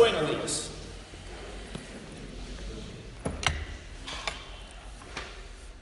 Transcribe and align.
Buenos 0.00 0.30
días. 0.30 0.70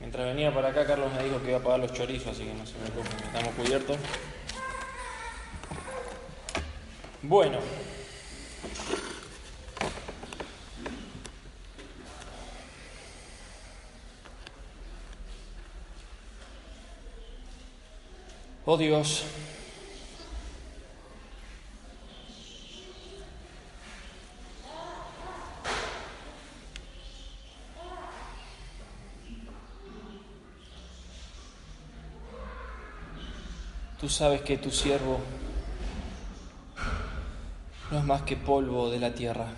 Mientras 0.00 0.27
venía 0.27 0.52
para 0.52 0.70
acá, 0.70 0.84
Carlos 0.84 1.12
me 1.12 1.22
dijo 1.22 1.41
que 1.41 1.50
iba 1.50 1.58
a 1.58 1.62
pagar 1.62 1.78
los 1.78 1.92
chorizos, 1.92 2.32
así 2.32 2.42
que 2.42 2.52
no 2.52 2.66
se 2.66 2.74
preocupen, 2.74 3.16
estamos 3.24 3.54
cubiertos. 3.54 3.96
Bueno. 7.22 7.58
Oh 18.66 18.77
Dios. 18.77 19.27
Tú 34.00 34.08
sabes 34.08 34.42
que 34.42 34.56
tu 34.58 34.70
siervo 34.70 35.18
no 37.91 37.98
es 37.98 38.05
más 38.05 38.22
que 38.22 38.36
polvo 38.36 38.90
de 38.90 39.00
la 39.00 39.12
tierra. 39.12 39.48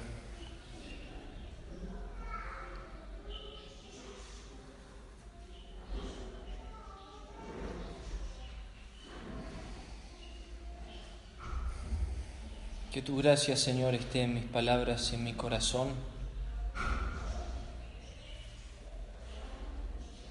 Que 12.90 13.02
tu 13.02 13.18
gracia, 13.18 13.56
Señor, 13.56 13.94
esté 13.94 14.22
en 14.22 14.34
mis 14.34 14.44
palabras 14.44 15.12
y 15.12 15.16
en 15.16 15.24
mi 15.24 15.34
corazón. 15.34 15.90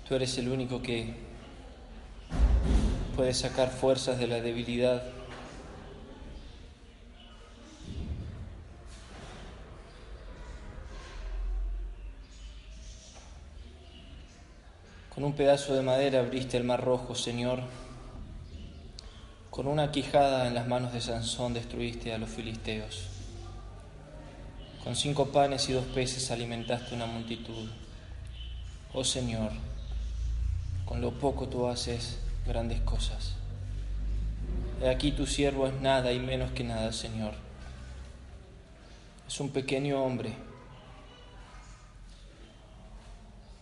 Tú 0.07 0.15
eres 0.15 0.35
el 0.39 0.49
único 0.49 0.81
que 0.81 1.29
puede 3.19 3.33
sacar 3.33 3.69
fuerzas 3.69 4.17
de 4.17 4.27
la 4.27 4.39
debilidad. 4.39 5.03
Con 15.13 15.25
un 15.25 15.33
pedazo 15.33 15.73
de 15.73 15.81
madera 15.81 16.21
abriste 16.21 16.55
el 16.55 16.63
mar 16.63 16.81
rojo, 16.81 17.13
Señor. 17.13 17.59
Con 19.49 19.67
una 19.67 19.91
quijada 19.91 20.47
en 20.47 20.55
las 20.55 20.65
manos 20.65 20.93
de 20.93 21.01
Sansón 21.01 21.53
destruiste 21.53 22.13
a 22.13 22.17
los 22.17 22.29
filisteos. 22.29 23.09
Con 24.81 24.95
cinco 24.95 25.25
panes 25.25 25.67
y 25.67 25.73
dos 25.73 25.83
peces 25.87 26.31
alimentaste 26.31 26.95
una 26.95 27.05
multitud. 27.05 27.69
Oh 28.93 29.03
Señor, 29.03 29.51
con 30.85 31.01
lo 31.01 31.11
poco 31.11 31.49
tú 31.49 31.67
haces 31.67 32.19
grandes 32.49 32.81
cosas. 32.81 33.35
He 34.81 34.89
aquí 34.89 35.11
tu 35.11 35.25
siervo 35.25 35.67
es 35.67 35.73
nada 35.81 36.11
y 36.11 36.19
menos 36.19 36.51
que 36.51 36.63
nada, 36.63 36.91
Señor. 36.91 37.33
Es 39.27 39.39
un 39.39 39.49
pequeño 39.49 40.03
hombre, 40.03 40.33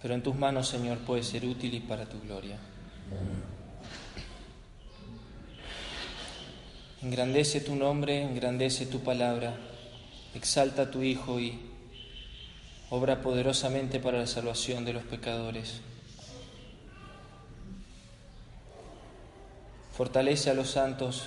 pero 0.02 0.14
en 0.14 0.24
tus 0.24 0.36
manos, 0.36 0.70
Señor, 0.70 1.00
puede 1.00 1.24
ser 1.24 1.46
útil 1.46 1.74
y 1.74 1.80
para 1.82 2.06
tu 2.06 2.20
gloria. 2.22 2.58
Engrandece 7.02 7.62
tu 7.62 7.76
nombre, 7.76 8.24
engrandece 8.24 8.86
tu 8.86 9.02
palabra, 9.02 9.56
exalta 10.34 10.84
a 10.84 10.92
tu 10.92 11.04
Hijo 11.04 11.40
y 11.40 11.60
obra 12.90 13.22
poderosamente 13.22 14.00
para 14.00 14.20
la 14.20 14.28
salvación 14.28 14.86
de 14.86 14.94
los 14.94 15.04
pecadores. 15.04 15.82
Fortalece 19.98 20.52
a 20.52 20.54
los 20.54 20.70
santos, 20.70 21.24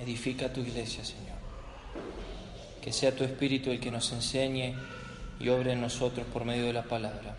edifica 0.00 0.50
tu 0.50 0.60
iglesia, 0.60 1.04
Señor. 1.04 1.36
Que 2.80 2.90
sea 2.90 3.14
tu 3.14 3.22
Espíritu 3.22 3.70
el 3.70 3.80
que 3.80 3.90
nos 3.90 4.10
enseñe 4.12 4.74
y 5.38 5.50
obre 5.50 5.72
en 5.72 5.82
nosotros 5.82 6.26
por 6.32 6.46
medio 6.46 6.64
de 6.64 6.72
la 6.72 6.84
palabra. 6.84 7.36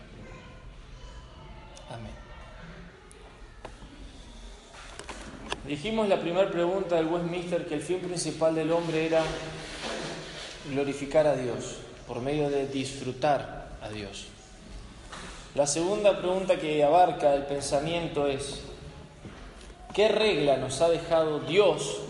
Amén. 1.90 2.12
Dijimos 5.66 6.08
la 6.08 6.20
primera 6.20 6.48
pregunta 6.52 6.94
del 6.94 7.06
Westminster 7.06 7.66
que 7.66 7.74
el 7.74 7.82
fin 7.82 7.98
principal 7.98 8.54
del 8.54 8.70
hombre 8.70 9.06
era 9.06 9.24
glorificar 10.70 11.26
a 11.26 11.34
Dios 11.34 11.78
por 12.06 12.20
medio 12.20 12.48
de 12.48 12.68
disfrutar 12.68 13.70
a 13.82 13.88
Dios. 13.88 14.26
La 15.56 15.66
segunda 15.66 16.16
pregunta 16.16 16.60
que 16.60 16.84
abarca 16.84 17.34
el 17.34 17.46
pensamiento 17.46 18.28
es, 18.28 18.62
¿qué 19.96 20.08
regla 20.08 20.58
nos 20.58 20.82
ha 20.82 20.90
dejado 20.90 21.40
Dios 21.40 22.00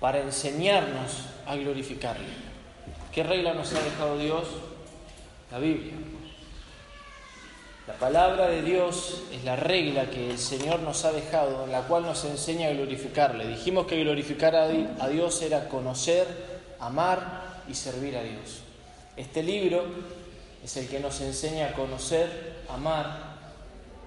para 0.00 0.18
enseñarnos 0.18 1.26
a 1.46 1.54
glorificarle? 1.54 2.26
¿Qué 3.12 3.22
regla 3.22 3.54
nos 3.54 3.72
ha 3.72 3.80
dejado 3.84 4.18
Dios? 4.18 4.48
La 5.52 5.60
Biblia. 5.60 5.92
La 7.86 7.94
palabra 7.94 8.48
de 8.48 8.62
Dios 8.62 9.22
es 9.32 9.44
la 9.44 9.54
regla 9.54 10.10
que 10.10 10.28
el 10.28 10.38
Señor 10.38 10.80
nos 10.80 11.04
ha 11.04 11.12
dejado, 11.12 11.64
en 11.64 11.72
la 11.72 11.82
cual 11.82 12.02
nos 12.02 12.24
enseña 12.24 12.68
a 12.68 12.72
glorificarle. 12.72 13.46
Dijimos 13.46 13.86
que 13.86 14.02
glorificar 14.02 14.56
a 14.56 15.08
Dios 15.08 15.40
era 15.40 15.68
conocer, 15.68 16.26
amar 16.80 17.62
y 17.68 17.74
servir 17.74 18.16
a 18.16 18.24
Dios. 18.24 18.62
Este 19.16 19.44
libro 19.44 19.84
es 20.64 20.76
el 20.76 20.88
que 20.88 20.98
nos 20.98 21.20
enseña 21.20 21.68
a 21.68 21.72
conocer, 21.74 22.56
amar 22.68 23.38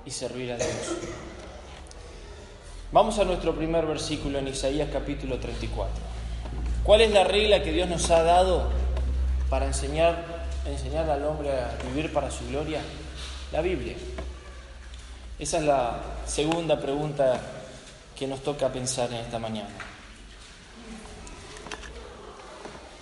y 0.05 0.11
servir 0.11 0.51
a 0.51 0.57
Dios. 0.57 1.30
Vamos 2.93 3.19
a 3.19 3.23
nuestro 3.23 3.55
primer 3.55 3.85
versículo 3.85 4.37
en 4.37 4.49
Isaías 4.49 4.89
capítulo 4.91 5.39
34. 5.39 5.87
¿Cuál 6.83 6.99
es 6.99 7.11
la 7.11 7.23
regla 7.23 7.63
que 7.63 7.71
Dios 7.71 7.87
nos 7.87 8.11
ha 8.11 8.21
dado 8.21 8.69
para 9.49 9.65
enseñar, 9.65 10.25
enseñar 10.65 11.09
al 11.09 11.23
hombre 11.23 11.51
a 11.51 11.71
vivir 11.87 12.11
para 12.11 12.29
su 12.29 12.45
gloria? 12.49 12.81
La 13.53 13.61
Biblia. 13.61 13.95
Esa 15.39 15.59
es 15.59 15.63
la 15.63 16.01
segunda 16.25 16.81
pregunta 16.81 17.39
que 18.13 18.27
nos 18.27 18.41
toca 18.41 18.67
pensar 18.67 19.09
en 19.13 19.19
esta 19.19 19.39
mañana. 19.39 19.69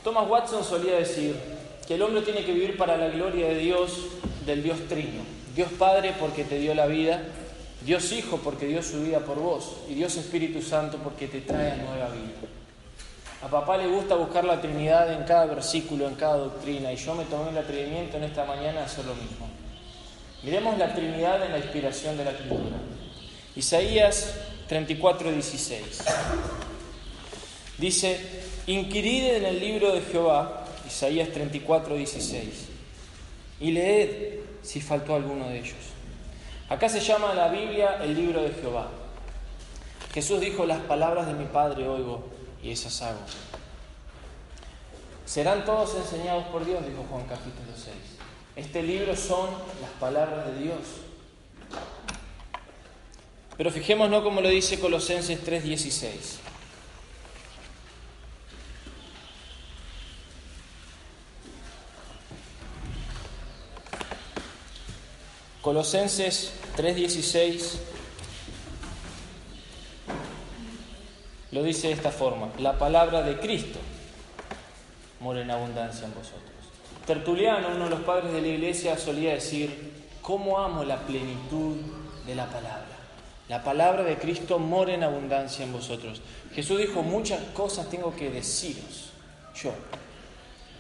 Thomas 0.04 0.30
Watson 0.30 0.64
solía 0.64 0.98
decir 0.98 1.36
que 1.88 1.96
el 1.96 2.04
hombre 2.04 2.22
tiene 2.22 2.46
que 2.46 2.54
vivir 2.54 2.78
para 2.78 2.96
la 2.96 3.08
gloria 3.08 3.48
de 3.48 3.56
Dios, 3.56 4.06
del 4.46 4.62
Dios 4.62 4.78
Trino. 4.88 5.24
Dios 5.56 5.72
Padre 5.80 6.14
porque 6.20 6.44
te 6.44 6.60
dio 6.60 6.76
la 6.76 6.86
vida, 6.86 7.24
Dios 7.82 8.12
Hijo 8.12 8.38
porque 8.38 8.68
dio 8.68 8.84
su 8.84 9.02
vida 9.02 9.20
por 9.20 9.40
vos 9.40 9.78
y 9.90 9.94
Dios 9.94 10.16
Espíritu 10.18 10.62
Santo 10.62 10.98
porque 10.98 11.28
te 11.28 11.42
trae 11.42 11.78
nueva 11.78 12.10
vida. 12.10 12.50
A 13.42 13.48
papá 13.48 13.78
le 13.78 13.88
gusta 13.88 14.16
buscar 14.16 14.44
la 14.44 14.60
Trinidad 14.60 15.14
en 15.14 15.24
cada 15.24 15.46
versículo, 15.46 16.08
en 16.08 16.16
cada 16.16 16.38
doctrina 16.38 16.92
y 16.92 16.98
yo 16.98 17.16
me 17.16 17.24
tomé 17.26 17.52
el 17.52 17.58
atrevimiento 17.58 18.18
en 18.18 18.24
esta 18.24 18.44
mañana 18.44 18.80
de 18.80 18.86
hacer 18.86 19.06
lo 19.06 19.16
mismo. 19.16 19.48
Miremos 20.44 20.78
la 20.78 20.94
Trinidad 20.94 21.46
en 21.46 21.52
la 21.54 21.58
inspiración 21.60 22.18
de 22.18 22.26
la 22.26 22.32
Escritura. 22.32 22.78
Isaías 23.56 24.36
34, 24.68 25.32
16. 25.32 25.82
Dice, 27.78 28.20
inquirid 28.68 29.36
en 29.36 29.46
el 29.46 29.60
libro 29.60 29.94
de 29.94 30.02
Jehová, 30.02 30.66
Isaías 30.86 31.30
34, 31.30 31.96
16, 31.96 32.46
y 33.62 33.72
leed 33.72 34.40
si 34.62 34.82
faltó 34.82 35.16
alguno 35.16 35.48
de 35.48 35.60
ellos. 35.60 35.76
Acá 36.70 36.88
se 36.88 37.00
llama 37.00 37.34
la 37.34 37.48
Biblia 37.48 37.98
el 38.04 38.16
libro 38.16 38.44
de 38.44 38.52
Jehová. 38.52 38.90
Jesús 40.14 40.40
dijo, 40.40 40.66
las 40.66 40.80
palabras 40.82 41.26
de 41.26 41.34
mi 41.34 41.46
Padre 41.46 41.88
oigo 41.88 42.24
y 42.62 42.72
esas 42.72 43.02
hago. 43.02 43.20
Serán 45.26 45.66
todos 45.66 45.96
enseñados 45.96 46.46
por 46.46 46.66
Dios, 46.66 46.86
dijo 46.86 47.06
Juan 47.10 47.26
capítulo 47.28 47.72
6. 47.76 47.96
Este 48.56 48.84
libro 48.84 49.16
son 49.16 49.50
las 49.82 49.92
palabras 50.00 50.46
de 50.48 50.60
Dios. 50.64 50.80
Pero 53.58 53.72
fijémonos 53.72 54.24
como 54.24 54.42
lo 54.42 54.50
dice 54.50 54.80
Colosenses 54.80 55.44
3:16. 55.44 56.40
Colosenses 65.62 66.54
3:16 66.80 67.78
lo 71.52 71.62
dice 71.64 71.88
de 71.88 71.94
esta 71.94 72.10
forma, 72.10 72.48
la 72.58 72.78
palabra 72.78 73.22
de 73.22 73.38
Cristo 73.38 73.80
mora 75.20 75.42
en 75.42 75.52
abundancia 75.52 76.06
en 76.06 76.14
vosotros. 76.14 76.42
Tertuliano, 77.06 77.68
uno 77.76 77.86
de 77.86 77.90
los 77.90 78.00
padres 78.02 78.32
de 78.32 78.42
la 78.42 78.48
iglesia, 78.48 78.98
solía 78.98 79.34
decir, 79.34 79.92
¿cómo 80.22 80.58
amo 80.58 80.86
la 80.86 81.00
plenitud 81.00 81.76
de 82.26 82.36
la 82.36 82.46
palabra? 82.46 82.86
La 83.50 83.62
palabra 83.62 84.04
de 84.04 84.18
Cristo 84.18 84.58
mora 84.58 84.94
en 84.94 85.04
abundancia 85.04 85.66
en 85.66 85.74
vosotros. 85.74 86.22
Jesús 86.54 86.78
dijo, 86.78 87.02
muchas 87.02 87.42
cosas 87.54 87.90
tengo 87.90 88.16
que 88.16 88.30
deciros 88.30 89.10
yo. 89.62 89.74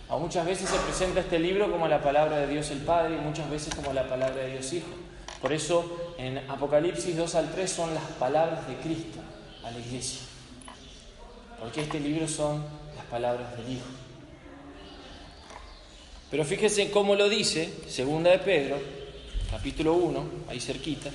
A 0.07 0.15
muchas 0.15 0.45
veces 0.45 0.69
se 0.69 0.77
presenta 0.77 1.19
este 1.19 1.39
libro 1.39 1.69
como 1.69 1.89
la 1.89 2.01
palabra 2.01 2.37
de 2.37 2.47
Dios 2.47 2.71
el 2.71 2.79
Padre 2.79 3.15
y 3.15 3.19
muchas 3.19 3.49
veces 3.49 3.75
como 3.75 3.91
la 3.91 4.07
palabra 4.07 4.43
de 4.43 4.51
Dios 4.51 4.71
Hijo. 4.71 5.08
Por 5.41 5.53
eso 5.53 6.13
en 6.17 6.37
Apocalipsis 6.49 7.15
2 7.15 7.35
al 7.35 7.51
3 7.51 7.71
son 7.71 7.93
las 7.93 8.03
palabras 8.03 8.67
de 8.67 8.75
Cristo 8.75 9.19
a 9.63 9.71
la 9.71 9.79
iglesia. 9.79 10.21
Porque 11.59 11.81
este 11.81 11.99
libro 11.99 12.27
son 12.27 12.63
las 12.95 13.05
palabras 13.05 13.55
del 13.57 13.73
Hijo. 13.73 13.85
Pero 16.29 16.45
fíjense 16.45 16.91
cómo 16.91 17.15
lo 17.15 17.27
dice, 17.27 17.73
segunda 17.87 18.29
de 18.31 18.39
Pedro, 18.39 18.79
capítulo 19.49 19.93
1, 19.93 20.29
ahí 20.49 20.59
cerquita, 20.59 21.09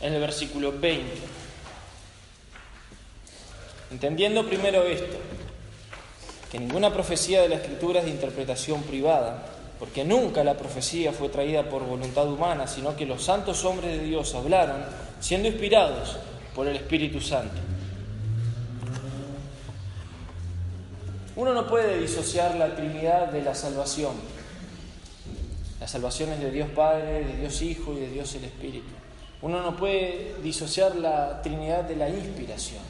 en 0.00 0.12
el 0.12 0.20
versículo 0.20 0.78
20. 0.78 1.10
Entendiendo 3.90 4.46
primero 4.46 4.84
esto, 4.84 5.16
que 6.52 6.58
ninguna 6.58 6.92
profecía 6.92 7.42
de 7.42 7.48
la 7.48 7.56
escritura 7.56 8.00
es 8.00 8.06
de 8.06 8.12
interpretación 8.12 8.82
privada, 8.82 9.53
porque 9.84 10.02
nunca 10.02 10.42
la 10.42 10.56
profecía 10.56 11.12
fue 11.12 11.28
traída 11.28 11.68
por 11.68 11.84
voluntad 11.84 12.26
humana, 12.26 12.66
sino 12.66 12.96
que 12.96 13.04
los 13.04 13.22
santos 13.22 13.66
hombres 13.66 13.98
de 13.98 14.04
Dios 14.06 14.34
hablaron 14.34 14.82
siendo 15.20 15.46
inspirados 15.46 16.16
por 16.54 16.66
el 16.66 16.76
Espíritu 16.76 17.20
Santo. 17.20 17.56
Uno 21.36 21.52
no 21.52 21.66
puede 21.66 22.00
disociar 22.00 22.54
la 22.54 22.74
Trinidad 22.74 23.26
de 23.26 23.42
la 23.42 23.54
salvación. 23.54 24.14
La 25.78 25.86
salvación 25.86 26.30
es 26.32 26.40
de 26.40 26.50
Dios 26.50 26.70
Padre, 26.70 27.22
de 27.22 27.36
Dios 27.36 27.60
Hijo 27.60 27.92
y 27.92 28.00
de 28.00 28.08
Dios 28.08 28.34
el 28.36 28.44
Espíritu. 28.44 28.88
Uno 29.42 29.60
no 29.60 29.76
puede 29.76 30.34
disociar 30.42 30.96
la 30.96 31.42
Trinidad 31.42 31.84
de 31.84 31.96
la 31.96 32.08
inspiración. 32.08 32.80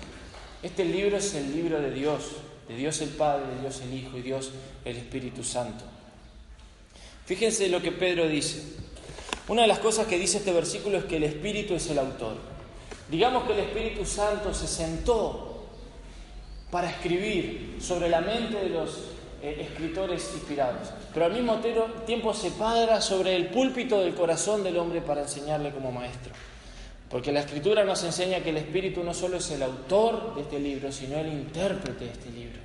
Este 0.63 0.85
libro 0.85 1.17
es 1.17 1.35
el 1.35 1.57
libro 1.57 1.81
de 1.81 1.91
Dios, 1.91 2.37
de 2.69 2.77
Dios 2.77 3.01
el 3.01 3.09
Padre, 3.09 3.47
de 3.57 3.63
Dios 3.63 3.81
el 3.81 3.95
Hijo 3.95 4.17
y 4.17 4.23
Dios 4.23 4.53
el 4.85 4.97
Espíritu 4.97 5.43
Santo. 5.43 5.85
Fíjense 7.27 7.69
lo 7.69 7.81
que 7.81 7.93
Pedro 7.93 8.29
dice. 8.29 8.63
Una 9.49 9.63
de 9.63 9.69
las 9.69 9.79
cosas 9.79 10.07
que 10.07 10.19
dice 10.19 10.39
este 10.39 10.53
versículo 10.53 10.99
es 10.99 11.05
que 11.05 11.17
el 11.17 11.25
Espíritu 11.25 11.75
es 11.75 11.89
el 11.91 11.99
autor. 11.99 12.37
Digamos 13.11 13.45
que 13.45 13.53
el 13.53 13.61
Espíritu 13.61 14.05
Santo 14.05 14.55
se 14.55 14.67
sentó 14.67 15.67
para 16.71 16.91
escribir 16.91 17.77
sobre 17.81 18.09
la 18.09 18.21
mente 18.21 18.57
de 18.57 18.71
los 18.71 18.99
eh, 19.43 19.69
escritores 19.71 20.31
inspirados, 20.35 20.89
pero 21.13 21.27
al 21.27 21.33
mismo 21.33 21.61
tiempo 22.07 22.33
se 22.33 22.51
padra 22.51 23.01
sobre 23.01 23.37
el 23.37 23.49
púlpito 23.49 24.01
del 24.01 24.15
corazón 24.15 24.65
del 24.65 24.79
hombre 24.79 25.03
para 25.03 25.23
enseñarle 25.23 25.71
como 25.71 25.93
maestro. 25.93 26.33
Porque 27.11 27.31
la 27.31 27.41
escritura 27.41 27.85
nos 27.85 28.03
enseña 28.03 28.41
que 28.41 28.51
el 28.51 28.57
Espíritu 28.57 29.05
no 29.05 29.13
solo 29.13 29.37
es 29.37 29.51
el 29.51 29.63
autor 29.63 30.35
de 30.35 30.41
este 30.41 30.59
libro, 30.59 30.91
sino 30.91 31.19
el 31.19 31.29
intérprete 31.29 32.07
de 32.07 32.11
este 32.11 32.31
libro. 32.31 32.59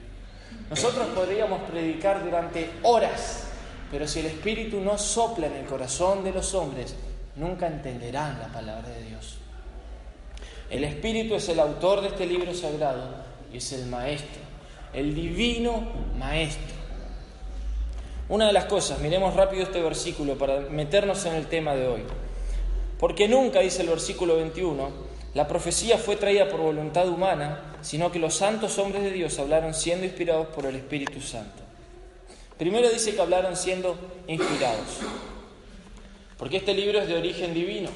Nosotros 0.70 1.08
podríamos 1.14 1.70
predicar 1.70 2.24
durante 2.24 2.70
horas, 2.84 3.49
pero 3.92 4.08
si 4.08 4.20
el 4.20 4.28
Espíritu 4.28 4.80
no 4.80 4.98
sopla 4.98 5.48
en 5.48 5.56
el 5.56 5.66
corazón 5.66 6.24
de 6.24 6.32
los 6.32 6.54
hombres, 6.54 6.96
nunca 7.36 7.68
entenderán 7.68 8.40
la 8.40 8.48
palabra 8.48 8.90
de 8.90 9.04
Dios. 9.04 9.38
El 10.70 10.84
Espíritu 10.84 11.36
es 11.36 11.50
el 11.50 11.60
autor 11.60 12.02
de 12.02 12.10
este 12.10 12.28
libro 12.28 12.54
sagrado 12.54 13.16
y 13.52 13.58
es 13.58 13.72
el 13.74 13.88
Maestro, 13.88 14.42
el 14.94 15.16
divino 15.16 15.82
Maestro. 16.18 16.78
Una 18.30 18.46
de 18.46 18.54
las 18.54 18.66
cosas, 18.66 19.00
miremos 19.00 19.36
rápido 19.36 19.64
este 19.64 19.82
versículo 19.82 20.38
para 20.38 20.60
meternos 20.60 21.26
en 21.26 21.34
el 21.34 21.48
tema 21.48 21.74
de 21.74 21.88
hoy. 21.88 22.04
Porque 23.00 23.28
nunca, 23.28 23.62
dice 23.62 23.82
el 23.82 23.90
versículo 23.90 24.36
21, 24.36 24.90
la 25.34 25.48
profecía 25.48 25.98
fue 25.98 26.16
traída 26.16 26.48
por 26.48 26.60
voluntad 26.60 27.08
humana, 27.08 27.78
sino 27.82 28.12
que 28.12 28.20
los 28.20 28.36
santos 28.36 28.78
hombres 28.78 29.04
de 29.04 29.12
Dios 29.12 29.40
hablaron 29.40 29.74
siendo 29.74 30.06
inspirados 30.06 30.48
por 30.48 30.68
el 30.68 30.76
Espíritu 30.76 31.22
Santo. 31.22 31.59
Primero 32.60 32.90
dice 32.90 33.16
que 33.16 33.22
hablaron 33.22 33.56
siendo 33.56 33.98
inspirados, 34.28 35.00
porque 36.38 36.58
este 36.58 36.74
libro 36.74 37.00
es 37.00 37.08
de 37.08 37.18
origen 37.18 37.54
divino. 37.54 37.90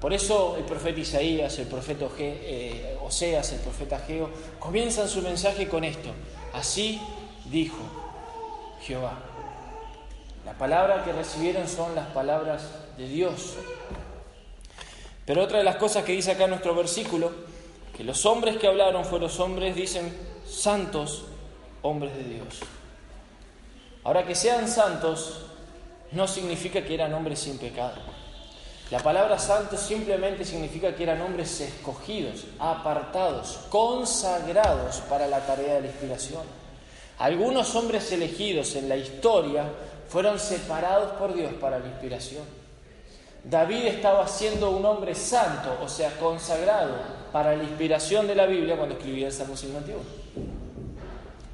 Por 0.00 0.12
eso 0.12 0.54
el 0.56 0.62
profeta 0.62 1.00
Isaías, 1.00 1.58
el 1.58 1.66
profeta 1.66 2.06
eh, 2.16 2.96
Oseas, 3.04 3.52
el 3.54 3.58
profeta 3.58 3.98
Geo, 3.98 4.30
comienzan 4.60 5.08
su 5.08 5.20
mensaje 5.20 5.66
con 5.66 5.82
esto. 5.82 6.10
Así 6.52 7.00
dijo 7.46 7.78
Jehová. 8.82 9.18
La 10.44 10.52
palabra 10.52 11.02
que 11.02 11.10
recibieron 11.12 11.66
son 11.66 11.96
las 11.96 12.06
palabras 12.10 12.70
de 12.96 13.08
Dios. 13.08 13.54
Pero 15.24 15.42
otra 15.42 15.58
de 15.58 15.64
las 15.64 15.74
cosas 15.74 16.04
que 16.04 16.12
dice 16.12 16.30
acá 16.30 16.46
nuestro 16.46 16.72
versículo, 16.72 17.32
que 17.96 18.04
los 18.04 18.26
hombres 18.26 18.58
que 18.58 18.68
hablaron 18.68 19.04
fueron 19.04 19.22
los 19.22 19.40
hombres, 19.40 19.74
dicen, 19.74 20.16
santos 20.46 21.24
hombres 21.82 22.14
de 22.14 22.22
Dios. 22.22 22.60
Ahora 24.06 24.24
que 24.24 24.36
sean 24.36 24.68
santos 24.68 25.40
no 26.12 26.28
significa 26.28 26.80
que 26.84 26.94
eran 26.94 27.12
hombres 27.12 27.40
sin 27.40 27.58
pecado. 27.58 27.96
La 28.92 29.00
palabra 29.00 29.36
santo 29.36 29.76
simplemente 29.76 30.44
significa 30.44 30.94
que 30.94 31.02
eran 31.02 31.20
hombres 31.22 31.60
escogidos, 31.60 32.44
apartados, 32.60 33.58
consagrados 33.68 34.98
para 35.08 35.26
la 35.26 35.40
tarea 35.40 35.74
de 35.74 35.80
la 35.80 35.86
inspiración. 35.88 36.42
Algunos 37.18 37.74
hombres 37.74 38.12
elegidos 38.12 38.76
en 38.76 38.88
la 38.88 38.96
historia 38.96 39.64
fueron 40.08 40.38
separados 40.38 41.10
por 41.18 41.34
Dios 41.34 41.52
para 41.54 41.80
la 41.80 41.88
inspiración. 41.88 42.44
David 43.42 43.86
estaba 43.86 44.28
siendo 44.28 44.70
un 44.70 44.84
hombre 44.84 45.16
santo, 45.16 45.78
o 45.82 45.88
sea, 45.88 46.16
consagrado 46.20 46.94
para 47.32 47.56
la 47.56 47.64
inspiración 47.64 48.28
de 48.28 48.36
la 48.36 48.46
Biblia 48.46 48.76
cuando 48.76 48.94
escribía 48.94 49.26
el 49.26 49.32
Salmo 49.32 49.56
51. 49.56 50.65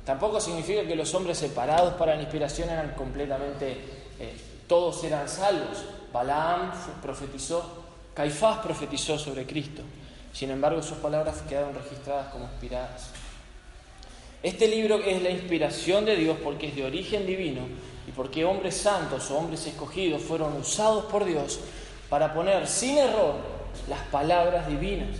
Tampoco 0.05 0.41
significa 0.41 0.85
que 0.85 0.97
los 0.97 1.15
hombres 1.15 1.39
separados 1.39 1.95
para 1.95 2.17
la 2.17 2.23
inspiración 2.23 2.69
eran 2.71 2.95
completamente, 2.95 3.77
eh, 4.19 4.37
todos 4.67 5.05
eran 5.05 5.29
salvos. 5.29 5.85
Balaam 6.13 6.73
profetizó, 7.01 7.85
Caifás 8.15 8.59
profetizó 8.59 9.19
sobre 9.19 9.47
Cristo. 9.47 9.83
Sin 10.33 10.51
embargo, 10.51 10.83
sus 10.83 10.99
palabras 10.99 11.43
quedaron 11.49 11.75
registradas 11.75 12.33
como 12.33 12.45
inspiradas. 12.47 13.11
Este 14.43 14.67
libro 14.67 14.97
es 14.97 15.23
la 15.23 15.31
inspiración 15.31 16.05
de 16.05 16.17
Dios 16.17 16.37
porque 16.43 16.69
es 16.69 16.75
de 16.75 16.85
origen 16.85 17.27
divino 17.27 17.61
y 18.09 18.11
porque 18.11 18.45
hombres 18.45 18.77
santos 18.77 19.31
o 19.31 19.39
hombres 19.39 19.65
escogidos 19.67 20.21
fueron 20.21 20.55
usados 20.55 21.05
por 21.05 21.25
Dios 21.25 21.61
para 22.09 22.35
poner 22.35 22.67
sin 22.67 22.99
error 22.99 23.37
las 23.89 24.01
palabras 24.09 24.67
divinas. 24.67 25.11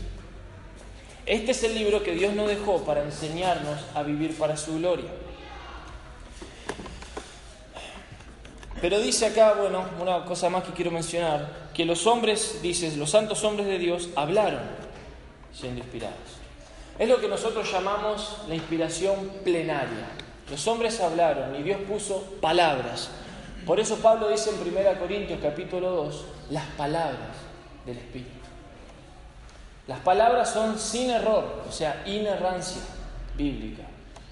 Este 1.25 1.53
es 1.53 1.63
el 1.63 1.75
libro 1.75 2.03
que 2.03 2.13
Dios 2.13 2.35
nos 2.35 2.49
dejó 2.49 2.85
para 2.85 3.03
enseñarnos 3.03 3.79
a 3.95 4.03
vivir 4.03 4.37
para 4.37 4.57
su 4.57 4.79
gloria. 4.79 5.11
Pero 8.81 8.99
dice 8.99 9.27
acá, 9.27 9.55
bueno, 9.55 9.85
una 10.01 10.25
cosa 10.25 10.51
más 10.51 10.65
que 10.65 10.73
quiero 10.73 10.91
mencionar, 10.91 11.71
que 11.73 11.85
los 11.85 12.09
hombres, 12.09 12.61
dices, 12.63 12.97
los 12.97 13.11
santos 13.11 13.45
hombres 13.45 13.69
de 13.69 13.79
Dios 13.79 14.09
hablaron 14.17 14.63
siendo 15.53 15.81
inspirados. 15.81 16.17
Es 16.99 17.09
lo 17.09 17.21
que 17.21 17.29
nosotros 17.29 17.71
llamamos 17.71 18.39
la 18.49 18.57
inspiración 18.57 19.31
plenaria. 19.45 20.09
Los 20.51 20.67
hombres 20.67 21.01
hablaron 21.01 21.55
y 21.55 21.63
Dios 21.63 21.81
puso 21.89 22.23
palabras. 22.41 23.11
Por 23.65 23.79
eso 23.79 23.97
Pablo 23.99 24.29
dice 24.29 24.51
en 24.51 24.61
1 24.61 24.99
Corintios 24.99 25.39
capítulo 25.41 25.91
2, 25.91 26.25
las 26.51 26.67
palabras 26.77 27.37
del 27.87 27.99
Espíritu. 27.99 28.42
Las 29.87 30.01
palabras 30.01 30.53
son 30.53 30.79
sin 30.79 31.11
error, 31.11 31.65
o 31.69 31.73
sea, 31.73 32.03
inerrancia 32.07 32.83
bíblica. 33.37 33.83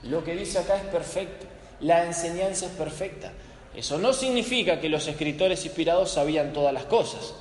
Lo 0.04 0.22
que 0.22 0.34
dice 0.34 0.58
acá 0.58 0.76
es 0.76 0.84
perfecto, 0.84 1.46
la 1.80 2.06
enseñanza 2.06 2.66
es 2.66 2.72
perfecta. 2.72 3.32
Eso 3.74 3.98
no 3.98 4.12
significa 4.12 4.80
que 4.80 4.88
los 4.88 5.06
escritores 5.06 5.64
inspirados 5.64 6.12
sabían 6.12 6.52
todas 6.52 6.72
las 6.72 6.84
cosas. 6.84 7.34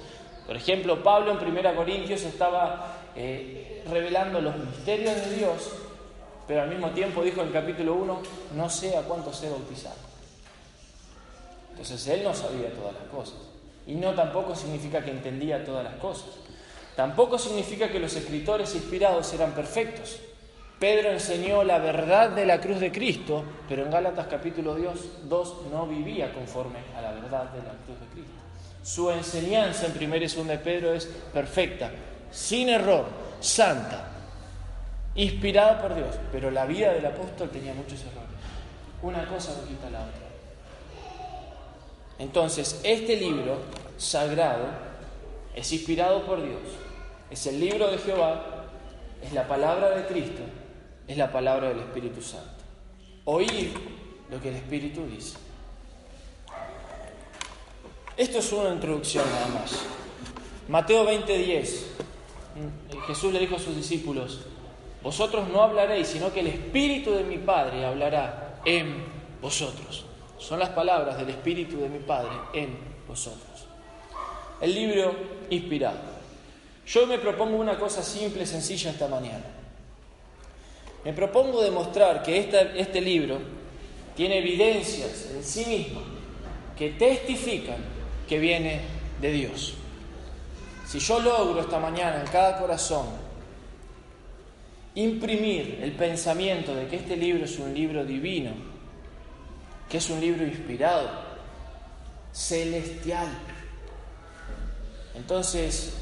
Por 0.45 0.55
ejemplo, 0.55 1.03
Pablo 1.03 1.31
en 1.31 1.57
1 1.57 1.75
Corintios 1.75 2.23
estaba 2.23 2.97
eh, 3.15 3.83
revelando 3.89 4.41
los 4.41 4.55
misterios 4.57 5.15
de 5.15 5.35
Dios, 5.35 5.71
pero 6.47 6.63
al 6.63 6.69
mismo 6.69 6.89
tiempo 6.89 7.23
dijo 7.23 7.41
en 7.41 7.47
el 7.47 7.53
capítulo 7.53 7.93
1, 7.93 8.21
no 8.55 8.69
sé 8.69 8.97
a 8.97 9.01
cuánto 9.01 9.31
ser 9.31 9.51
bautizado. 9.51 9.95
Entonces 11.71 12.07
él 12.07 12.23
no 12.23 12.33
sabía 12.33 12.73
todas 12.73 12.93
las 12.93 13.03
cosas. 13.03 13.37
Y 13.85 13.93
no 13.93 14.13
tampoco 14.13 14.55
significa 14.55 15.03
que 15.03 15.11
entendía 15.11 15.63
todas 15.63 15.83
las 15.83 15.95
cosas. 15.95 16.29
Tampoco 16.99 17.39
significa 17.39 17.87
que 17.87 17.97
los 17.97 18.13
escritores 18.13 18.75
inspirados 18.75 19.31
eran 19.31 19.53
perfectos. 19.53 20.19
Pedro 20.81 21.11
enseñó 21.11 21.63
la 21.63 21.77
verdad 21.77 22.31
de 22.31 22.45
la 22.45 22.59
cruz 22.59 22.81
de 22.81 22.91
Cristo, 22.91 23.41
pero 23.69 23.85
en 23.85 23.89
Gálatas 23.89 24.27
capítulo 24.27 24.75
2 24.75 25.55
no 25.71 25.87
vivía 25.87 26.33
conforme 26.33 26.79
a 26.97 27.01
la 27.01 27.13
verdad 27.13 27.51
de 27.51 27.59
la 27.59 27.71
cruz 27.85 27.97
de 28.01 28.05
Cristo. 28.11 28.33
Su 28.83 29.11
enseñanza 29.11 29.85
en 29.85 29.93
1 29.95 30.15
y 30.17 30.19
2 30.19 30.45
de 30.45 30.57
Pedro 30.57 30.93
es 30.93 31.05
perfecta, 31.33 31.89
sin 32.31 32.67
error, 32.67 33.05
santa, 33.39 34.09
inspirada 35.15 35.81
por 35.81 35.95
Dios, 35.95 36.17
pero 36.33 36.51
la 36.51 36.65
vida 36.65 36.91
del 36.91 37.05
apóstol 37.05 37.49
tenía 37.49 37.73
muchos 37.73 38.01
errores. 38.01 38.27
Una 39.01 39.25
cosa 39.25 39.55
no 39.55 39.65
quita 39.69 39.89
la 39.89 39.99
otra. 39.99 40.27
Entonces, 42.17 42.81
este 42.83 43.15
libro 43.15 43.55
sagrado 43.97 44.65
es 45.55 45.71
inspirado 45.71 46.25
por 46.25 46.43
Dios, 46.43 46.88
es 47.29 47.45
el 47.47 47.59
libro 47.59 47.89
de 47.89 47.97
Jehová, 47.97 48.65
es 49.21 49.33
la 49.33 49.47
palabra 49.47 49.91
de 49.91 50.05
Cristo, 50.05 50.41
es 51.07 51.17
la 51.17 51.31
palabra 51.31 51.69
del 51.69 51.79
Espíritu 51.79 52.21
Santo. 52.21 52.63
Oír 53.25 53.73
lo 54.29 54.41
que 54.41 54.49
el 54.49 54.55
Espíritu 54.55 55.05
dice. 55.05 55.37
Esto 58.17 58.39
es 58.39 58.51
una 58.51 58.73
introducción 58.73 59.25
nada 59.31 59.47
más. 59.47 59.79
Mateo 60.67 61.05
20:10. 61.05 61.85
Jesús 63.07 63.31
le 63.31 63.39
dijo 63.39 63.55
a 63.55 63.59
sus 63.59 63.75
discípulos, 63.75 64.41
vosotros 65.01 65.47
no 65.47 65.63
hablaréis, 65.63 66.07
sino 66.07 66.33
que 66.33 66.41
el 66.41 66.47
Espíritu 66.47 67.11
de 67.11 67.23
mi 67.23 67.37
Padre 67.37 67.85
hablará 67.85 68.59
en 68.65 69.05
vosotros. 69.41 70.05
Son 70.37 70.59
las 70.59 70.69
palabras 70.69 71.17
del 71.17 71.29
Espíritu 71.29 71.77
de 71.77 71.89
mi 71.89 71.99
Padre 71.99 72.31
en 72.53 72.77
vosotros. 73.07 73.65
El 74.59 74.75
libro 74.75 75.15
inspirado. 75.49 76.08
Yo 76.89 77.05
me 77.05 77.19
propongo 77.19 77.57
una 77.57 77.77
cosa 77.77 78.01
simple, 78.01 78.47
sencilla 78.47 78.89
esta 78.89 79.07
mañana. 79.07 79.45
Me 81.05 81.13
propongo 81.13 81.61
demostrar 81.61 82.23
que 82.23 82.39
este 82.39 82.99
libro 82.99 83.39
tiene 84.15 84.39
evidencias 84.39 85.29
en 85.31 85.43
sí 85.43 85.65
mismo 85.65 86.01
que 86.75 86.89
testifican 86.89 87.77
que 88.27 88.39
viene 88.39 88.81
de 89.21 89.31
Dios. 89.31 89.75
Si 90.87 90.97
yo 90.97 91.19
logro 91.19 91.61
esta 91.61 91.79
mañana 91.79 92.21
en 92.21 92.27
cada 92.27 92.57
corazón 92.57 93.05
imprimir 94.95 95.79
el 95.83 95.91
pensamiento 95.91 96.73
de 96.73 96.87
que 96.87 96.95
este 96.95 97.15
libro 97.15 97.45
es 97.45 97.59
un 97.59 97.71
libro 97.71 98.03
divino, 98.03 98.51
que 99.87 99.97
es 99.97 100.09
un 100.09 100.19
libro 100.19 100.43
inspirado, 100.43 101.07
celestial, 102.33 103.27
entonces 105.13 105.93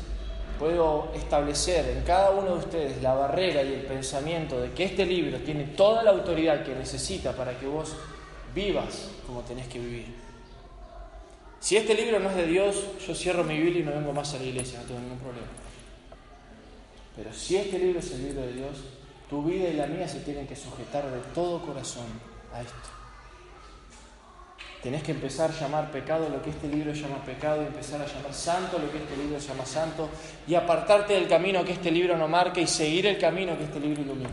puedo 0.58 1.12
establecer 1.16 1.98
en 1.98 2.04
cada 2.04 2.32
uno 2.32 2.54
de 2.54 2.60
ustedes 2.60 3.02
la 3.02 3.14
barrera 3.14 3.64
y 3.64 3.74
el 3.74 3.82
pensamiento 3.82 4.60
de 4.60 4.72
que 4.72 4.86
este 4.86 5.06
libro 5.06 5.38
tiene 5.40 5.64
toda 5.66 6.04
la 6.04 6.12
autoridad 6.12 6.64
que 6.64 6.76
necesita 6.76 7.34
para 7.34 7.58
que 7.58 7.68
vos 7.68 7.96
vivas 8.54 9.10
como 9.26 9.42
tenés 9.42 9.68
que 9.68 9.80
vivir. 9.80 10.06
Si 11.60 11.76
este 11.76 11.96
libro 11.96 12.20
no 12.20 12.30
es 12.30 12.36
de 12.36 12.48
Dios, 12.48 12.84
yo 13.06 13.16
cierro 13.16 13.44
mi 13.44 13.58
Biblia 13.58 13.82
y 13.82 13.84
no 13.84 13.92
vengo 13.92 14.14
más 14.14 14.34
a 14.34 14.38
la 14.38 14.44
iglesia, 14.44 14.80
no 14.80 14.86
tengo 14.86 15.00
ningún 15.00 15.20
problema. 15.20 15.48
Pero 17.16 17.34
si 17.34 17.58
este 17.58 17.80
libro 17.80 18.00
es 18.00 18.12
el 18.12 18.24
libro 18.24 18.42
de 18.42 18.54
Dios, 18.54 18.78
tu 19.30 19.44
vida 19.44 19.68
y 19.70 19.74
la 19.74 19.88
mía 19.88 20.08
se 20.08 20.20
tienen 20.20 20.48
que 20.48 20.56
sujetar 20.56 21.10
de 21.10 21.20
todo 21.34 21.62
corazón 21.62 22.06
a 22.54 22.62
esto. 22.62 22.97
Tenés 24.82 25.02
que 25.02 25.12
empezar 25.12 25.50
a 25.50 25.54
llamar 25.54 25.92
pecado 25.92 26.30
lo 26.30 26.42
que 26.42 26.52
este 26.52 26.68
libro 26.68 26.94
llama 26.94 27.24
pecado 27.26 27.64
y 27.64 27.66
empezar 27.66 28.00
a 28.00 28.06
llamar 28.06 28.34
santo 28.34 28.78
lo 28.78 28.92
que 28.92 29.00
este 29.00 29.18
libro 29.18 29.40
llama 29.40 29.66
santo 29.66 30.08
y 30.48 30.54
apartarte 30.54 31.14
del 31.14 31.28
camino 31.28 31.66
que 31.66 31.74
este 31.74 31.90
libro 31.90 32.16
no 32.16 32.28
marca 32.28 32.62
y 32.62 32.68
seguir 32.68 33.08
el 33.08 33.18
camino 33.18 33.58
que 33.58 33.64
este 33.64 33.80
libro 33.80 34.02
ilumina. 34.02 34.30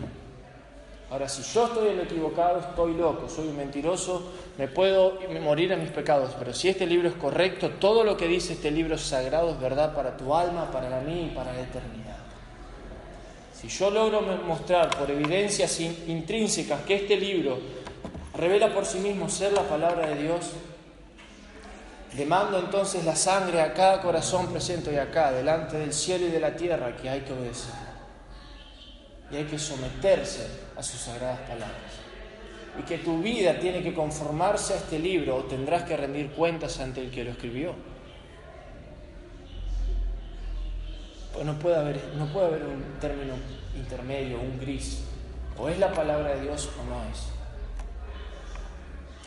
Ahora, 1.10 1.28
si 1.28 1.42
yo 1.42 1.66
estoy 1.66 1.90
en 1.90 1.96
lo 1.98 2.02
equivocado, 2.02 2.60
estoy 2.60 2.94
loco, 2.94 3.28
soy 3.28 3.48
un 3.48 3.56
mentiroso, 3.56 4.32
me 4.58 4.68
puedo 4.68 5.18
morir 5.42 5.70
en 5.72 5.80
mis 5.80 5.90
pecados, 5.90 6.34
pero 6.38 6.52
si 6.52 6.68
este 6.68 6.86
libro 6.86 7.08
es 7.08 7.14
correcto, 7.14 7.70
todo 7.78 8.04
lo 8.04 8.16
que 8.16 8.26
dice 8.26 8.54
este 8.54 8.70
libro 8.70 8.98
sagrado 8.98 9.50
es 9.50 9.60
verdad 9.60 9.94
para 9.94 10.16
tu 10.16 10.34
alma, 10.34 10.70
para 10.70 10.90
la 10.90 11.02
y 11.08 11.30
para 11.34 11.52
la 11.52 11.60
eternidad. 11.60 12.16
Si 13.54 13.68
yo 13.68 13.90
logro 13.90 14.20
mostrar 14.22 14.90
por 14.98 15.10
evidencias 15.10 15.78
intrínsecas 15.80 16.82
que 16.82 16.96
este 16.96 17.16
libro 17.16 17.58
revela 18.36 18.72
por 18.72 18.84
sí 18.84 18.98
mismo 18.98 19.28
ser 19.28 19.52
la 19.52 19.62
palabra 19.62 20.08
de 20.08 20.22
Dios, 20.22 20.50
le 22.16 22.26
mando 22.26 22.58
entonces 22.58 23.04
la 23.04 23.16
sangre 23.16 23.60
a 23.60 23.74
cada 23.74 24.00
corazón 24.00 24.48
presente 24.48 24.90
hoy 24.90 24.96
acá, 24.96 25.32
delante 25.32 25.78
del 25.78 25.92
cielo 25.92 26.26
y 26.26 26.30
de 26.30 26.40
la 26.40 26.54
tierra, 26.54 26.96
que 26.96 27.08
hay 27.08 27.20
que 27.20 27.32
obedecer 27.32 27.84
y 29.30 29.36
hay 29.36 29.44
que 29.44 29.58
someterse 29.58 30.46
a 30.76 30.82
sus 30.82 31.00
sagradas 31.00 31.40
palabras. 31.40 31.92
Y 32.78 32.82
que 32.82 32.98
tu 32.98 33.20
vida 33.20 33.58
tiene 33.58 33.82
que 33.82 33.94
conformarse 33.94 34.74
a 34.74 34.76
este 34.76 34.98
libro 34.98 35.36
o 35.36 35.44
tendrás 35.44 35.84
que 35.84 35.96
rendir 35.96 36.30
cuentas 36.30 36.78
ante 36.80 37.00
el 37.00 37.10
que 37.10 37.24
lo 37.24 37.30
escribió. 37.30 37.74
Pues 41.32 41.44
no 41.44 41.58
puede 41.58 41.76
haber, 41.76 42.00
no 42.16 42.26
puede 42.26 42.46
haber 42.46 42.64
un 42.64 42.82
término 43.00 43.34
intermedio, 43.76 44.40
un 44.40 44.58
gris. 44.60 45.04
O 45.58 45.68
es 45.68 45.78
la 45.78 45.92
palabra 45.92 46.34
de 46.34 46.42
Dios 46.42 46.68
o 46.80 46.84
no 46.84 47.02
es. 47.10 47.43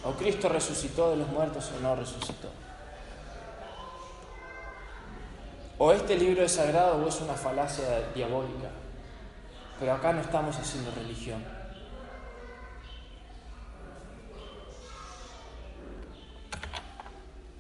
O 0.04 0.12
Cristo 0.12 0.50
resucitó 0.50 1.12
de 1.12 1.18
los 1.18 1.28
muertos 1.30 1.72
o 1.76 1.80
no 1.82 1.96
resucitó. 1.96 2.50
O 5.80 5.92
este 5.92 6.18
libro 6.18 6.44
es 6.44 6.54
sagrado 6.54 7.04
o 7.04 7.08
es 7.08 7.20
una 7.22 7.34
falacia 7.34 8.10
diabólica. 8.16 8.70
Pero 9.80 9.94
acá 9.94 10.12
no 10.14 10.22
estamos 10.22 10.58
haciendo 10.58 10.92
religión. 10.92 11.44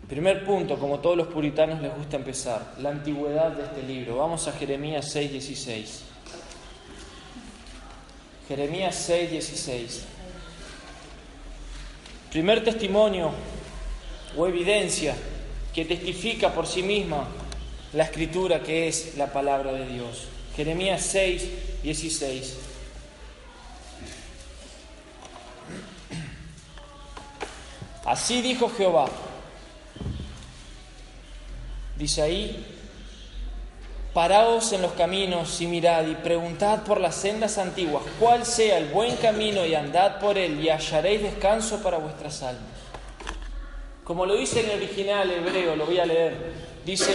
Primer 0.07 0.45
punto, 0.45 0.79
como 0.79 0.99
todos 0.99 1.17
los 1.17 1.27
puritanos 1.27 1.81
les 1.81 1.93
gusta 1.93 2.15
empezar, 2.15 2.75
la 2.79 2.91
antigüedad 2.91 3.51
de 3.51 3.63
este 3.63 3.83
libro. 3.83 4.17
Vamos 4.17 4.47
a 4.47 4.53
Jeremías 4.53 5.13
6:16. 5.13 6.03
Jeremías 8.47 8.95
6:16. 8.95 10.16
Primer 12.31 12.63
testimonio 12.63 13.31
o 14.35 14.47
evidencia 14.47 15.15
que 15.73 15.85
testifica 15.85 16.53
por 16.53 16.67
sí 16.67 16.83
misma 16.83 17.27
la 17.93 18.03
escritura 18.03 18.61
que 18.61 18.87
es 18.87 19.15
la 19.17 19.31
palabra 19.31 19.71
de 19.73 19.87
Dios. 19.87 20.27
Jeremías 20.55 21.01
6, 21.03 21.83
16. 21.83 22.57
Así 28.05 28.41
dijo 28.41 28.69
Jehová. 28.69 29.09
Dice 31.97 32.21
ahí, 32.21 32.76
paraos 34.17 34.73
en 34.73 34.81
los 34.81 34.93
caminos 34.93 35.61
y 35.61 35.67
mirad 35.67 36.07
y 36.07 36.15
preguntad 36.15 36.81
por 36.81 36.99
las 36.99 37.13
sendas 37.13 37.59
antiguas 37.59 38.01
cuál 38.19 38.47
sea 38.47 38.79
el 38.79 38.87
buen 38.87 39.15
camino 39.17 39.63
y 39.63 39.75
andad 39.75 40.17
por 40.17 40.39
él 40.39 40.59
y 40.59 40.69
hallaréis 40.69 41.21
descanso 41.21 41.83
para 41.83 41.99
vuestras 41.99 42.41
almas. 42.41 42.65
Como 44.03 44.25
lo 44.25 44.35
dice 44.35 44.61
en 44.61 44.71
el 44.71 44.77
original 44.77 45.29
hebreo, 45.29 45.75
lo 45.75 45.85
voy 45.85 45.99
a 45.99 46.07
leer, 46.07 46.51
dice, 46.83 47.13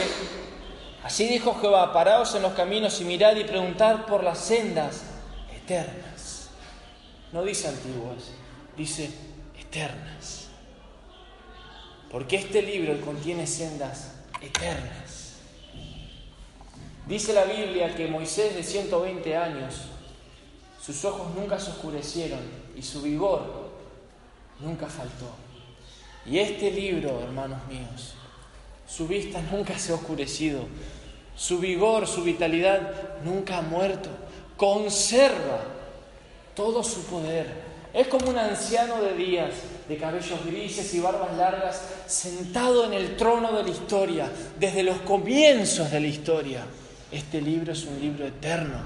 Así 1.03 1.27
dijo 1.27 1.57
Jehová, 1.61 1.93
paraos 1.93 2.37
en 2.37 2.43
los 2.43 2.53
caminos 2.53 3.01
y 3.01 3.05
mirad 3.05 3.35
y 3.35 3.43
preguntad 3.43 4.07
por 4.07 4.23
las 4.23 4.39
sendas 4.39 5.03
eternas. 5.53 6.51
No 7.33 7.43
dice 7.43 7.67
antiguas, 7.67 8.31
dice 8.77 9.11
eternas. 9.59 10.51
Porque 12.13 12.37
este 12.37 12.63
libro 12.63 13.01
contiene 13.01 13.45
sendas 13.49 14.13
eternas. 14.41 15.02
Dice 17.07 17.33
la 17.33 17.45
Biblia 17.45 17.95
que 17.95 18.07
Moisés 18.07 18.55
de 18.55 18.63
120 18.63 19.37
años, 19.37 19.75
sus 20.81 21.05
ojos 21.05 21.35
nunca 21.35 21.59
se 21.59 21.71
oscurecieron 21.71 22.41
y 22.77 22.83
su 22.83 23.03
vigor 23.03 23.71
nunca 24.61 24.87
faltó. 24.87 25.31
Y 26.25 26.39
este 26.39 26.71
libro, 26.71 27.21
hermanos 27.21 27.59
míos, 27.69 28.15
su 28.87 29.09
vista 29.09 29.41
nunca 29.51 29.77
se 29.79 29.93
ha 29.93 29.97
oscurecido, 29.97 30.67
su 31.37 31.59
vigor, 31.59 32.07
su 32.07 32.23
vitalidad 32.23 33.21
nunca 33.25 33.59
ha 33.59 33.63
muerto, 33.63 34.09
conserva 34.57 35.65
todo 36.55 36.85
su 36.85 37.03
poder. 37.07 37.73
Es 37.93 38.07
como 38.07 38.31
un 38.31 38.39
anciano 38.39 39.03
de 39.03 39.15
días, 39.15 39.51
de 39.89 39.97
cabellos 39.97 40.47
grises 40.47 40.95
y 40.95 41.01
barbas 41.01 41.37
largas, 41.37 41.83
sentado 42.07 42.85
en 42.87 42.93
el 42.93 43.17
trono 43.17 43.53
de 43.53 43.65
la 43.65 43.71
historia, 43.71 44.31
desde 44.59 44.85
los 44.85 44.99
comienzos 44.99 45.91
de 45.91 46.01
la 46.01 46.07
historia. 46.07 46.65
Este 47.13 47.43
libro 47.43 47.73
es 47.73 47.85
un 47.85 48.01
libro 48.01 48.27
eterno, 48.27 48.77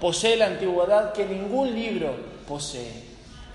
posee 0.00 0.36
la 0.36 0.46
antigüedad 0.46 1.12
que 1.12 1.26
ningún 1.26 1.74
libro 1.74 2.16
posee. 2.48 3.04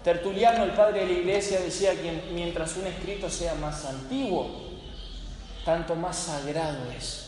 Tertuliano, 0.03 0.63
el 0.63 0.71
padre 0.71 1.01
de 1.01 1.05
la 1.07 1.19
iglesia, 1.19 1.59
decía 1.59 1.91
que 1.93 2.29
mientras 2.33 2.77
un 2.77 2.85
escrito 2.85 3.29
sea 3.29 3.55
más 3.55 3.83
antiguo, 3.85 4.69
tanto 5.65 5.95
más 5.95 6.17
sagrado 6.17 6.91
es. 6.95 7.27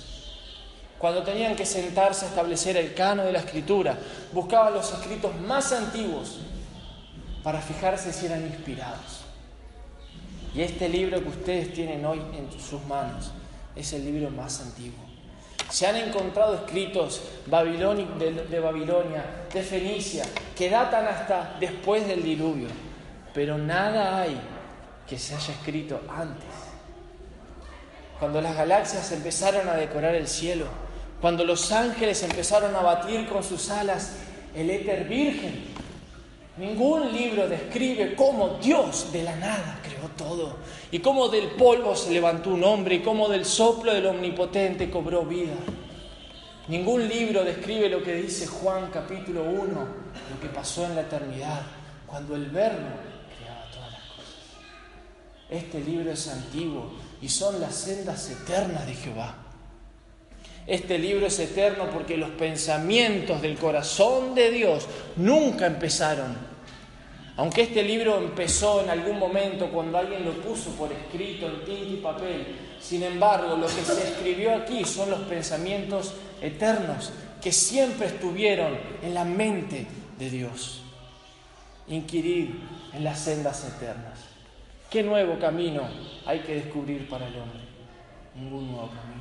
Cuando 1.00 1.24
tenían 1.24 1.56
que 1.56 1.66
sentarse 1.66 2.26
a 2.26 2.30
establecer 2.30 2.78
el 2.78 2.94
cano 2.94 3.26
de 3.26 3.32
la 3.32 3.40
escritura, 3.40 3.98
buscaban 4.32 4.74
los 4.74 4.92
escritos 4.94 5.36
más 5.42 5.72
antiguos 5.72 6.40
para 7.44 7.60
fijarse 7.60 8.14
si 8.14 8.28
eran 8.28 8.46
inspirados. 8.46 9.22
Y 10.56 10.62
este 10.62 10.88
libro 10.88 11.22
que 11.22 11.30
ustedes 11.30 11.74
tienen 11.74 12.06
hoy 12.06 12.20
en 12.20 12.50
sus 12.60 12.84
manos 12.86 13.32
es 13.76 13.92
el 13.94 14.06
libro 14.06 14.30
más 14.30 14.62
antiguo. 14.62 15.03
Se 15.74 15.88
han 15.88 15.96
encontrado 15.96 16.54
escritos 16.54 17.24
de, 17.48 18.60
Babilonia, 18.60 19.26
de 19.52 19.64
Fenicia, 19.64 20.24
que 20.56 20.70
datan 20.70 21.08
hasta 21.08 21.58
después 21.60 22.08
del 22.08 22.22
diluvio, 22.22 22.68
pero 23.34 23.58
nada 23.58 24.22
hay 24.22 24.40
que 25.10 25.18
se 25.18 25.34
haya 25.34 25.52
escrito 25.52 26.00
antes. 26.08 26.46
Cuando 28.20 28.40
las 28.40 28.56
galaxias 28.56 29.12
empezaron 29.14 29.68
a 29.68 29.74
decorar 29.74 30.14
el 30.14 30.28
cielo, 30.28 30.68
cuando 31.20 31.44
los 31.44 31.72
ángeles 31.72 32.22
empezaron 32.22 32.76
a 32.76 32.82
batir 32.82 33.28
con 33.28 33.44
sus 33.44 33.72
alas 33.72 34.18
el 34.56 34.70
éter 34.70 35.06
virgen, 35.06 35.73
Ningún 36.56 37.12
libro 37.12 37.48
describe 37.48 38.14
cómo 38.16 38.60
Dios 38.62 39.12
de 39.12 39.24
la 39.24 39.36
nada 39.38 39.80
creó 39.82 40.08
todo 40.16 40.58
y 40.92 41.00
cómo 41.00 41.28
del 41.28 41.52
polvo 41.52 41.96
se 41.96 42.12
levantó 42.12 42.52
un 42.52 42.64
hombre 42.64 42.96
y 42.96 43.00
cómo 43.02 43.28
del 43.28 43.44
soplo 43.44 43.92
del 43.92 44.06
omnipotente 44.06 44.92
cobró 44.92 45.24
vida. 45.24 45.56
Ningún 46.68 47.10
libro 47.10 47.44
describe 47.44 47.90
lo 47.90 48.04
que 48.04 48.14
dice 48.14 48.46
Juan 48.46 48.92
capítulo 48.92 49.44
1, 49.44 49.64
lo 49.64 50.40
que 50.40 50.48
pasó 50.54 50.86
en 50.86 50.96
la 50.96 51.02
eternidad, 51.02 51.64
cuando 52.06 52.36
el 52.36 52.46
Verbo 52.46 52.88
creaba 53.36 53.66
todas 53.72 53.92
las 53.92 54.02
cosas. 54.12 54.34
Este 55.50 55.80
libro 55.82 56.12
es 56.12 56.28
antiguo 56.28 56.94
y 57.20 57.30
son 57.30 57.60
las 57.60 57.74
sendas 57.74 58.30
eternas 58.30 58.86
de 58.86 58.94
Jehová. 58.94 59.43
Este 60.66 60.98
libro 60.98 61.28
es 61.28 61.40
eterno 61.40 61.90
porque 61.92 62.18
los 62.18 62.30
pensamientos 62.32 63.42
del 63.42 63.58
corazón 63.58 64.34
de 64.34 64.50
Dios 64.52 64.88
nunca 65.18 65.66
empezaron. 65.66 66.54
Aunque 67.36 67.64
este 67.64 67.84
libro 67.84 68.20
empezó 68.20 68.84
en 68.84 68.90
algún 68.90 69.18
momento 69.18 69.70
cuando 69.70 69.98
alguien 69.98 70.24
lo 70.24 70.34
puso 70.34 70.70
por 70.72 70.92
escrito 70.92 71.48
en 71.48 71.66
tinta 71.66 71.94
y 71.94 71.96
papel, 71.98 72.46
sin 72.80 73.04
embargo 73.04 73.58
lo 73.58 73.66
que 73.66 73.82
se 73.82 74.08
escribió 74.08 74.56
aquí 74.56 74.86
son 74.86 75.10
los 75.10 75.22
pensamientos 75.22 76.14
eternos 76.42 77.12
que 77.42 77.52
siempre 77.52 78.08
estuvieron 78.08 78.78
en 79.02 79.14
la 79.14 79.26
mente 79.26 79.88
de 80.18 80.30
Dios. 80.30 80.82
Inquirir 81.88 82.62
en 82.94 83.04
las 83.04 83.20
sendas 83.20 83.66
eternas. 83.66 84.20
¿Qué 84.90 85.02
nuevo 85.04 85.38
camino 85.40 85.82
hay 86.26 86.40
que 86.40 86.56
descubrir 86.56 87.10
para 87.10 87.28
el 87.28 87.36
hombre? 87.36 87.62
Ningún 88.36 88.72
nuevo 88.72 88.90
camino. 88.90 89.13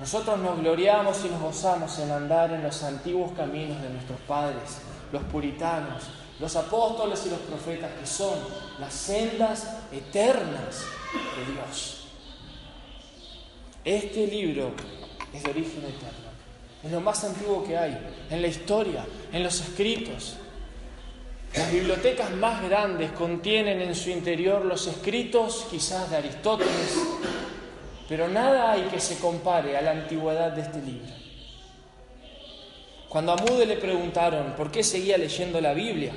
Nosotros 0.00 0.38
nos 0.38 0.58
gloriamos 0.58 1.22
y 1.26 1.28
nos 1.28 1.42
gozamos 1.42 1.98
en 1.98 2.10
andar 2.10 2.50
en 2.52 2.62
los 2.62 2.82
antiguos 2.82 3.32
caminos 3.36 3.82
de 3.82 3.90
nuestros 3.90 4.18
padres, 4.20 4.78
los 5.12 5.22
puritanos, 5.24 6.04
los 6.40 6.56
apóstoles 6.56 7.22
y 7.26 7.28
los 7.28 7.40
profetas, 7.40 7.92
que 8.00 8.06
son 8.06 8.38
las 8.78 8.94
sendas 8.94 9.76
eternas 9.92 10.84
de 11.36 11.52
Dios. 11.52 12.06
Este 13.84 14.26
libro 14.26 14.72
es 15.34 15.42
de 15.42 15.50
origen 15.50 15.80
eterno, 15.80 16.30
es 16.82 16.90
lo 16.90 17.00
más 17.02 17.22
antiguo 17.24 17.62
que 17.62 17.76
hay 17.76 17.98
en 18.30 18.40
la 18.40 18.48
historia, 18.48 19.04
en 19.30 19.42
los 19.42 19.60
escritos. 19.60 20.36
Las 21.54 21.70
bibliotecas 21.70 22.30
más 22.30 22.62
grandes 22.62 23.12
contienen 23.12 23.82
en 23.82 23.94
su 23.94 24.08
interior 24.08 24.64
los 24.64 24.86
escritos 24.86 25.66
quizás 25.70 26.08
de 26.08 26.16
Aristóteles, 26.16 26.96
pero 28.10 28.26
nada 28.26 28.72
hay 28.72 28.82
que 28.88 28.98
se 28.98 29.20
compare 29.20 29.76
a 29.76 29.82
la 29.82 29.92
antigüedad 29.92 30.50
de 30.50 30.62
este 30.62 30.82
libro. 30.82 31.12
Cuando 33.08 33.30
a 33.30 33.36
Mude 33.36 33.66
le 33.66 33.76
preguntaron 33.76 34.54
por 34.56 34.72
qué 34.72 34.82
seguía 34.82 35.16
leyendo 35.16 35.60
la 35.60 35.72
Biblia, 35.74 36.12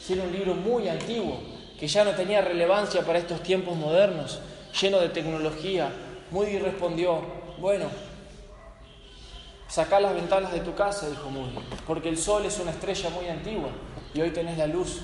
si 0.00 0.14
era 0.14 0.24
un 0.24 0.32
libro 0.32 0.56
muy 0.56 0.88
antiguo, 0.88 1.38
que 1.78 1.86
ya 1.86 2.02
no 2.02 2.10
tenía 2.16 2.40
relevancia 2.40 3.02
para 3.02 3.20
estos 3.20 3.44
tiempos 3.44 3.76
modernos, 3.76 4.40
lleno 4.80 4.98
de 4.98 5.10
tecnología, 5.10 5.88
Moody 6.32 6.58
respondió, 6.58 7.22
bueno, 7.58 7.86
saca 9.68 10.00
las 10.00 10.14
ventanas 10.14 10.52
de 10.52 10.60
tu 10.62 10.74
casa, 10.74 11.08
dijo 11.08 11.30
Moody, 11.30 11.60
porque 11.86 12.08
el 12.08 12.18
sol 12.18 12.44
es 12.44 12.58
una 12.58 12.72
estrella 12.72 13.10
muy 13.10 13.28
antigua 13.28 13.70
y 14.14 14.20
hoy 14.20 14.30
tenés 14.30 14.58
la 14.58 14.66
luz. 14.66 15.02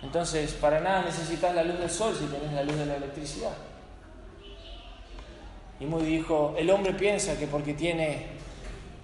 Entonces, 0.00 0.52
para 0.52 0.78
nada 0.78 1.02
necesitas 1.02 1.52
la 1.56 1.64
luz 1.64 1.80
del 1.80 1.90
sol 1.90 2.14
si 2.16 2.26
tenés 2.26 2.52
la 2.52 2.62
luz 2.62 2.76
de 2.76 2.86
la 2.86 2.94
electricidad. 2.94 3.56
Y 5.78 5.84
muy 5.84 6.02
dijo, 6.02 6.54
el 6.58 6.70
hombre 6.70 6.94
piensa 6.94 7.38
que 7.38 7.46
porque 7.46 7.74
tiene 7.74 8.26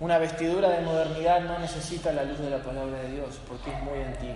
una 0.01 0.19
vestidura 0.19 0.71
de 0.71 0.81
modernidad 0.81 1.43
no 1.43 1.59
necesita 1.59 2.13
la 2.13 2.25
luz 2.25 2.39
de 2.39 2.51
la 2.51 2.63
palabra 2.63 3.03
de 3.03 3.13
Dios, 3.13 3.39
porque 3.47 3.71
es 3.71 3.83
muy 3.83 4.01
antiguo. 4.01 4.35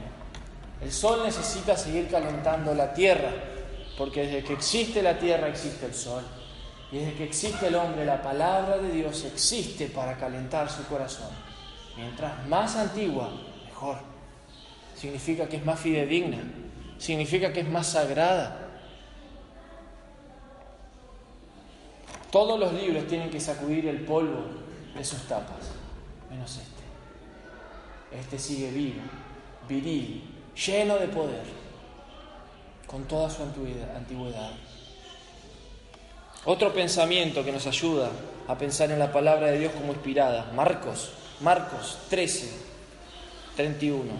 El 0.80 0.92
sol 0.92 1.20
necesita 1.24 1.76
seguir 1.76 2.08
calentando 2.08 2.74
la 2.74 2.92
tierra, 2.92 3.30
porque 3.96 4.26
desde 4.26 4.44
que 4.44 4.52
existe 4.52 5.02
la 5.02 5.18
tierra 5.18 5.48
existe 5.48 5.86
el 5.86 5.94
sol. 5.94 6.22
Y 6.92 6.98
desde 6.98 7.14
que 7.14 7.24
existe 7.24 7.66
el 7.66 7.74
hombre, 7.74 8.04
la 8.04 8.22
palabra 8.22 8.78
de 8.78 8.90
Dios 8.90 9.24
existe 9.24 9.86
para 9.86 10.16
calentar 10.16 10.70
su 10.70 10.86
corazón. 10.86 11.30
Mientras 11.96 12.46
más 12.46 12.76
antigua, 12.76 13.30
mejor. 13.64 13.96
Significa 14.94 15.48
que 15.48 15.56
es 15.56 15.64
más 15.64 15.80
fidedigna, 15.80 16.38
significa 16.98 17.52
que 17.52 17.60
es 17.60 17.68
más 17.68 17.88
sagrada, 17.88 18.65
Todos 22.36 22.60
los 22.60 22.70
libros 22.74 23.06
tienen 23.06 23.30
que 23.30 23.40
sacudir 23.40 23.86
el 23.86 24.02
polvo 24.02 24.44
de 24.94 25.02
sus 25.02 25.22
tapas, 25.22 25.70
menos 26.28 26.50
este. 26.50 28.14
Este 28.14 28.38
sigue 28.38 28.70
vivo, 28.72 29.00
viril, 29.66 30.22
lleno 30.54 30.98
de 30.98 31.08
poder, 31.08 31.44
con 32.86 33.04
toda 33.04 33.30
su 33.30 33.42
antigüedad. 33.42 34.50
Otro 36.44 36.74
pensamiento 36.74 37.42
que 37.42 37.52
nos 37.52 37.66
ayuda 37.66 38.10
a 38.46 38.58
pensar 38.58 38.90
en 38.90 38.98
la 38.98 39.10
palabra 39.10 39.46
de 39.46 39.60
Dios 39.60 39.72
como 39.72 39.94
inspirada, 39.94 40.52
Marcos, 40.54 41.12
Marcos 41.40 42.00
13, 42.10 42.50
31. 43.56 44.12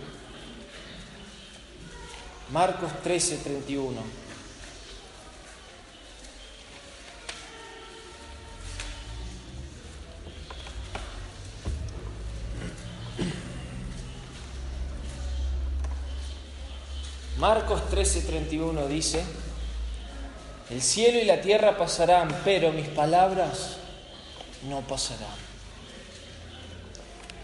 Marcos 2.50 2.90
13, 3.02 3.36
31. 3.36 4.25
Marcos 17.46 17.80
13:31 17.92 18.88
dice, 18.88 19.22
el 20.68 20.82
cielo 20.82 21.20
y 21.20 21.26
la 21.26 21.40
tierra 21.40 21.78
pasarán, 21.78 22.26
pero 22.44 22.72
mis 22.72 22.88
palabras 22.88 23.76
no 24.68 24.80
pasarán. 24.80 25.30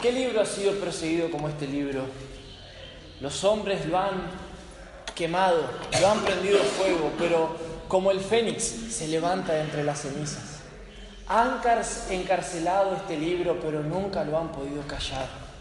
¿Qué 0.01 0.11
libro 0.11 0.41
ha 0.41 0.45
sido 0.45 0.73
perseguido 0.81 1.31
como 1.31 1.49
este 1.49 1.69
libro? 1.69 2.03
Los 3.21 3.45
hombres 3.45 3.87
lo 3.87 3.97
han 3.97 4.23
quemado, 5.15 5.71
lo 6.01 6.09
han 6.09 6.19
prendido 6.23 6.59
fuego, 6.59 7.12
pero 7.17 7.57
como 7.87 8.11
el 8.11 8.19
fénix 8.19 8.61
se 8.91 9.07
levanta 9.07 9.61
entre 9.61 9.85
las 9.85 10.01
cenizas. 10.01 10.62
Han 11.29 11.61
encarcelado 12.11 12.97
este 12.97 13.17
libro, 13.17 13.61
pero 13.61 13.85
nunca 13.85 14.25
lo 14.25 14.37
han 14.37 14.51
podido 14.51 14.83
callar. 14.83 15.52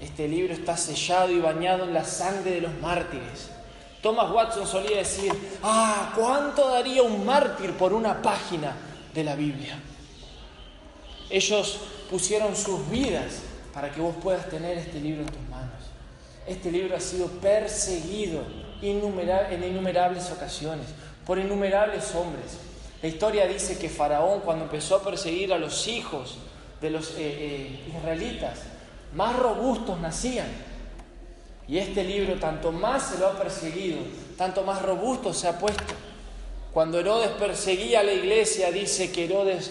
Este 0.00 0.28
libro 0.28 0.52
está 0.52 0.76
sellado 0.76 1.32
y 1.32 1.40
bañado 1.40 1.84
en 1.84 1.94
la 1.94 2.04
sangre 2.04 2.52
de 2.52 2.60
los 2.60 2.74
mártires. 2.80 3.50
Thomas 4.02 4.30
Watson 4.30 4.66
solía 4.66 4.98
decir, 4.98 5.32
ah, 5.62 6.12
¿cuánto 6.16 6.68
daría 6.68 7.02
un 7.02 7.26
mártir 7.26 7.72
por 7.72 7.92
una 7.92 8.22
página 8.22 8.76
de 9.12 9.24
la 9.24 9.34
Biblia? 9.34 9.80
Ellos 11.28 11.80
pusieron 12.08 12.54
sus 12.54 12.88
vidas 12.88 13.40
para 13.74 13.90
que 13.90 14.00
vos 14.00 14.14
puedas 14.22 14.48
tener 14.48 14.78
este 14.78 15.00
libro 15.00 15.22
en 15.22 15.28
tus 15.28 15.42
manos. 15.50 15.74
Este 16.46 16.70
libro 16.70 16.96
ha 16.96 17.00
sido 17.00 17.26
perseguido 17.26 18.42
en 18.80 19.64
innumerables 19.64 20.30
ocasiones 20.30 20.86
por 21.26 21.38
innumerables 21.38 22.14
hombres. 22.14 22.58
La 23.02 23.08
historia 23.08 23.46
dice 23.46 23.78
que 23.78 23.88
Faraón 23.88 24.40
cuando 24.40 24.64
empezó 24.64 24.96
a 24.96 25.02
perseguir 25.02 25.52
a 25.52 25.58
los 25.58 25.86
hijos 25.86 26.38
de 26.80 26.90
los 26.90 27.10
eh, 27.10 27.14
eh, 27.18 27.80
israelitas, 27.88 28.60
más 29.14 29.36
robustos 29.36 30.00
nacían. 30.00 30.48
Y 31.66 31.78
este 31.78 32.02
libro, 32.04 32.34
tanto 32.38 32.72
más 32.72 33.10
se 33.10 33.18
lo 33.18 33.26
ha 33.26 33.38
perseguido, 33.38 33.98
tanto 34.36 34.62
más 34.62 34.80
robusto 34.82 35.34
se 35.34 35.48
ha 35.48 35.58
puesto. 35.58 35.94
Cuando 36.72 36.98
Herodes 36.98 37.30
perseguía 37.30 38.00
a 38.00 38.04
la 38.04 38.12
iglesia, 38.12 38.70
dice 38.70 39.12
que 39.12 39.24
Herodes 39.24 39.70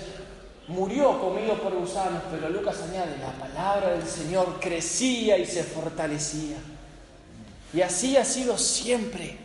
murió 0.67 1.19
comido 1.19 1.55
por 1.55 1.73
gusanos, 1.73 2.21
pero 2.29 2.49
Lucas 2.49 2.81
añade, 2.81 3.17
la 3.17 3.31
palabra 3.31 3.91
del 3.91 4.07
Señor 4.07 4.59
crecía 4.59 5.37
y 5.37 5.45
se 5.45 5.63
fortalecía. 5.63 6.57
Y 7.73 7.81
así 7.81 8.17
ha 8.17 8.25
sido 8.25 8.57
siempre. 8.57 9.37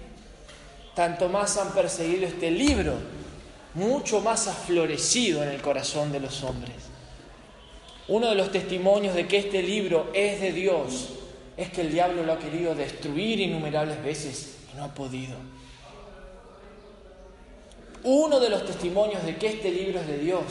Tanto 0.95 1.29
más 1.29 1.57
han 1.57 1.73
perseguido 1.73 2.27
este 2.27 2.51
libro 2.51 2.95
mucho 3.75 4.21
más 4.21 4.49
ha 4.49 4.53
florecido 4.53 5.43
en 5.43 5.49
el 5.51 5.63
corazón 5.63 6.13
de 6.13 6.21
los 6.21 6.43
hombres. 6.45 6.75
Uno 8.09 8.29
de 8.29 8.35
los 8.35 8.51
testimonios 8.51 9.15
de 9.15 9.29
que 9.29 9.39
este 9.39 9.63
libro 9.63 10.11
es 10.13 10.41
de 10.41 10.53
Dios 10.53 11.11
es 11.57 11.71
que 11.71 11.83
el 11.83 11.93
diablo 11.93 12.25
lo 12.25 12.33
ha 12.33 12.39
querido 12.39 12.75
destruir 12.75 13.41
innumerables 13.41 14.03
veces 14.03 14.57
y 14.73 14.77
no 14.77 14.85
ha 14.85 14.95
podido. 14.95 15.37
Uno 18.05 18.41
de 18.41 18.51
los 18.51 18.67
testimonios 18.67 19.25
de 19.25 19.37
que 19.37 19.49
este 19.49 19.71
libro 19.71 20.01
es 20.01 20.07
de 20.09 20.19
Dios 20.19 20.45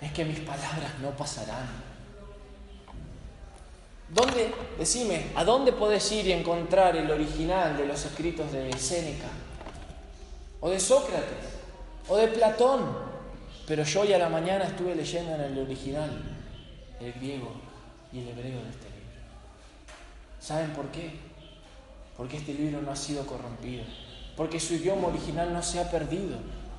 es 0.00 0.12
que 0.12 0.24
mis 0.24 0.40
palabras 0.40 0.98
no 1.00 1.10
pasarán. 1.10 1.90
¿Dónde, 4.10 4.52
decime, 4.76 5.26
a 5.36 5.44
dónde 5.44 5.72
podés 5.72 6.10
ir 6.12 6.26
y 6.26 6.32
encontrar 6.32 6.96
el 6.96 7.10
original 7.10 7.76
de 7.76 7.86
los 7.86 8.04
escritos 8.04 8.50
de 8.52 8.72
Séneca? 8.76 9.28
¿O 10.60 10.68
de 10.68 10.80
Sócrates? 10.80 11.60
¿O 12.08 12.16
de 12.16 12.28
Platón? 12.28 13.09
Pero 13.70 13.84
yo 13.84 14.00
hoy 14.00 14.12
a 14.12 14.18
la 14.18 14.28
mañana 14.28 14.64
estuve 14.64 14.96
leyendo 14.96 15.32
en 15.32 15.42
el 15.42 15.58
original 15.60 16.10
el 16.98 17.12
griego 17.12 17.52
y 18.12 18.18
el 18.18 18.30
hebreo 18.30 18.64
de 18.64 18.68
este 18.68 18.86
libro. 18.86 19.20
¿Saben 20.40 20.72
por 20.72 20.88
qué? 20.88 21.12
Porque 22.16 22.38
este 22.38 22.52
libro 22.52 22.82
no 22.82 22.90
ha 22.90 22.96
sido 22.96 23.24
corrompido, 23.24 23.84
porque 24.36 24.58
su 24.58 24.74
idioma 24.74 25.06
original 25.06 25.52
no 25.52 25.62
se 25.62 25.78
ha 25.78 25.88
perdido. 25.88 26.36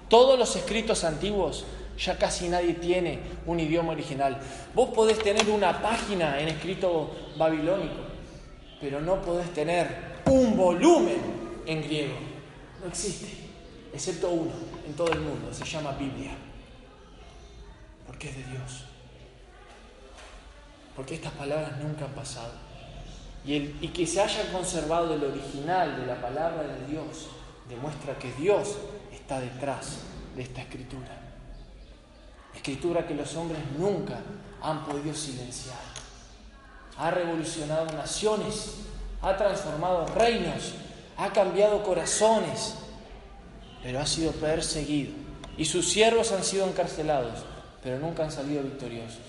Todos 0.10 0.38
los 0.38 0.54
escritos 0.58 1.06
antiguos 1.06 1.64
ya 1.98 2.18
casi 2.18 2.50
nadie 2.50 2.74
tiene 2.74 3.20
un 3.46 3.62
idioma 3.62 3.94
original. 3.94 4.38
Vos 4.76 4.90
podés 4.90 5.20
tener 5.20 5.50
una 5.50 5.82
página 5.82 6.42
en 6.42 6.50
escrito 6.50 7.10
babilónico, 7.38 8.02
pero 8.82 9.00
no 9.00 9.22
podés 9.22 9.50
tener 9.54 9.88
un 10.26 10.58
volumen 10.58 11.22
en 11.66 11.84
griego. 11.84 12.16
No 12.82 12.90
existe, 12.90 13.30
excepto 13.94 14.30
uno 14.30 14.52
en 14.86 14.94
todo 14.94 15.14
el 15.14 15.22
mundo, 15.22 15.54
se 15.54 15.64
llama 15.64 15.94
Biblia, 15.94 16.32
porque 18.12 18.28
es 18.28 18.36
de 18.36 18.44
Dios. 18.44 18.84
Porque 20.98 21.16
estas 21.16 21.32
palabras 21.32 21.78
nunca 21.78 22.04
han 22.04 22.12
pasado. 22.12 22.52
Y, 23.46 23.70
que 23.88 24.06
se 24.06 24.20
haya 24.20 24.52
conservado 24.52 25.14
el 25.14 25.24
original 25.24 25.96
de 25.96 26.06
la 26.06 26.22
palabra 26.22 26.64
de 26.64 26.88
Dios 26.88 27.30
demuestra 27.70 28.20
que 28.20 28.30
Dios 28.34 28.76
está 29.14 29.40
detrás 29.40 30.00
de 30.36 30.42
esta 30.42 30.62
escritura. 30.62 31.08
Escritura 32.54 33.08
que 33.08 33.16
los 33.16 33.34
hombres 33.36 33.62
nunca 33.80 34.20
han 34.62 34.84
podido 34.84 35.16
silenciar. 35.16 35.80
Ha 36.98 37.12
revolucionado 37.12 37.86
naciones, 37.94 38.74
ha 39.22 39.38
transformado 39.38 40.06
reinos, 40.08 40.74
ha 41.16 41.32
cambiado 41.32 41.82
corazones, 41.82 42.76
pero 43.82 44.02
ha 44.02 44.06
sido 44.06 44.34
perseguido. 44.34 45.14
Y 45.58 45.64
sus 45.64 45.90
siervos 45.90 46.34
han 46.34 46.44
sido 46.44 46.68
encarcelados, 46.68 47.46
pero 47.84 48.00
nunca 48.00 48.24
han 48.24 48.32
salido 48.32 48.64
victoriosos. 48.64 49.22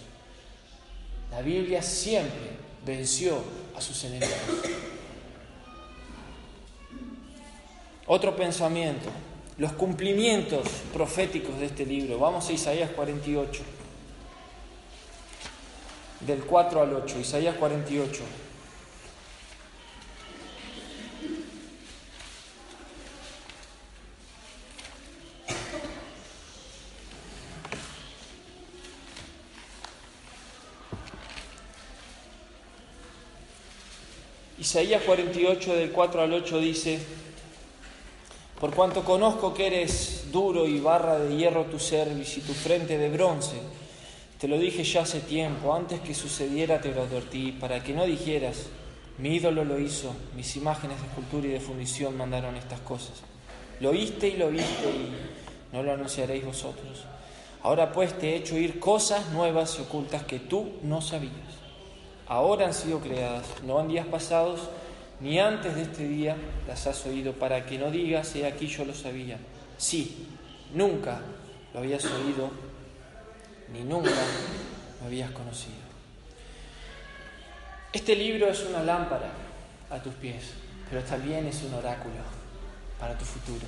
La 1.30 1.40
Biblia 1.40 1.82
siempre 1.82 2.50
venció 2.84 3.42
a 3.76 3.80
sus 3.80 4.04
enemigos. 4.04 4.36
Otro 8.06 8.36
pensamiento, 8.36 9.08
los 9.56 9.72
cumplimientos 9.72 10.66
proféticos 10.92 11.58
de 11.58 11.66
este 11.66 11.86
libro. 11.86 12.18
Vamos 12.18 12.48
a 12.48 12.52
Isaías 12.52 12.90
48, 12.90 13.62
del 16.20 16.44
4 16.44 16.82
al 16.82 16.92
8, 16.94 17.18
Isaías 17.20 17.56
48. 17.56 18.22
Isaías 34.62 35.02
48 35.02 35.74
del 35.74 35.90
4 35.90 36.22
al 36.22 36.32
8 36.34 36.60
dice, 36.60 37.00
por 38.60 38.72
cuanto 38.72 39.02
conozco 39.02 39.52
que 39.52 39.66
eres 39.66 40.26
duro 40.30 40.68
y 40.68 40.78
barra 40.78 41.18
de 41.18 41.36
hierro 41.36 41.64
tu 41.64 41.80
cerviz 41.80 42.38
y 42.38 42.42
tu 42.42 42.52
frente 42.52 42.96
de 42.96 43.10
bronce, 43.10 43.56
te 44.38 44.46
lo 44.46 44.56
dije 44.56 44.84
ya 44.84 45.02
hace 45.02 45.18
tiempo, 45.18 45.74
antes 45.74 45.98
que 45.98 46.14
sucediera 46.14 46.80
te 46.80 46.94
lo 46.94 47.02
advertí, 47.02 47.50
para 47.50 47.82
que 47.82 47.92
no 47.92 48.04
dijeras, 48.04 48.66
mi 49.18 49.34
ídolo 49.34 49.64
lo 49.64 49.80
hizo, 49.80 50.14
mis 50.36 50.54
imágenes 50.54 51.00
de 51.00 51.08
escultura 51.08 51.48
y 51.48 51.50
de 51.50 51.58
fundición 51.58 52.16
mandaron 52.16 52.54
estas 52.54 52.78
cosas. 52.82 53.20
Lo 53.80 53.90
oíste 53.90 54.28
y 54.28 54.36
lo 54.36 54.48
viste 54.48 54.88
y 54.88 55.74
no 55.74 55.82
lo 55.82 55.92
anunciaréis 55.92 56.44
vosotros. 56.44 57.02
Ahora 57.64 57.90
pues 57.90 58.16
te 58.16 58.28
he 58.28 58.36
hecho 58.36 58.54
oír 58.54 58.78
cosas 58.78 59.28
nuevas 59.30 59.76
y 59.80 59.82
ocultas 59.82 60.22
que 60.22 60.38
tú 60.38 60.74
no 60.84 61.02
sabías. 61.02 61.61
Ahora 62.32 62.64
han 62.64 62.72
sido 62.72 62.98
creadas, 62.98 63.44
no 63.62 63.78
en 63.78 63.88
días 63.88 64.06
pasados, 64.06 64.60
ni 65.20 65.38
antes 65.38 65.74
de 65.74 65.82
este 65.82 66.08
día 66.08 66.34
las 66.66 66.86
has 66.86 67.04
oído, 67.04 67.34
para 67.34 67.66
que 67.66 67.76
no 67.76 67.90
digas, 67.90 68.34
he 68.34 68.46
aquí 68.46 68.68
yo 68.68 68.86
lo 68.86 68.94
sabía. 68.94 69.36
Sí, 69.76 70.28
nunca 70.72 71.20
lo 71.74 71.80
habías 71.80 72.02
oído, 72.06 72.50
ni 73.70 73.82
nunca 73.82 74.08
lo 74.98 75.08
habías 75.08 75.30
conocido. 75.32 75.74
Este 77.92 78.16
libro 78.16 78.48
es 78.48 78.64
una 78.64 78.82
lámpara 78.82 79.30
a 79.90 79.98
tus 80.02 80.14
pies, 80.14 80.54
pero 80.88 81.02
también 81.02 81.46
es 81.46 81.62
un 81.64 81.74
oráculo 81.74 82.14
para 82.98 83.12
tu 83.18 83.26
futuro. 83.26 83.66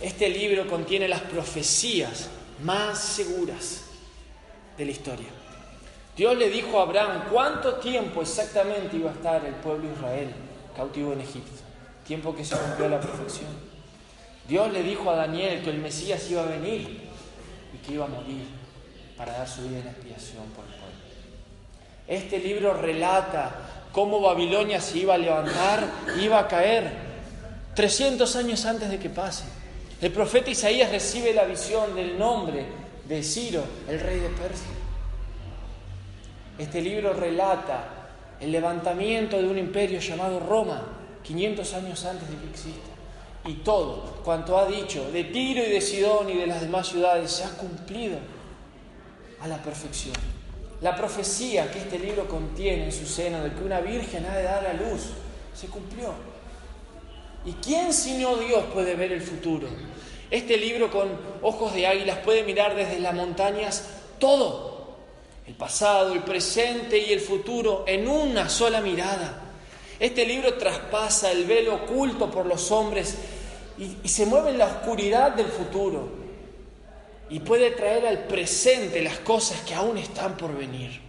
Este 0.00 0.30
libro 0.30 0.66
contiene 0.66 1.06
las 1.08 1.20
profecías 1.20 2.30
más 2.62 2.98
seguras 2.98 3.82
de 4.78 4.86
la 4.86 4.90
historia. 4.92 5.39
Dios 6.16 6.36
le 6.36 6.50
dijo 6.50 6.78
a 6.78 6.82
Abraham 6.82 7.24
cuánto 7.30 7.74
tiempo 7.74 8.22
exactamente 8.22 8.96
iba 8.96 9.10
a 9.10 9.14
estar 9.14 9.44
el 9.44 9.54
pueblo 9.54 9.88
de 9.88 9.94
Israel 9.94 10.34
cautivo 10.76 11.12
en 11.12 11.20
Egipto, 11.20 11.62
tiempo 12.06 12.34
que 12.34 12.44
se 12.44 12.56
cumplió 12.56 12.88
la 12.88 13.00
perfección. 13.00 13.48
Dios 14.48 14.72
le 14.72 14.82
dijo 14.82 15.10
a 15.10 15.16
Daniel 15.16 15.62
que 15.62 15.70
el 15.70 15.78
Mesías 15.78 16.28
iba 16.30 16.42
a 16.42 16.46
venir 16.46 17.08
y 17.72 17.78
que 17.78 17.92
iba 17.92 18.04
a 18.04 18.08
morir 18.08 18.46
para 19.16 19.32
dar 19.32 19.48
su 19.48 19.62
vida 19.62 19.78
en 19.78 19.88
expiación 19.88 20.44
por 20.56 20.64
el 20.64 20.70
pueblo. 20.72 20.90
Este 22.08 22.38
libro 22.38 22.74
relata 22.74 23.52
cómo 23.92 24.20
Babilonia 24.20 24.80
se 24.80 24.98
iba 24.98 25.14
a 25.14 25.18
levantar, 25.18 25.86
iba 26.20 26.38
a 26.38 26.48
caer 26.48 26.90
300 27.74 28.34
años 28.36 28.64
antes 28.66 28.90
de 28.90 28.98
que 28.98 29.10
pase. 29.10 29.44
El 30.00 30.10
profeta 30.10 30.50
Isaías 30.50 30.90
recibe 30.90 31.34
la 31.34 31.44
visión 31.44 31.94
del 31.94 32.18
nombre 32.18 32.64
de 33.06 33.22
Ciro, 33.22 33.62
el 33.88 34.00
rey 34.00 34.18
de 34.18 34.30
Persia. 34.30 34.79
Este 36.60 36.82
libro 36.82 37.14
relata 37.14 37.88
el 38.38 38.52
levantamiento 38.52 39.38
de 39.38 39.48
un 39.48 39.56
imperio 39.56 39.98
llamado 39.98 40.38
Roma, 40.40 40.82
500 41.22 41.72
años 41.72 42.04
antes 42.04 42.28
de 42.28 42.36
que 42.36 42.50
exista. 42.50 42.90
Y 43.46 43.54
todo 43.64 44.20
cuanto 44.22 44.58
ha 44.58 44.66
dicho 44.66 45.10
de 45.10 45.24
Tiro 45.24 45.64
y 45.64 45.70
de 45.70 45.80
Sidón 45.80 46.28
y 46.28 46.34
de 46.34 46.46
las 46.46 46.60
demás 46.60 46.88
ciudades 46.88 47.30
se 47.30 47.44
ha 47.44 47.56
cumplido 47.56 48.18
a 49.40 49.48
la 49.48 49.56
perfección. 49.62 50.14
La 50.82 50.94
profecía 50.94 51.70
que 51.70 51.78
este 51.78 51.98
libro 51.98 52.28
contiene 52.28 52.84
en 52.84 52.92
su 52.92 53.06
seno 53.06 53.42
de 53.42 53.54
que 53.54 53.64
una 53.64 53.80
virgen 53.80 54.26
ha 54.26 54.36
de 54.36 54.42
dar 54.42 54.66
a 54.66 54.74
luz 54.74 55.12
se 55.54 55.68
cumplió. 55.68 56.12
¿Y 57.46 57.52
quién 57.52 57.94
sino 57.94 58.36
Dios 58.36 58.64
puede 58.74 58.96
ver 58.96 59.12
el 59.12 59.22
futuro? 59.22 59.66
Este 60.30 60.58
libro 60.58 60.90
con 60.90 61.08
ojos 61.40 61.72
de 61.72 61.86
águilas 61.86 62.18
puede 62.18 62.44
mirar 62.44 62.76
desde 62.76 63.00
las 63.00 63.14
montañas 63.14 63.88
todo 64.18 64.79
el 65.50 65.56
pasado, 65.56 66.12
el 66.12 66.22
presente 66.22 66.96
y 66.96 67.12
el 67.12 67.18
futuro 67.18 67.82
en 67.84 68.06
una 68.06 68.48
sola 68.48 68.80
mirada. 68.80 69.34
Este 69.98 70.24
libro 70.24 70.54
traspasa 70.54 71.32
el 71.32 71.44
velo 71.44 71.74
oculto 71.74 72.30
por 72.30 72.46
los 72.46 72.70
hombres 72.70 73.16
y, 73.76 74.08
se 74.08 74.26
mueve 74.26 74.50
en 74.50 74.58
la 74.58 74.66
oscuridad 74.66 75.32
del 75.32 75.48
futuro 75.48 76.08
y 77.28 77.40
puede 77.40 77.72
traer 77.72 78.06
al 78.06 78.28
presente 78.28 79.02
las 79.02 79.18
cosas 79.18 79.60
que 79.62 79.74
aún 79.74 79.98
están 79.98 80.36
por 80.36 80.56
venir. 80.56 81.00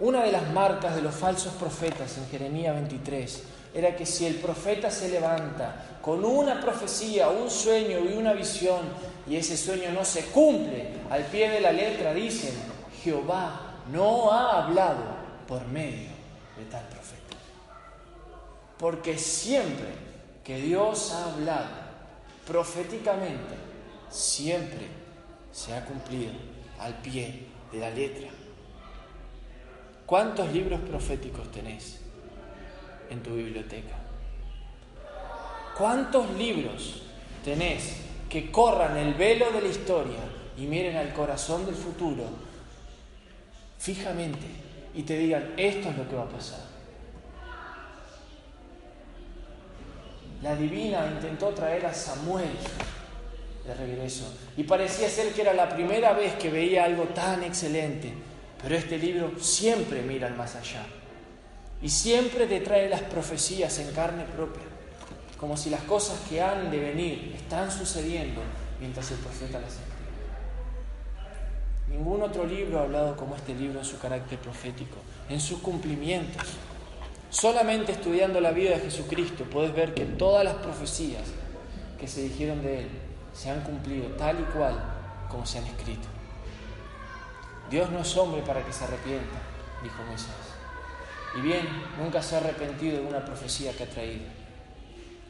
Una 0.00 0.24
de 0.24 0.32
las 0.32 0.50
marcas 0.50 0.96
de 0.96 1.02
los 1.02 1.14
falsos 1.14 1.52
profetas 1.52 2.18
en 2.18 2.28
Jeremías 2.28 2.74
23 2.74 3.42
era 3.72 3.94
que 3.94 4.04
si 4.04 4.26
el 4.26 4.34
profeta 4.34 4.90
se 4.90 5.10
levanta 5.10 5.91
con 6.02 6.24
una 6.24 6.60
profecía, 6.60 7.28
un 7.28 7.48
sueño 7.48 8.00
y 8.00 8.14
una 8.14 8.32
visión, 8.34 8.80
y 9.26 9.36
ese 9.36 9.56
sueño 9.56 9.92
no 9.92 10.04
se 10.04 10.26
cumple, 10.26 10.88
al 11.08 11.24
pie 11.26 11.48
de 11.48 11.60
la 11.60 11.72
letra 11.72 12.12
dicen, 12.12 12.54
Jehová 13.02 13.76
no 13.90 14.30
ha 14.30 14.64
hablado 14.64 15.04
por 15.46 15.66
medio 15.68 16.10
de 16.58 16.64
tal 16.70 16.84
profeta. 16.88 17.36
Porque 18.78 19.16
siempre 19.16 19.88
que 20.44 20.56
Dios 20.56 21.12
ha 21.12 21.32
hablado 21.32 21.70
proféticamente, 22.46 23.54
siempre 24.10 24.88
se 25.52 25.72
ha 25.72 25.84
cumplido 25.84 26.32
al 26.80 27.00
pie 27.00 27.46
de 27.70 27.78
la 27.78 27.90
letra. 27.90 28.28
¿Cuántos 30.04 30.52
libros 30.52 30.80
proféticos 30.80 31.50
tenés? 31.52 32.02
en 33.12 33.22
tu 33.22 33.34
biblioteca. 33.34 34.01
¿Cuántos 35.76 36.30
libros 36.34 37.02
tenés 37.44 37.96
que 38.28 38.50
corran 38.50 38.96
el 38.96 39.14
velo 39.14 39.50
de 39.52 39.62
la 39.62 39.68
historia 39.68 40.18
y 40.56 40.66
miren 40.66 40.96
al 40.96 41.12
corazón 41.14 41.64
del 41.64 41.74
futuro 41.74 42.24
fijamente 43.78 44.46
y 44.94 45.02
te 45.02 45.16
digan, 45.16 45.54
esto 45.56 45.88
es 45.88 45.96
lo 45.96 46.08
que 46.08 46.16
va 46.16 46.24
a 46.24 46.28
pasar? 46.28 46.60
La 50.42 50.56
divina 50.56 51.10
intentó 51.10 51.48
traer 51.50 51.86
a 51.86 51.94
Samuel 51.94 52.50
de 53.66 53.74
regreso 53.74 54.24
y 54.56 54.64
parecía 54.64 55.08
ser 55.08 55.32
que 55.32 55.40
era 55.40 55.54
la 55.54 55.68
primera 55.68 56.12
vez 56.12 56.34
que 56.34 56.50
veía 56.50 56.84
algo 56.84 57.04
tan 57.04 57.44
excelente, 57.44 58.12
pero 58.60 58.76
este 58.76 58.98
libro 58.98 59.38
siempre 59.38 60.02
mira 60.02 60.26
al 60.26 60.34
más 60.34 60.54
allá 60.56 60.84
y 61.80 61.88
siempre 61.88 62.46
te 62.46 62.60
trae 62.60 62.88
las 62.88 63.02
profecías 63.02 63.78
en 63.78 63.92
carne 63.92 64.24
propia 64.24 64.71
como 65.42 65.56
si 65.56 65.70
las 65.70 65.82
cosas 65.82 66.20
que 66.28 66.40
han 66.40 66.70
de 66.70 66.78
venir 66.78 67.32
están 67.34 67.68
sucediendo 67.68 68.40
mientras 68.78 69.10
el 69.10 69.18
profeta 69.18 69.58
las 69.58 69.72
escribe. 69.72 69.88
Ningún 71.88 72.22
otro 72.22 72.46
libro 72.46 72.78
ha 72.78 72.82
hablado 72.84 73.16
como 73.16 73.34
este 73.34 73.52
libro 73.52 73.80
en 73.80 73.84
su 73.84 73.98
carácter 73.98 74.38
profético, 74.38 74.98
en 75.28 75.40
sus 75.40 75.58
cumplimientos. 75.58 76.46
Solamente 77.28 77.90
estudiando 77.90 78.40
la 78.40 78.52
vida 78.52 78.70
de 78.70 78.82
Jesucristo 78.82 79.42
puedes 79.50 79.74
ver 79.74 79.94
que 79.94 80.04
todas 80.04 80.44
las 80.44 80.54
profecías 80.54 81.24
que 81.98 82.06
se 82.06 82.22
dijeron 82.22 82.62
de 82.62 82.82
Él 82.82 82.88
se 83.34 83.50
han 83.50 83.62
cumplido 83.62 84.10
tal 84.10 84.38
y 84.38 84.44
cual 84.44 84.80
como 85.28 85.44
se 85.44 85.58
han 85.58 85.66
escrito. 85.66 86.06
Dios 87.68 87.90
no 87.90 88.02
es 88.02 88.16
hombre 88.16 88.42
para 88.42 88.64
que 88.64 88.72
se 88.72 88.84
arrepienta, 88.84 89.40
dijo 89.82 90.04
Moisés. 90.04 90.28
Y 91.36 91.40
bien, 91.40 91.66
nunca 91.98 92.22
se 92.22 92.36
ha 92.36 92.38
arrepentido 92.38 92.98
de 92.98 93.08
una 93.08 93.24
profecía 93.24 93.72
que 93.72 93.82
ha 93.82 93.90
traído. 93.90 94.41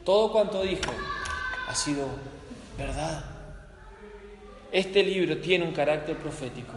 Todo 0.03 0.31
cuanto 0.31 0.61
dijo 0.63 0.91
ha 1.67 1.75
sido 1.75 2.07
verdad. 2.77 3.23
Este 4.71 5.03
libro 5.03 5.37
tiene 5.37 5.65
un 5.65 5.71
carácter 5.71 6.17
profético. 6.17 6.73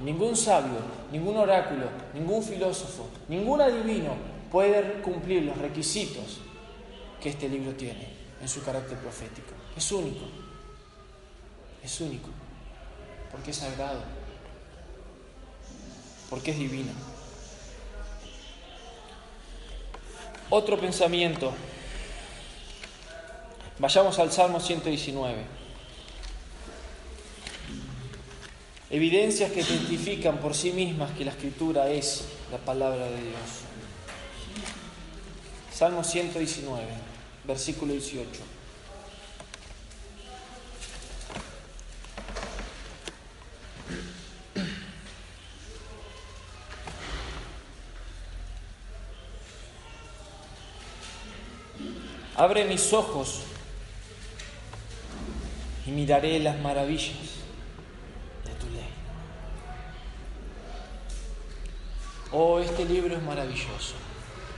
Ningún 0.00 0.36
sabio, 0.36 0.78
ningún 1.10 1.36
oráculo, 1.36 1.88
ningún 2.12 2.42
filósofo, 2.42 3.08
ningún 3.28 3.62
adivino 3.62 4.14
puede 4.52 5.00
cumplir 5.00 5.42
los 5.42 5.56
requisitos 5.56 6.38
que 7.20 7.30
este 7.30 7.48
libro 7.48 7.72
tiene 7.72 8.08
en 8.40 8.48
su 8.48 8.62
carácter 8.62 8.98
profético. 8.98 9.54
Es 9.74 9.90
único. 9.90 10.26
Es 11.82 12.00
único. 12.00 12.28
Porque 13.32 13.50
es 13.50 13.56
sagrado. 13.56 14.02
Porque 16.28 16.50
es 16.50 16.58
divino. 16.58 16.92
Otro 20.50 20.78
pensamiento 20.78 21.52
Vayamos 23.78 24.18
al 24.18 24.32
Salmo 24.32 24.58
119. 24.58 25.44
Evidencias 28.88 29.52
que 29.52 29.62
testifican 29.62 30.38
por 30.38 30.54
sí 30.54 30.72
mismas 30.72 31.10
que 31.10 31.26
la 31.26 31.32
escritura 31.32 31.90
es 31.90 32.24
la 32.50 32.56
palabra 32.56 33.04
de 33.04 33.20
Dios. 33.20 33.66
Salmo 35.70 36.02
119, 36.02 36.86
versículo 37.44 37.92
18. 37.92 38.30
Abre 52.36 52.64
mis 52.64 52.92
ojos 52.94 53.42
miraré 55.96 56.38
las 56.40 56.58
maravillas 56.60 57.16
de 58.44 58.52
tu 58.60 58.66
ley. 58.66 58.88
Oh, 62.32 62.60
este 62.60 62.84
libro 62.84 63.16
es 63.16 63.22
maravilloso. 63.22 63.94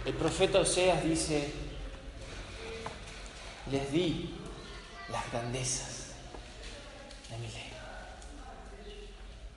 El 0.04 0.14
profeta 0.14 0.58
Oseas 0.58 1.04
dice, 1.04 1.52
les 3.70 3.92
di 3.92 4.34
las 5.12 5.30
grandezas 5.30 6.08
de 7.30 7.36
mi 7.38 7.46
ley. 7.46 7.70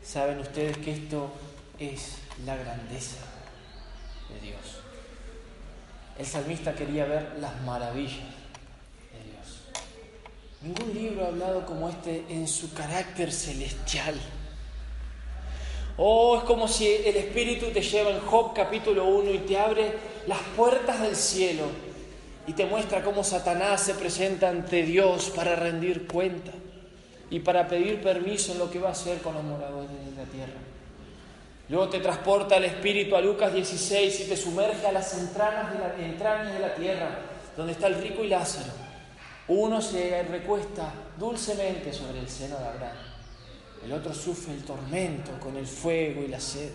¿Saben 0.04 0.38
ustedes 0.40 0.78
que 0.78 0.92
esto 0.92 1.32
es 1.80 2.18
la 2.46 2.58
grandeza 2.58 3.18
de 4.30 4.40
Dios? 4.40 4.82
El 6.20 6.28
salmista 6.28 6.76
quería 6.76 7.06
ver 7.06 7.38
las 7.40 7.60
maravillas 7.62 8.41
Ningún 10.62 10.94
libro 10.94 11.26
ha 11.26 11.30
hablado 11.30 11.66
como 11.66 11.90
este 11.90 12.24
en 12.30 12.48
su 12.48 12.72
carácter 12.72 13.32
celestial. 13.32 14.14
Oh, 15.98 16.38
es 16.38 16.44
como 16.44 16.68
si 16.68 16.88
el 16.88 17.16
Espíritu 17.16 17.72
te 17.72 17.82
lleva 17.82 18.12
en 18.12 18.20
Job 18.20 18.54
capítulo 18.54 19.06
1 19.06 19.32
y 19.32 19.38
te 19.40 19.58
abre 19.58 19.92
las 20.28 20.38
puertas 20.56 21.02
del 21.02 21.16
cielo 21.16 21.64
y 22.46 22.54
te 22.54 22.68
muestra 22.68 23.04
cómo 23.04 23.24
Satanás 23.24 23.82
se 23.82 23.96
presenta 23.96 24.50
ante 24.50 24.84
Dios 24.84 25.32
para 25.36 25.56
rendir 25.56 26.06
cuenta 26.06 26.52
y 27.32 27.40
para 27.40 27.68
pedir 27.68 28.00
permiso 28.00 28.52
en 28.52 28.60
lo 28.60 28.70
que 28.70 28.78
va 28.78 28.90
a 28.90 28.92
hacer 28.92 29.18
con 29.20 29.34
los 29.34 29.44
moradores 29.44 29.90
de 29.90 30.16
la 30.16 30.30
tierra. 30.30 30.60
Luego 31.70 31.90
te 31.90 32.00
transporta 32.00 32.58
el 32.58 32.66
Espíritu 32.66 33.16
a 33.16 33.22
Lucas 33.22 33.52
16 33.52 34.22
y 34.22 34.24
te 34.26 34.38
sumerge 34.38 34.86
a 34.86 34.92
las 34.92 35.18
entrañas 35.18 35.74
de 35.74 36.60
la, 36.60 36.76
tierra, 36.76 37.20
donde 37.58 37.74
está 37.74 37.88
el 37.88 37.96
rico 37.96 38.24
y 38.24 38.28
Lázaro 38.28 38.91
uno 39.52 39.82
se 39.82 40.24
recuesta 40.24 40.94
dulcemente 41.18 41.92
sobre 41.94 42.20
el 42.20 42.30
seno 42.30 42.58
de 42.58 42.66
Abraham. 42.66 42.98
El 43.84 43.94
otro 43.94 44.14
sufre 44.14 44.54
el 44.54 44.64
tormento 44.64 45.32
con 45.40 45.58
el 45.58 45.68
fuego 45.68 46.22
y 46.22 46.28
la 46.28 46.40
sed. 46.40 46.70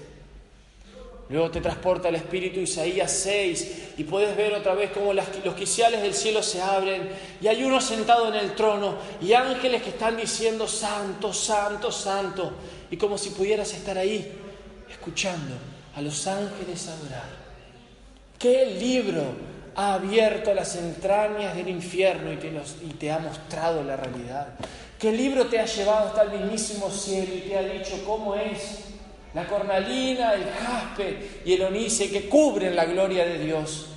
Luego 1.29 1.51
te 1.51 1.61
transporta 1.61 2.09
el 2.09 2.17
Espíritu 2.17 2.61
Isaías 2.61 3.11
6 3.11 3.95
y 3.97 4.05
puedes 4.05 4.37
ver 4.37 4.53
otra 4.55 4.75
vez 4.75 4.91
cómo 4.93 5.13
los 5.13 5.55
quiciales 5.57 6.03
del 6.03 6.15
cielo 6.15 6.43
se 6.43 6.61
abren 6.61 7.09
y 7.41 7.49
hay 7.49 7.65
uno 7.65 7.81
sentado 7.81 8.29
en 8.29 8.35
el 8.35 8.55
trono 8.55 8.97
y 9.21 9.33
ángeles 9.33 9.83
que 9.83 9.91
están 9.91 10.17
diciendo 10.17 10.69
santo, 10.69 11.33
santo, 11.33 11.91
santo 11.91 12.53
y 12.91 12.97
como 12.97 13.19
si 13.19 13.31
pudieras 13.31 13.73
estar 13.73 13.99
ahí 13.99 14.33
escuchando 14.89 15.55
a 15.97 16.03
los 16.03 16.27
ángeles 16.27 16.87
adorar. 16.87 17.47
¿Qué 18.39 18.67
libro 18.79 19.56
ha 19.77 19.95
abierto 19.95 20.55
las 20.55 20.75
entrañas 20.77 21.55
del 21.55 21.69
infierno 21.69 22.33
y 22.33 22.37
te, 22.95 23.13
ha 23.13 23.19
mostrado 23.19 23.85
la 23.85 23.97
realidad. 23.97 24.49
El 25.03 25.17
libro 25.17 25.47
te 25.47 25.61
ha 25.61 25.67
llevado 25.67 26.09
hasta 26.09 26.23
el 26.23 26.41
mismísimo 26.41 26.91
cielo 26.91 27.35
y 27.35 27.41
te 27.43 27.57
ha 27.57 27.63
dicho 27.63 28.03
cómo 28.05 28.35
es 28.35 28.87
la 29.35 29.47
cornalina, 29.47 30.33
el 30.33 30.45
jaspe 30.45 31.43
y 31.45 31.53
el 31.53 31.63
onice 31.63 32.11
que 32.11 32.29
cubren 32.29 32.75
la 32.75 32.87
gloria 32.87 33.25
de 33.25 33.39
Dios. 33.39 33.89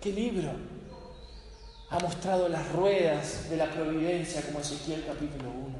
¿Qué 0.00 0.12
libro? 0.12 0.52
Ha 1.90 1.98
mostrado 1.98 2.48
las 2.48 2.72
ruedas 2.72 3.50
de 3.50 3.56
la 3.56 3.66
providencia 3.66 4.40
como 4.40 4.60
Ezequiel 4.60 5.04
capítulo 5.04 5.50
1. 5.50 5.78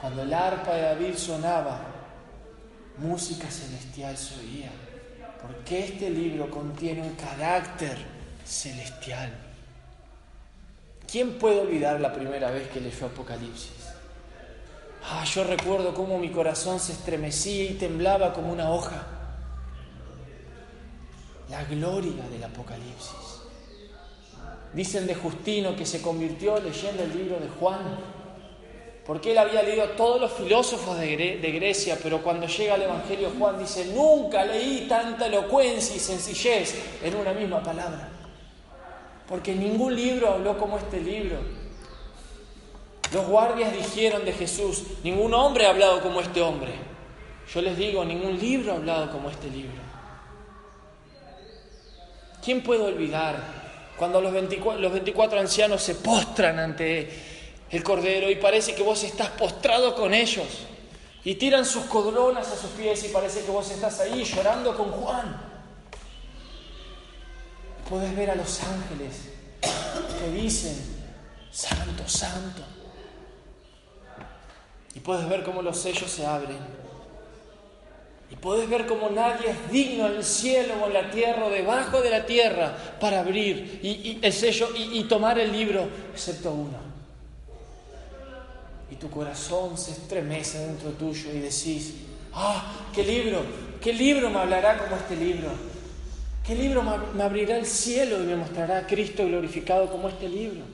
Cuando 0.00 0.22
el 0.22 0.32
arpa 0.32 0.74
de 0.74 0.82
David 0.82 1.14
sonaba, 1.14 1.80
música 2.96 3.48
celestial 3.50 4.16
se 4.16 4.40
oía 4.40 4.70
porque 5.50 5.84
este 5.84 6.10
libro 6.10 6.48
contiene 6.48 7.02
un 7.02 7.14
carácter 7.14 7.96
celestial. 8.44 9.32
¿Quién 11.10 11.38
puede 11.38 11.60
olvidar 11.60 12.00
la 12.00 12.12
primera 12.12 12.50
vez 12.50 12.68
que 12.68 12.80
leyó 12.80 13.06
Apocalipsis? 13.06 13.72
Ah, 15.02 15.24
yo 15.24 15.42
recuerdo 15.44 15.92
cómo 15.92 16.18
mi 16.18 16.30
corazón 16.30 16.78
se 16.78 16.92
estremecía 16.92 17.64
y 17.64 17.74
temblaba 17.74 18.32
como 18.32 18.52
una 18.52 18.70
hoja. 18.70 19.06
La 21.48 21.64
gloria 21.64 22.28
del 22.28 22.44
Apocalipsis. 22.44 23.40
Dicen 24.72 25.06
de 25.08 25.16
Justino 25.16 25.74
que 25.74 25.84
se 25.84 26.00
convirtió 26.00 26.60
leyendo 26.60 27.02
el 27.02 27.16
libro 27.16 27.40
de 27.40 27.48
Juan 27.48 27.80
porque 29.10 29.32
él 29.32 29.38
había 29.38 29.64
leído 29.64 29.82
a 29.82 29.96
todos 29.96 30.20
los 30.20 30.32
filósofos 30.34 30.96
de, 30.96 31.52
Grecia, 31.52 31.98
pero 32.00 32.22
cuando 32.22 32.46
llega 32.46 32.74
al 32.74 32.82
Evangelio 32.82 33.32
Juan 33.36 33.58
dice, 33.58 33.86
nunca 33.86 34.44
leí 34.44 34.86
tanta 34.88 35.26
elocuencia 35.26 35.96
y 35.96 35.98
sencillez 35.98 36.80
en 37.02 37.16
una 37.16 37.32
misma 37.32 37.60
palabra. 37.60 38.08
Porque 39.28 39.52
ningún 39.52 39.96
libro 39.96 40.30
habló 40.30 40.56
como 40.56 40.78
este 40.78 41.00
libro. 41.00 41.38
Los 43.12 43.26
guardias 43.26 43.72
dijeron 43.72 44.24
de 44.24 44.32
Jesús, 44.32 44.84
ningún 45.02 45.34
hombre 45.34 45.66
ha 45.66 45.70
hablado 45.70 46.00
como 46.02 46.20
este 46.20 46.40
hombre. 46.40 46.70
Yo 47.52 47.62
les 47.62 47.76
digo, 47.76 48.04
ningún 48.04 48.38
libro 48.38 48.74
ha 48.74 48.76
hablado 48.76 49.10
como 49.10 49.28
este 49.28 49.50
libro. 49.50 49.82
¿Quién 52.44 52.62
puede 52.62 52.84
olvidar 52.84 53.42
cuando 53.96 54.20
los 54.20 54.32
24, 54.32 54.80
los 54.80 54.92
24 54.92 55.40
ancianos 55.40 55.82
se 55.82 55.96
postran 55.96 56.60
ante 56.60 57.29
el 57.70 57.84
Cordero 57.84 58.30
y 58.30 58.36
parece 58.36 58.74
que 58.74 58.82
vos 58.82 59.02
estás 59.04 59.28
postrado 59.30 59.94
con 59.94 60.12
ellos. 60.12 60.46
Y 61.22 61.34
tiran 61.34 61.64
sus 61.64 61.84
coronas 61.84 62.48
a 62.48 62.56
sus 62.56 62.70
pies 62.70 63.04
y 63.04 63.08
parece 63.08 63.42
que 63.42 63.50
vos 63.50 63.70
estás 63.70 64.00
ahí 64.00 64.24
llorando 64.24 64.76
con 64.76 64.90
Juan. 64.90 65.48
puedes 67.88 68.16
ver 68.16 68.30
a 68.30 68.34
los 68.36 68.60
ángeles 68.62 69.30
que 69.60 70.30
dicen, 70.30 70.76
Santo, 71.50 72.08
Santo. 72.08 72.62
Y 74.94 75.00
puedes 75.00 75.28
ver 75.28 75.44
cómo 75.44 75.62
los 75.62 75.76
sellos 75.78 76.10
se 76.10 76.26
abren. 76.26 76.80
Y 78.30 78.36
puedes 78.36 78.68
ver 78.68 78.86
cómo 78.86 79.10
nadie 79.10 79.50
es 79.50 79.70
digno 79.70 80.06
en 80.06 80.16
el 80.16 80.24
cielo 80.24 80.74
o 80.82 80.86
en 80.86 80.94
la 80.94 81.10
tierra 81.10 81.46
o 81.46 81.50
debajo 81.50 82.00
de 82.00 82.10
la 82.10 82.26
tierra 82.26 82.76
para 83.00 83.20
abrir 83.20 83.80
y, 83.82 84.18
el 84.22 84.32
sello 84.32 84.68
y 84.76 85.02
tomar 85.04 85.38
el 85.38 85.52
libro, 85.52 85.88
excepto 86.12 86.52
uno. 86.52 86.89
Y 88.90 88.96
tu 88.96 89.10
corazón 89.10 89.78
se 89.78 89.92
estremece 89.92 90.58
dentro 90.58 90.90
tuyo 90.90 91.30
y 91.32 91.38
decís, 91.38 91.94
ah, 92.32 92.88
qué 92.92 93.04
libro, 93.04 93.42
qué 93.80 93.92
libro 93.92 94.30
me 94.30 94.38
hablará 94.38 94.78
como 94.78 94.96
este 94.96 95.16
libro. 95.16 95.70
¿Qué 96.46 96.54
libro 96.54 96.82
me 97.14 97.22
abrirá 97.22 97.56
el 97.58 97.66
cielo 97.66 98.20
y 98.22 98.26
me 98.26 98.34
mostrará 98.34 98.78
a 98.78 98.86
Cristo 98.86 99.24
glorificado 99.26 99.90
como 99.90 100.08
este 100.08 100.28
libro? 100.28 100.64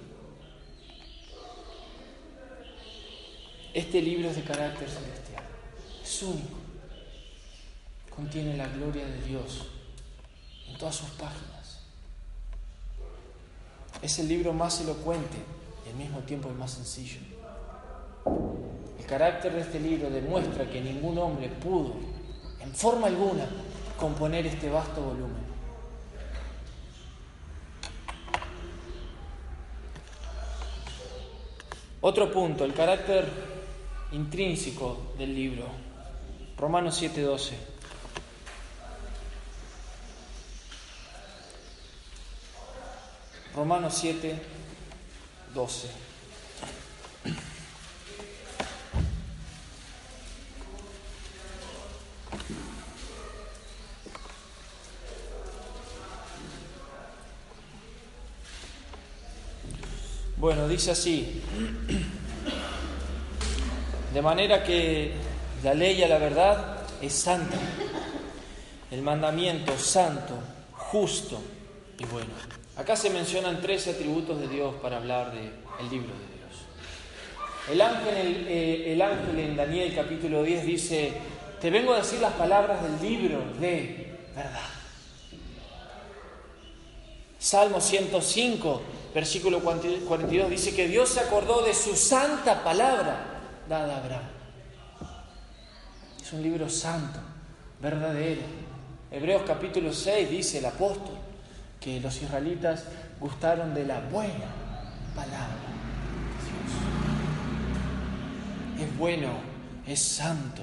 Este 3.75 4.01
libro 4.01 4.31
es 4.31 4.37
de 4.37 4.43
carácter 4.43 4.89
celestial, 4.89 5.45
es 6.03 6.23
único, 6.23 6.57
contiene 8.09 8.57
la 8.57 8.69
gloria 8.69 9.05
de 9.05 9.21
Dios 9.21 9.67
en 10.67 10.79
todas 10.79 10.97
sus 10.97 11.11
páginas. 11.11 11.81
Es 14.01 14.19
el 14.19 14.29
libro 14.29 14.55
más 14.55 14.81
elocuente 14.81 15.37
y 15.85 15.91
al 15.91 15.97
mismo 15.97 16.21
tiempo 16.21 16.49
el 16.49 16.55
más 16.55 16.71
sencillo. 16.71 17.21
El 18.99 19.07
carácter 19.07 19.53
de 19.53 19.61
este 19.61 19.81
libro 19.81 20.11
demuestra 20.11 20.69
que 20.69 20.81
ningún 20.81 21.17
hombre 21.19 21.49
pudo, 21.49 21.95
en 22.61 22.75
forma 22.75 23.07
alguna, 23.07 23.47
componer 23.99 24.47
este 24.47 24.69
vasto 24.69 25.01
volumen. 25.01 25.47
Otro 32.01 32.31
punto, 32.31 32.65
el 32.65 32.75
carácter 32.75 33.29
intrínseco 34.13 35.15
del 35.19 35.35
libro. 35.35 35.67
Romanos 36.57 37.01
7:12. 37.03 37.55
Romanos 43.57 43.95
7, 43.95 44.39
12. 45.55 45.89
Bueno, 60.47 60.69
dice 60.69 60.93
así, 60.93 61.43
de 64.15 64.23
manera 64.23 64.63
que 64.63 65.11
la 65.65 65.75
ley 65.75 66.01
a 66.05 66.07
la 66.07 66.19
verdad 66.19 66.83
es 67.03 67.15
santa, 67.15 67.57
el 68.93 69.03
mandamiento 69.03 69.77
santo, 69.77 70.39
justo 70.71 71.43
y 71.99 72.05
bueno. 72.05 72.31
Acá 72.77 72.95
se 72.95 73.11
mencionan 73.11 73.61
tres 73.61 73.89
atributos 73.89 74.39
de 74.39 74.47
Dios 74.47 74.77
para 74.81 74.99
hablar 74.99 75.33
del 75.33 75.91
libro 75.91 76.15
de 76.15 76.37
Dios. 76.39 77.73
El 77.73 77.81
ángel, 77.81 78.47
eh, 78.49 78.93
el 78.93 79.03
ángel 79.03 79.41
en 79.41 79.57
Daniel 79.57 79.93
capítulo 79.97 80.45
10 80.45 80.65
dice, 80.65 81.13
te 81.61 81.71
vengo 81.71 81.93
a 81.93 81.97
decir 81.97 82.21
las 82.21 82.35
palabras 82.35 82.85
del 82.85 83.03
libro 83.03 83.43
de 83.59 84.15
verdad. 84.33 84.61
Salmo 87.37 87.81
105 87.81 88.83
versículo 89.17 89.61
42, 89.61 90.51
dice 90.51 90.75
que 90.75 90.89
Dios 90.89 91.09
se 91.09 91.21
acordó 91.21 91.63
de 91.63 91.73
su 91.73 91.97
santa 91.97 92.63
palabra 92.63 93.17
dada 93.67 93.95
a 93.95 93.99
Abraham. 94.01 94.29
Es 96.23 96.35
un 96.35 96.43
libro 96.43 96.69
santo, 96.69 97.19
verdadero. 97.81 98.43
Hebreos 99.11 99.45
capítulo 99.47 99.91
6 99.91 100.29
dice 100.29 100.59
el 100.59 100.67
apóstol 100.67 101.17
que 101.81 101.99
los 101.99 102.21
israelitas 102.21 102.85
gustaron 103.19 103.73
de 103.73 103.87
la 103.87 104.01
buena 104.01 104.53
palabra 105.15 105.65
de 108.77 108.83
Dios. 108.83 108.91
Es 108.91 108.99
bueno, 108.99 109.31
es 109.87 109.99
santo, 109.99 110.61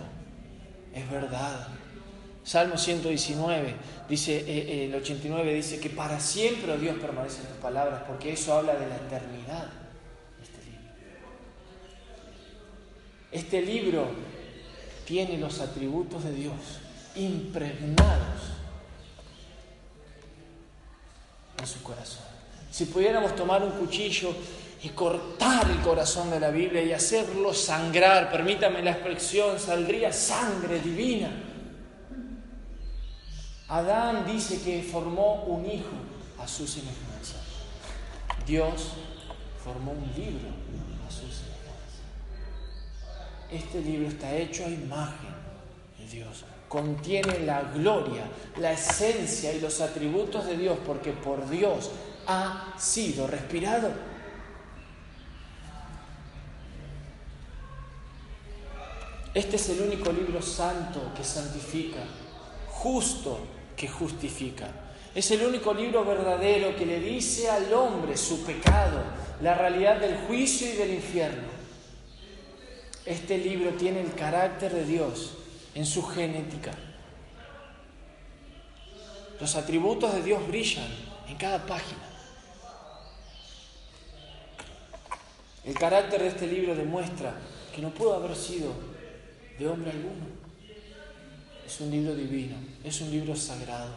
es 0.94 1.10
verdad. 1.10 1.70
Salmo 2.44 2.78
119, 2.78 3.74
dice, 4.10 4.38
eh, 4.38 4.46
eh, 4.48 4.86
el 4.86 4.96
89 4.96 5.54
dice 5.54 5.80
que 5.80 5.90
para 5.90 6.20
siempre, 6.20 6.74
oh 6.74 6.78
Dios, 6.78 6.98
permanecen 7.00 7.46
tus 7.46 7.58
palabras, 7.58 8.04
porque 8.06 8.34
eso 8.34 8.54
habla 8.54 8.74
de 8.74 8.88
la 8.88 8.98
eternidad. 8.98 9.70
Este 10.42 10.62
libro. 10.66 10.90
Este 13.32 13.62
libro 13.62 14.08
tiene 15.06 15.38
los 15.38 15.62
atributos 15.62 16.26
de 16.26 16.34
Dios 16.34 16.54
impregnados 17.16 18.42
en 21.58 21.66
su 21.66 21.82
corazón. 21.82 22.26
Si 22.72 22.86
pudiéramos 22.86 23.38
tomar 23.38 23.64
un 23.64 23.72
cuchillo 23.72 24.36
y 24.84 24.90
cortar 24.90 25.70
el 25.72 25.80
corazón 25.80 26.30
de 26.30 26.42
la 26.42 26.50
Biblia 26.50 26.84
y 26.84 26.92
hacerlo 26.92 27.54
sangrar, 27.54 28.30
permítame 28.30 28.82
la 28.82 28.92
expresión, 28.92 29.58
saldría 29.58 30.12
sangre 30.12 30.82
divina 30.82 31.52
Adán 33.74 34.24
dice 34.28 34.62
que 34.62 34.84
formó 34.84 35.46
un 35.46 35.66
hijo 35.66 35.96
a 36.40 36.48
su 36.48 36.68
semejanza. 36.68 37.38
Dios 38.46 38.90
formó 39.64 39.94
un 39.94 40.12
libro 40.16 40.50
a 41.08 41.10
su 41.10 41.22
semejanza. 41.22 42.04
Este 43.50 43.82
libro 43.82 44.10
está 44.10 44.32
hecho 44.36 44.64
a 44.66 44.70
imagen 44.70 45.34
de 45.98 46.06
Dios. 46.06 46.46
Contiene 46.70 47.40
la 47.40 47.64
gloria, 47.64 48.26
la 48.58 48.74
esencia 48.74 49.52
y 49.52 49.60
los 49.60 49.82
atributos 49.82 50.46
de 50.46 50.56
Dios 50.56 50.78
porque 50.86 51.12
por 51.12 51.50
Dios 51.50 51.90
ha 52.28 52.76
sido 52.78 53.26
respirado. 53.26 53.90
Este 59.34 59.56
es 59.56 59.70
el 59.70 59.82
único 59.82 60.12
libro 60.12 60.44
santo 60.44 61.12
que 61.18 61.24
santifica, 61.24 62.04
justo 62.68 63.40
que 63.76 63.88
justifica. 63.88 64.68
Es 65.16 65.30
el 65.32 65.46
único 65.46 65.74
libro 65.74 66.04
verdadero 66.04 66.76
que 66.76 66.86
le 66.86 67.00
dice 67.00 67.50
al 67.50 67.72
hombre 67.74 68.18
su 68.18 68.44
pecado, 68.44 69.04
la 69.42 69.54
realidad 69.56 70.00
del 70.00 70.18
juicio 70.26 70.68
y 70.68 70.76
del 70.76 70.94
infierno. 70.94 71.48
Este 73.06 73.38
libro 73.38 73.72
tiene 73.72 74.02
el 74.02 74.14
carácter 74.14 74.74
de 74.74 74.86
Dios 74.86 75.34
en 75.76 75.86
su 75.86 76.04
genética. 76.04 76.72
Los 79.40 79.56
atributos 79.56 80.14
de 80.14 80.24
Dios 80.24 80.48
brillan 80.48 80.88
en 81.28 81.36
cada 81.36 81.66
página. 81.66 82.02
El 85.66 85.78
carácter 85.78 86.22
de 86.22 86.28
este 86.28 86.48
libro 86.48 86.76
demuestra 86.76 87.34
que 87.74 87.82
no 87.82 87.90
pudo 87.90 88.14
haber 88.14 88.36
sido 88.36 88.72
de 89.58 89.68
hombre 89.68 89.92
alguno. 89.92 90.43
Es 91.66 91.80
un 91.80 91.92
libro 91.92 92.14
divino, 92.16 92.56
es 92.84 93.02
un 93.02 93.12
libro 93.12 93.36
sagrado. 93.36 93.92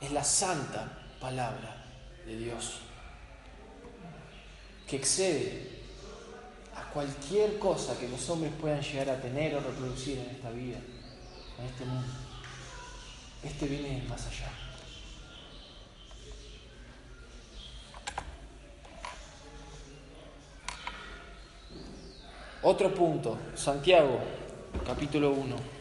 Es 0.00 0.12
la 0.12 0.24
santa 0.24 1.06
palabra 1.20 1.84
de 2.26 2.36
Dios 2.36 2.80
que 4.86 4.96
excede 4.96 5.68
a 6.76 6.82
cualquier 6.92 7.58
cosa 7.58 7.98
que 7.98 8.08
los 8.08 8.28
hombres 8.30 8.52
puedan 8.60 8.80
llegar 8.80 9.10
a 9.10 9.20
tener 9.20 9.54
o 9.54 9.60
reproducir 9.60 10.18
en 10.18 10.26
esta 10.26 10.50
vida, 10.50 10.78
en 11.58 11.66
este 11.66 11.84
mundo. 11.84 12.08
Este 13.42 13.66
viene 13.66 14.04
más 14.08 14.26
allá. 14.26 14.50
Otro 22.62 22.92
punto, 22.92 23.38
Santiago, 23.54 24.18
capítulo 24.84 25.30
1. 25.30 25.75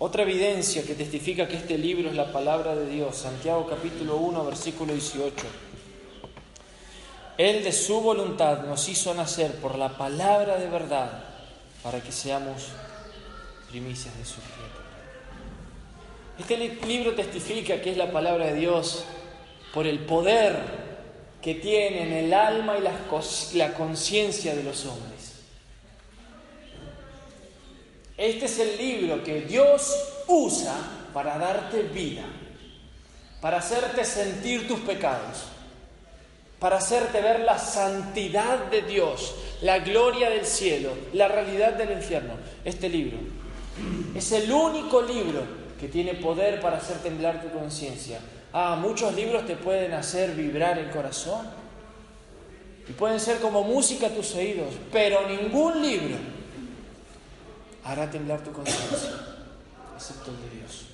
Otra 0.00 0.22
evidencia 0.22 0.84
que 0.84 0.94
testifica 0.94 1.48
que 1.48 1.56
este 1.56 1.76
libro 1.76 2.08
es 2.08 2.14
la 2.14 2.30
palabra 2.30 2.76
de 2.76 2.88
Dios, 2.88 3.16
Santiago 3.16 3.66
capítulo 3.68 4.16
1, 4.16 4.44
versículo 4.44 4.92
18. 4.92 5.34
Él 7.36 7.64
de 7.64 7.72
su 7.72 8.00
voluntad 8.00 8.64
nos 8.64 8.88
hizo 8.88 9.12
nacer 9.12 9.56
por 9.56 9.76
la 9.76 9.98
palabra 9.98 10.56
de 10.56 10.68
verdad 10.68 11.24
para 11.82 12.00
que 12.00 12.12
seamos 12.12 12.68
primicias 13.70 14.16
de 14.16 14.24
su 14.24 14.36
criatura. 14.40 14.88
Este 16.38 16.86
libro 16.86 17.16
testifica 17.16 17.80
que 17.80 17.90
es 17.90 17.96
la 17.96 18.12
palabra 18.12 18.46
de 18.46 18.54
Dios 18.54 19.04
por 19.74 19.84
el 19.84 19.98
poder 19.98 20.60
que 21.42 21.56
tienen 21.56 22.12
el 22.12 22.32
alma 22.32 22.76
y 22.78 23.56
la 23.56 23.74
conciencia 23.74 24.54
de 24.54 24.62
los 24.62 24.86
hombres. 24.86 25.17
Este 28.18 28.46
es 28.46 28.58
el 28.58 28.76
libro 28.76 29.22
que 29.22 29.42
Dios 29.42 29.94
usa 30.26 30.74
para 31.14 31.38
darte 31.38 31.84
vida, 31.84 32.24
para 33.40 33.58
hacerte 33.58 34.04
sentir 34.04 34.66
tus 34.66 34.80
pecados, 34.80 35.44
para 36.58 36.78
hacerte 36.78 37.20
ver 37.20 37.40
la 37.40 37.56
santidad 37.56 38.66
de 38.72 38.82
Dios, 38.82 39.36
la 39.62 39.78
gloria 39.78 40.30
del 40.30 40.44
cielo, 40.44 40.90
la 41.12 41.28
realidad 41.28 41.74
del 41.74 41.92
infierno. 41.92 42.34
Este 42.64 42.88
libro 42.88 43.18
es 44.16 44.32
el 44.32 44.50
único 44.50 45.00
libro 45.00 45.42
que 45.78 45.86
tiene 45.86 46.14
poder 46.14 46.60
para 46.60 46.78
hacer 46.78 46.96
temblar 46.98 47.40
tu 47.40 47.56
conciencia. 47.56 48.18
Ah, 48.52 48.76
muchos 48.80 49.14
libros 49.14 49.46
te 49.46 49.54
pueden 49.54 49.92
hacer 49.92 50.32
vibrar 50.32 50.76
el 50.76 50.90
corazón 50.90 51.46
y 52.88 52.92
pueden 52.94 53.20
ser 53.20 53.38
como 53.38 53.62
música 53.62 54.08
a 54.08 54.10
tus 54.10 54.34
oídos, 54.34 54.74
pero 54.90 55.28
ningún 55.28 55.80
libro 55.80 56.37
hará 57.88 58.10
temblar 58.10 58.40
tu 58.40 58.52
conciencia, 58.52 59.10
excepto 59.96 60.30
el 60.30 60.36
de 60.42 60.56
Dios. 60.58 60.84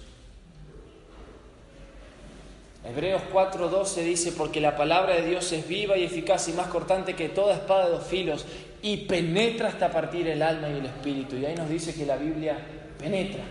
Hebreos 2.85 3.23
4:12 3.33 4.05
dice, 4.05 4.33
porque 4.33 4.61
la 4.61 4.77
palabra 4.77 5.15
de 5.15 5.27
Dios 5.27 5.51
es 5.53 5.67
viva 5.67 5.97
y 5.97 6.05
eficaz 6.05 6.49
y 6.49 6.53
más 6.53 6.69
cortante 6.69 7.17
que 7.17 7.31
toda 7.31 7.55
espada 7.55 7.87
de 7.87 7.93
dos 7.93 8.07
filos 8.07 8.47
y 8.81 8.99
penetra 8.99 9.69
hasta 9.71 9.91
partir 9.91 10.29
el 10.29 10.41
alma 10.41 10.69
y 10.69 10.79
el 10.79 10.87
espíritu. 10.87 11.37
Y 11.37 11.47
ahí 11.47 11.57
nos 11.57 11.69
dice 11.69 11.95
que 11.95 12.07
la 12.07 12.17
Biblia 12.17 12.59
penetra. 12.97 13.43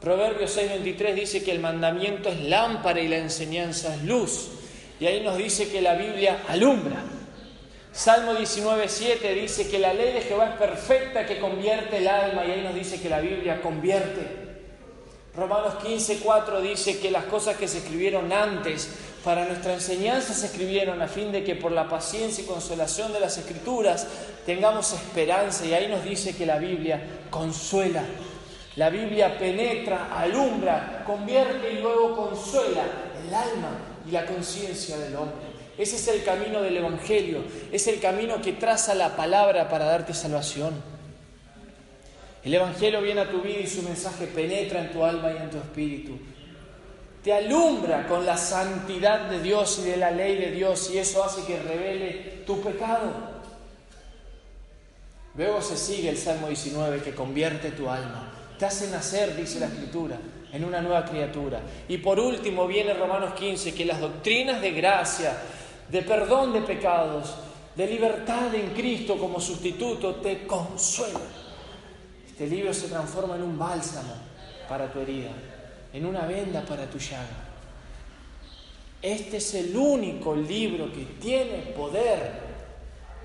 Proverbios 0.00 0.56
6:23 0.56 1.14
dice 1.14 1.44
que 1.44 1.52
el 1.52 1.60
mandamiento 1.60 2.30
es 2.30 2.40
lámpara 2.40 2.98
y 2.98 3.06
la 3.06 3.18
enseñanza 3.18 3.94
es 3.94 4.02
luz. 4.02 4.48
Y 4.98 5.06
ahí 5.06 5.22
nos 5.22 5.36
dice 5.36 5.68
que 5.68 5.80
la 5.80 5.94
Biblia 5.94 6.42
alumbra. 6.48 7.04
Salmo 7.96 8.34
19.7 8.34 9.40
dice 9.40 9.68
que 9.68 9.78
la 9.78 9.94
ley 9.94 10.12
de 10.12 10.20
Jehová 10.20 10.50
es 10.50 10.56
perfecta, 10.56 11.24
que 11.24 11.38
convierte 11.38 11.96
el 11.96 12.06
alma, 12.06 12.44
y 12.44 12.50
ahí 12.50 12.62
nos 12.62 12.74
dice 12.74 13.00
que 13.00 13.08
la 13.08 13.20
Biblia 13.20 13.62
convierte. 13.62 14.20
Romanos 15.34 15.76
15.4 15.82 16.60
dice 16.60 16.98
que 16.98 17.10
las 17.10 17.24
cosas 17.24 17.56
que 17.56 17.66
se 17.66 17.78
escribieron 17.78 18.30
antes 18.34 18.90
para 19.24 19.46
nuestra 19.46 19.72
enseñanza 19.72 20.34
se 20.34 20.44
escribieron 20.44 21.00
a 21.00 21.08
fin 21.08 21.32
de 21.32 21.42
que 21.42 21.56
por 21.56 21.72
la 21.72 21.88
paciencia 21.88 22.44
y 22.44 22.46
consolación 22.46 23.14
de 23.14 23.20
las 23.20 23.38
escrituras 23.38 24.06
tengamos 24.44 24.92
esperanza, 24.92 25.64
y 25.64 25.72
ahí 25.72 25.88
nos 25.88 26.04
dice 26.04 26.36
que 26.36 26.44
la 26.44 26.58
Biblia 26.58 27.02
consuela. 27.30 28.04
La 28.76 28.90
Biblia 28.90 29.38
penetra, 29.38 30.10
alumbra, 30.14 31.02
convierte 31.06 31.72
y 31.72 31.78
luego 31.78 32.14
consuela 32.14 32.82
el 33.26 33.34
alma 33.34 33.70
y 34.06 34.10
la 34.10 34.26
conciencia 34.26 34.98
del 34.98 35.16
hombre. 35.16 35.45
Ese 35.78 35.96
es 35.96 36.08
el 36.08 36.24
camino 36.24 36.62
del 36.62 36.78
Evangelio, 36.78 37.42
es 37.70 37.86
el 37.86 38.00
camino 38.00 38.40
que 38.40 38.52
traza 38.54 38.94
la 38.94 39.14
palabra 39.14 39.68
para 39.68 39.84
darte 39.84 40.14
salvación. 40.14 40.74
El 42.42 42.54
Evangelio 42.54 43.02
viene 43.02 43.22
a 43.22 43.30
tu 43.30 43.40
vida 43.42 43.58
y 43.60 43.66
su 43.66 43.82
mensaje 43.82 44.26
penetra 44.26 44.80
en 44.80 44.92
tu 44.92 45.04
alma 45.04 45.32
y 45.32 45.36
en 45.36 45.50
tu 45.50 45.58
espíritu. 45.58 46.18
Te 47.22 47.32
alumbra 47.32 48.06
con 48.06 48.24
la 48.24 48.36
santidad 48.36 49.28
de 49.28 49.42
Dios 49.42 49.80
y 49.82 49.90
de 49.90 49.96
la 49.96 50.12
ley 50.12 50.36
de 50.36 50.52
Dios 50.52 50.90
y 50.94 50.98
eso 50.98 51.24
hace 51.24 51.44
que 51.44 51.60
revele 51.60 52.44
tu 52.46 52.60
pecado. 52.60 53.36
Luego 55.34 55.60
se 55.60 55.76
sigue 55.76 56.08
el 56.08 56.16
Salmo 56.16 56.48
19 56.48 57.02
que 57.02 57.14
convierte 57.14 57.72
tu 57.72 57.90
alma. 57.90 58.32
Te 58.58 58.64
hace 58.64 58.88
nacer, 58.90 59.36
dice 59.36 59.60
la 59.60 59.66
Escritura, 59.66 60.16
en 60.52 60.64
una 60.64 60.80
nueva 60.80 61.04
criatura. 61.04 61.60
Y 61.88 61.98
por 61.98 62.18
último 62.18 62.66
viene 62.66 62.94
Romanos 62.94 63.34
15, 63.34 63.74
que 63.74 63.84
las 63.84 64.00
doctrinas 64.00 64.62
de 64.62 64.70
gracia 64.70 65.36
de 65.88 66.02
perdón 66.02 66.52
de 66.52 66.62
pecados, 66.62 67.34
de 67.74 67.86
libertad 67.86 68.54
en 68.54 68.70
Cristo 68.70 69.18
como 69.18 69.40
sustituto, 69.40 70.16
te 70.16 70.46
consuela. 70.46 71.20
Este 72.26 72.46
libro 72.46 72.72
se 72.72 72.88
transforma 72.88 73.36
en 73.36 73.42
un 73.42 73.58
bálsamo 73.58 74.14
para 74.68 74.90
tu 74.90 75.00
herida, 75.00 75.30
en 75.92 76.06
una 76.06 76.26
venda 76.26 76.62
para 76.62 76.86
tu 76.86 76.98
llaga. 76.98 77.44
Este 79.00 79.36
es 79.36 79.54
el 79.54 79.76
único 79.76 80.34
libro 80.34 80.92
que 80.92 81.04
tiene 81.20 81.58
poder 81.76 82.32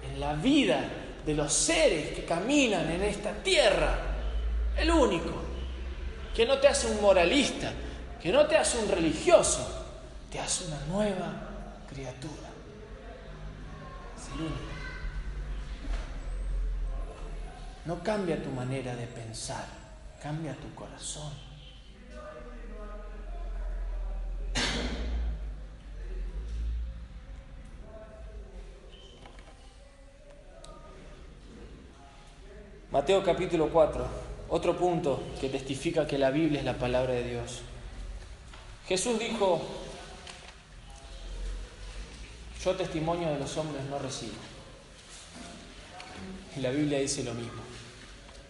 en 0.04 0.20
la 0.20 0.34
vida 0.34 0.84
de 1.26 1.34
los 1.34 1.52
seres 1.52 2.14
que 2.14 2.26
caminan 2.26 2.90
en 2.92 3.02
esta 3.04 3.32
tierra. 3.32 3.98
El 4.78 4.92
único. 4.92 5.32
Que 6.36 6.46
no 6.46 6.60
te 6.60 6.68
hace 6.68 6.88
un 6.88 7.02
moralista, 7.02 7.72
que 8.22 8.32
no 8.32 8.46
te 8.46 8.56
hace 8.56 8.78
un 8.78 8.90
religioso, 8.90 9.68
te 10.32 10.40
hace 10.40 10.66
una 10.66 10.80
nueva 10.86 11.34
criatura. 11.90 12.51
No 17.86 18.04
cambia 18.04 18.42
tu 18.42 18.50
manera 18.50 18.96
de 18.96 19.08
pensar, 19.08 19.66
cambia 20.22 20.54
tu 20.56 20.74
corazón. 20.76 21.32
Mateo 32.92 33.24
capítulo 33.24 33.70
4, 33.70 34.06
otro 34.50 34.78
punto 34.78 35.24
que 35.40 35.48
testifica 35.48 36.06
que 36.06 36.18
la 36.18 36.30
Biblia 36.30 36.60
es 36.60 36.66
la 36.66 36.78
palabra 36.78 37.14
de 37.14 37.24
Dios. 37.24 37.62
Jesús 38.86 39.18
dijo, 39.18 39.62
yo 42.64 42.76
testimonio 42.76 43.30
de 43.30 43.40
los 43.40 43.58
hombres 43.58 43.84
no 43.90 43.98
recibo. 43.98 44.34
Y 46.56 46.60
la 46.60 46.70
Biblia 46.70 47.00
dice 47.00 47.24
lo 47.24 47.34
mismo. 47.34 47.62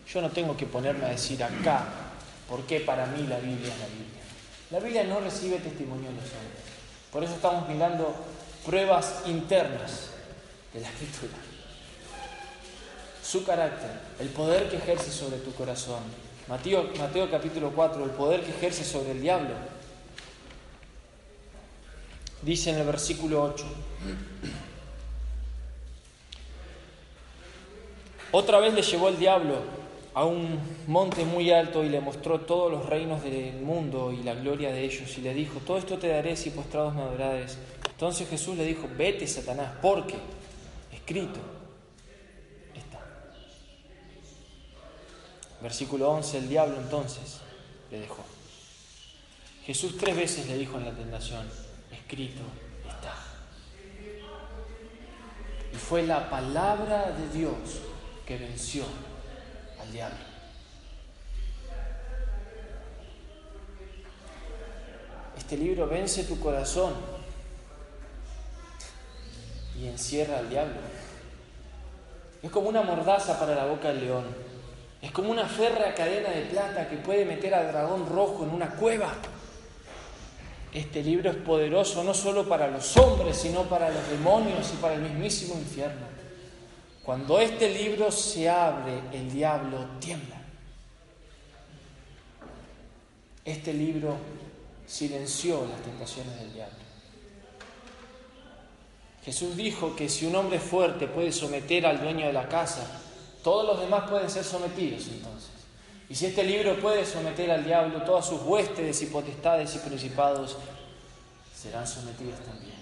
Yo 0.07 0.21
no 0.21 0.29
tengo 0.29 0.57
que 0.57 0.65
ponerme 0.65 1.05
a 1.05 1.09
decir 1.09 1.41
acá 1.43 1.85
por 2.49 2.63
qué 2.63 2.81
para 2.81 3.05
mí 3.05 3.25
la 3.27 3.37
Biblia 3.37 3.73
es 3.73 3.79
la 3.79 3.87
Biblia. 3.87 4.21
La 4.71 4.79
Biblia 4.79 5.03
no 5.05 5.19
recibe 5.21 5.57
testimonio 5.59 6.09
de 6.09 6.15
los 6.15 6.25
hombres. 6.25 6.61
Por 7.11 7.23
eso 7.23 7.35
estamos 7.35 7.67
mirando 7.69 8.13
pruebas 8.65 9.21
internas 9.25 10.09
de 10.73 10.81
la 10.81 10.89
Escritura. 10.89 11.33
Su 13.23 13.45
carácter, 13.45 13.91
el 14.19 14.29
poder 14.29 14.69
que 14.69 14.77
ejerce 14.77 15.11
sobre 15.11 15.37
tu 15.37 15.53
corazón. 15.53 16.03
Mateo, 16.47 17.31
capítulo 17.31 17.71
4, 17.71 18.03
el 18.03 18.09
poder 18.11 18.41
que 18.41 18.51
ejerce 18.51 18.83
sobre 18.83 19.11
el 19.11 19.21
diablo 19.21 19.53
dice 22.41 22.71
en 22.71 22.77
el 22.77 22.85
versículo 22.85 23.43
8. 23.43 23.65
Otra 28.31 28.59
vez 28.59 28.73
le 28.73 28.81
llevó 28.81 29.09
el 29.09 29.17
diablo 29.17 29.55
a 30.13 30.25
un 30.25 30.59
monte 30.87 31.25
muy 31.25 31.51
alto 31.51 31.83
y 31.83 31.89
le 31.89 32.01
mostró 32.01 32.41
todos 32.41 32.71
los 32.71 32.85
reinos 32.85 33.23
del 33.23 33.61
mundo 33.61 34.11
y 34.11 34.23
la 34.23 34.33
gloria 34.33 34.71
de 34.71 34.83
ellos 34.83 35.17
y 35.17 35.21
le 35.21 35.33
dijo, 35.33 35.59
todo 35.59 35.77
esto 35.77 35.97
te 35.97 36.07
daré 36.07 36.35
si 36.35 36.49
postrados 36.49 36.93
me 36.95 37.01
adorares. 37.01 37.57
Entonces 37.89 38.27
Jesús 38.29 38.57
le 38.57 38.65
dijo, 38.65 38.89
vete 38.97 39.27
Satanás, 39.27 39.73
porque 39.81 40.15
escrito 40.91 41.39
está. 42.73 42.99
Versículo 45.61 46.09
11, 46.11 46.37
el 46.39 46.49
diablo 46.49 46.77
entonces 46.77 47.39
le 47.91 47.99
dejó. 47.99 48.23
Jesús 49.65 49.97
tres 49.97 50.15
veces 50.15 50.47
le 50.47 50.57
dijo 50.57 50.77
en 50.77 50.85
la 50.85 50.91
tentación, 50.91 51.47
escrito 52.11 52.41
está. 52.85 53.13
Y 55.71 55.77
fue 55.77 56.03
la 56.03 56.29
palabra 56.29 57.11
de 57.11 57.39
Dios 57.39 57.53
que 58.25 58.37
venció 58.37 58.83
al 59.81 59.89
diablo. 59.93 60.17
Este 65.37 65.55
libro 65.55 65.87
vence 65.87 66.25
tu 66.25 66.37
corazón 66.37 66.93
y 69.79 69.87
encierra 69.87 70.39
al 70.39 70.49
diablo. 70.49 70.81
Es 72.43 72.51
como 72.51 72.67
una 72.67 72.81
mordaza 72.81 73.39
para 73.39 73.55
la 73.55 73.65
boca 73.67 73.87
del 73.87 74.01
león. 74.01 74.25
Es 75.01 75.11
como 75.11 75.31
una 75.31 75.45
férrea 75.45 75.95
cadena 75.95 76.29
de 76.29 76.41
plata 76.41 76.89
que 76.89 76.97
puede 76.97 77.23
meter 77.23 77.55
al 77.55 77.71
dragón 77.71 78.05
rojo 78.09 78.43
en 78.43 78.49
una 78.49 78.69
cueva. 78.71 79.13
Este 80.73 81.03
libro 81.03 81.29
es 81.29 81.35
poderoso 81.37 82.03
no 82.03 82.13
solo 82.13 82.47
para 82.47 82.69
los 82.69 82.95
hombres, 82.97 83.37
sino 83.37 83.63
para 83.63 83.89
los 83.89 84.09
demonios 84.09 84.71
y 84.73 84.77
para 84.77 84.93
el 84.93 85.01
mismísimo 85.01 85.55
infierno. 85.55 86.05
Cuando 87.03 87.39
este 87.39 87.69
libro 87.69 88.11
se 88.11 88.49
abre, 88.49 89.01
el 89.11 89.31
diablo 89.31 89.85
tiembla. 89.99 90.41
Este 93.43 93.73
libro 93.73 94.17
silenció 94.85 95.65
las 95.65 95.81
tentaciones 95.81 96.39
del 96.39 96.53
diablo. 96.53 96.77
Jesús 99.25 99.55
dijo 99.55 99.95
que 99.95 100.09
si 100.09 100.25
un 100.25 100.35
hombre 100.35 100.59
fuerte 100.59 101.07
puede 101.07 101.31
someter 101.31 101.85
al 101.85 102.01
dueño 102.01 102.27
de 102.27 102.33
la 102.33 102.47
casa, 102.47 103.01
todos 103.43 103.65
los 103.65 103.79
demás 103.79 104.09
pueden 104.09 104.29
ser 104.29 104.43
sometidos 104.43 105.07
entonces. 105.07 105.50
Y 106.11 106.15
si 106.15 106.25
este 106.25 106.43
libro 106.43 106.75
puede 106.75 107.05
someter 107.05 107.49
al 107.51 107.63
diablo, 107.63 108.01
todas 108.01 108.25
sus 108.25 108.41
huestes 108.41 109.01
y 109.01 109.05
potestades 109.05 109.73
y 109.75 109.79
principados 109.79 110.57
serán 111.55 111.87
sometidos 111.87 112.37
también. 112.41 112.75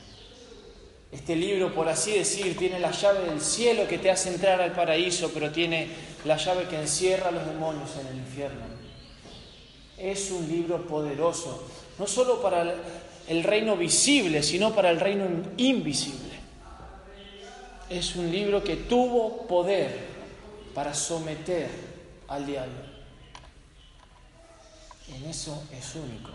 Este 1.12 1.36
libro, 1.36 1.72
por 1.72 1.88
así 1.88 2.14
decir, 2.14 2.58
tiene 2.58 2.80
la 2.80 2.90
llave 2.90 3.30
del 3.30 3.40
cielo 3.40 3.88
que 3.88 4.00
te 4.00 4.10
hace 4.10 4.30
entrar 4.30 4.60
al 4.60 4.72
paraíso, 4.72 5.30
pero 5.32 5.52
tiene 5.52 5.90
la 6.26 6.38
llave 6.38 6.64
que 6.68 6.82
encierra 6.82 7.28
a 7.28 7.32
los 7.32 7.46
demonios 7.46 7.92
en 8.02 8.08
el 8.08 8.18
infierno. 8.18 8.66
Es 9.96 10.32
un 10.32 10.48
libro 10.48 10.88
poderoso, 10.88 11.68
no 12.00 12.08
solo 12.08 12.42
para 12.42 12.74
el 13.28 13.44
reino 13.44 13.78
visible, 13.78 14.42
sino 14.42 14.74
para 14.74 14.90
el 14.90 15.00
reino 15.00 15.28
invisible. 15.58 16.34
Es 17.92 18.16
un 18.16 18.32
libro 18.32 18.64
que 18.64 18.76
tuvo 18.76 19.46
poder 19.46 20.00
para 20.74 20.96
someter 20.96 21.70
al 22.28 22.48
diablo. 22.48 22.99
En 25.16 25.26
eso 25.26 25.64
es 25.72 25.96
único. 25.96 26.32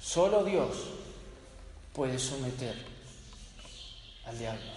Solo 0.00 0.44
Dios 0.44 0.76
puede 1.92 2.18
someter 2.18 2.74
al 4.26 4.38
diablo. 4.38 4.70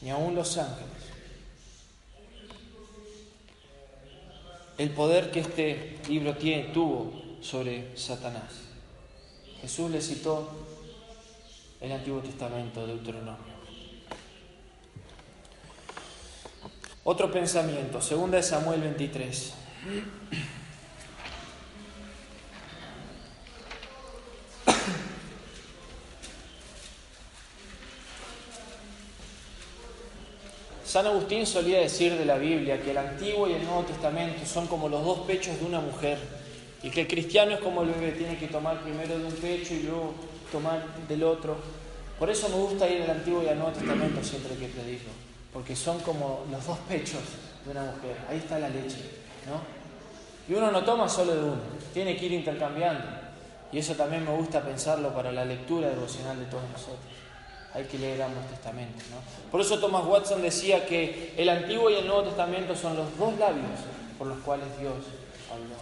Ni 0.00 0.10
aun 0.10 0.34
los 0.34 0.56
ángeles. 0.56 1.08
El 4.76 4.90
poder 4.90 5.30
que 5.32 5.40
este 5.40 5.98
libro 6.08 6.36
tiene, 6.36 6.72
tuvo 6.72 7.12
sobre 7.40 7.96
Satanás. 7.96 8.52
Jesús 9.60 9.90
le 9.90 10.00
citó 10.00 10.48
el 11.80 11.90
Antiguo 11.90 12.20
Testamento, 12.20 12.86
de 12.86 12.94
Deuteronomio. 12.94 13.47
Otro 17.04 17.30
pensamiento, 17.30 18.00
segunda 18.00 18.36
de 18.36 18.42
Samuel 18.42 18.80
23. 18.80 19.54
San 30.88 31.06
Agustín 31.06 31.46
solía 31.46 31.80
decir 31.80 32.16
de 32.16 32.24
la 32.24 32.38
Biblia 32.38 32.80
que 32.82 32.92
el 32.92 32.98
Antiguo 32.98 33.46
y 33.46 33.52
el 33.52 33.62
Nuevo 33.62 33.82
Testamento 33.82 34.46
son 34.46 34.66
como 34.66 34.88
los 34.88 35.04
dos 35.04 35.18
pechos 35.20 35.60
de 35.60 35.66
una 35.66 35.80
mujer 35.80 36.18
y 36.82 36.88
que 36.88 37.02
el 37.02 37.08
cristiano 37.08 37.52
es 37.52 37.60
como 37.60 37.82
el 37.82 37.90
bebé, 37.90 38.12
tiene 38.12 38.38
que 38.38 38.46
tomar 38.48 38.80
primero 38.82 39.18
de 39.18 39.26
un 39.26 39.32
pecho 39.32 39.74
y 39.74 39.82
luego 39.82 40.14
tomar 40.50 40.82
del 41.06 41.24
otro. 41.24 41.56
Por 42.18 42.30
eso 42.30 42.48
me 42.48 42.56
gusta 42.56 42.88
ir 42.88 43.02
al 43.02 43.10
Antiguo 43.10 43.42
y 43.42 43.48
al 43.48 43.58
Nuevo 43.58 43.72
Testamento 43.72 44.24
siempre 44.24 44.54
que 44.54 44.68
predico, 44.68 45.10
porque 45.52 45.74
son 45.74 45.98
como 46.00 46.44
los 46.50 46.66
dos 46.66 46.78
pechos 46.88 47.22
de 47.64 47.70
una 47.70 47.82
mujer. 47.82 48.16
Ahí 48.28 48.38
está 48.38 48.58
la 48.58 48.68
leche, 48.68 48.98
¿no? 49.46 49.78
Y 50.52 50.56
uno 50.56 50.70
no 50.70 50.82
toma 50.84 51.08
solo 51.08 51.34
de 51.34 51.42
uno, 51.42 51.60
tiene 51.92 52.16
que 52.16 52.26
ir 52.26 52.32
intercambiando. 52.32 53.04
Y 53.70 53.78
eso 53.78 53.94
también 53.94 54.24
me 54.24 54.32
gusta 54.32 54.62
pensarlo 54.62 55.12
para 55.12 55.30
la 55.30 55.44
lectura 55.44 55.88
devocional 55.88 56.38
de 56.38 56.46
todos 56.46 56.64
nosotros 56.72 57.18
hay 57.74 57.84
que 57.84 57.98
leer 57.98 58.22
ambos 58.22 58.46
testamentos. 58.48 59.02
¿no? 59.10 59.50
Por 59.50 59.60
eso 59.60 59.78
Thomas 59.78 60.04
Watson 60.04 60.42
decía 60.42 60.86
que 60.86 61.34
el 61.36 61.48
Antiguo 61.48 61.90
y 61.90 61.94
el 61.94 62.06
Nuevo 62.06 62.22
Testamento 62.22 62.74
son 62.74 62.96
los 62.96 63.16
dos 63.18 63.38
labios 63.38 63.66
por 64.18 64.26
los 64.26 64.38
cuales 64.38 64.66
Dios 64.80 64.94
habló. 65.52 65.76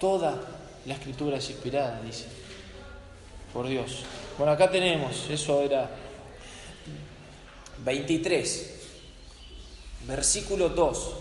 Toda 0.00 0.36
la 0.84 0.94
escritura 0.94 1.36
es 1.36 1.48
inspirada, 1.50 2.00
dice, 2.00 2.26
por 3.52 3.68
Dios. 3.68 4.04
Bueno, 4.36 4.52
acá 4.52 4.70
tenemos, 4.70 5.28
eso 5.30 5.62
era 5.62 5.88
23, 7.84 8.74
versículo 10.06 10.68
2. 10.68 11.12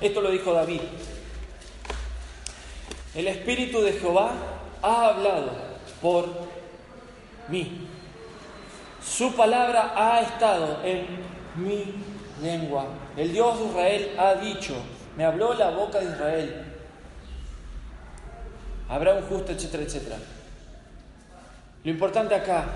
Esto 0.00 0.20
lo 0.20 0.30
dijo 0.30 0.52
David. 0.52 0.80
El 3.14 3.28
Espíritu 3.28 3.80
de 3.80 3.92
Jehová 3.92 4.32
ha 4.82 5.06
hablado 5.06 5.52
por 6.02 6.28
mí. 7.48 7.88
Su 9.02 9.34
palabra 9.34 9.94
ha 9.96 10.20
estado 10.20 10.82
en 10.84 11.06
mi 11.56 11.94
lengua. 12.42 12.86
El 13.16 13.32
Dios 13.32 13.58
de 13.58 13.66
Israel 13.66 14.16
ha 14.18 14.34
dicho, 14.34 14.74
me 15.16 15.24
habló 15.24 15.54
la 15.54 15.70
boca 15.70 16.00
de 16.00 16.12
Israel. 16.12 16.64
Habrá 18.88 19.14
un 19.14 19.22
justo, 19.22 19.52
etcétera, 19.52 19.82
etcétera. 19.84 20.18
Lo 21.82 21.90
importante 21.90 22.34
acá, 22.34 22.66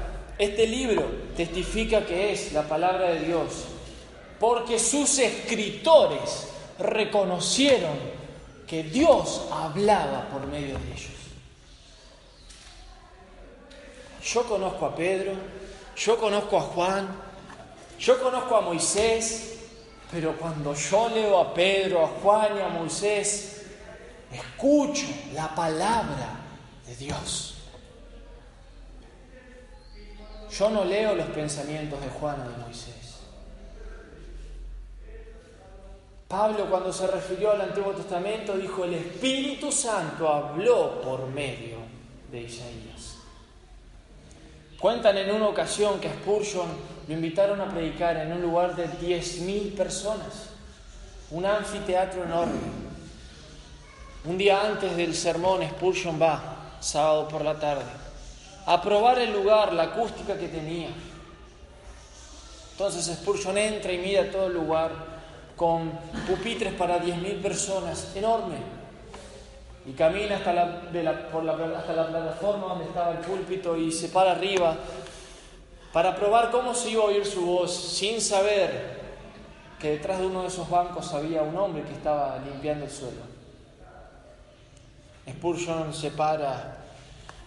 este 0.41 0.67
libro 0.67 1.05
testifica 1.37 2.07
que 2.07 2.33
es 2.33 2.55
la 2.55 2.67
palabra 2.67 3.11
de 3.11 3.27
Dios, 3.27 3.67
porque 4.39 4.79
sus 4.79 5.19
escritores 5.19 6.49
reconocieron 6.79 7.99
que 8.67 8.83
Dios 8.85 9.49
hablaba 9.53 10.31
por 10.31 10.47
medio 10.47 10.79
de 10.79 10.93
ellos. 10.93 11.11
Yo 14.25 14.45
conozco 14.45 14.87
a 14.87 14.97
Pedro, 14.97 15.33
yo 15.95 16.17
conozco 16.17 16.57
a 16.57 16.63
Juan, 16.63 17.09
yo 17.99 18.19
conozco 18.23 18.57
a 18.57 18.63
Moisés, 18.63 19.59
pero 20.11 20.39
cuando 20.39 20.73
yo 20.75 21.11
leo 21.11 21.39
a 21.39 21.53
Pedro, 21.53 22.03
a 22.03 22.09
Juan 22.23 22.57
y 22.57 22.61
a 22.63 22.69
Moisés, 22.69 23.67
escucho 24.33 25.05
la 25.35 25.55
palabra 25.55 26.41
de 26.87 26.97
Dios. 26.97 27.60
Yo 30.51 30.71
no 30.71 30.85
leo 30.85 31.15
los 31.15 31.29
pensamientos 31.29 32.01
de 32.01 32.09
Juan 32.09 32.41
o 32.41 32.51
de 32.51 32.57
Moisés. 32.65 33.01
Pablo 36.29 36.67
cuando 36.71 36.93
se 36.93 37.09
refirió 37.09 37.51
al 37.51 37.61
Antiguo 37.61 37.93
Testamento 37.93 38.57
dijo, 38.57 38.85
el 38.85 38.95
Espíritu 38.95 39.73
Santo 39.73 40.29
habló 40.29 41.01
por 41.01 41.27
medio 41.27 41.79
de 42.31 42.43
Isaías. 42.43 43.17
Cuentan 44.79 45.19
en 45.19 45.35
una 45.35 45.49
ocasión 45.49 46.01
que 46.01 46.09
a 46.09 46.15
Spurgeon 46.15 46.69
lo 47.09 47.15
invitaron 47.15 47.61
a 47.61 47.69
predicar 47.69 48.17
en 48.17 48.33
un 48.33 48.41
lugar 48.41 48.77
de 48.77 48.89
10.000 48.89 49.75
personas, 49.77 50.51
un 51.33 51.45
anfiteatro 51.45 52.23
enorme. 52.23 52.61
Un 54.25 54.39
día 54.39 54.65
antes 54.65 54.97
del 54.97 55.15
sermón, 55.15 55.63
Spurgeon 55.69 56.21
va, 56.21 56.77
sábado 56.81 57.27
por 57.27 57.43
la 57.43 57.59
tarde, 57.59 58.00
a 58.67 58.81
probar 58.83 59.19
el 59.19 59.33
lugar, 59.33 59.73
la 59.73 59.85
acústica 59.85 60.39
que 60.39 60.49
tenía. 60.49 60.89
Entonces 62.73 63.07
Spurgeon 63.17 63.59
entra 63.59 63.93
y 63.93 63.99
mira 63.99 64.31
todo 64.31 64.47
el 64.47 64.55
lugar 64.55 64.91
con 65.57 65.91
pupitres 66.27 66.73
para 66.75 67.03
10.000 67.03 67.43
personas, 67.43 68.15
enorme 68.15 68.81
y 69.87 69.93
camina 69.93 70.37
hasta 70.37 70.53
la, 70.53 70.89
plataforma 70.91 72.67
donde 72.69 72.85
estaba 72.85 73.13
el 73.13 73.19
púlpito 73.19 73.77
y 73.77 73.91
se 73.91 74.09
para 74.09 74.33
arriba 74.33 74.77
para 75.93 76.15
probar 76.15 76.51
cómo 76.51 76.75
se 76.75 76.91
iba 76.91 77.03
a 77.03 77.07
oír 77.07 77.25
su 77.25 77.45
voz 77.45 77.75
sin 77.75 78.21
saber 78.21 79.01
que 79.81 79.93
detrás 79.93 80.21
de 80.21 80.27
uno 80.27 80.43
de 80.43 80.49
esos 80.49 80.69
bancos 80.69 81.13
había 81.15 81.43
un 81.43 81.57
hombre 81.57 81.83
que 81.83 81.93
estaba 81.93 82.39
limpiando 82.39 82.85
el 82.85 82.91
suelo. 82.91 83.23
Spurgeon 85.29 85.95
se 85.95 86.11
para 86.11 86.80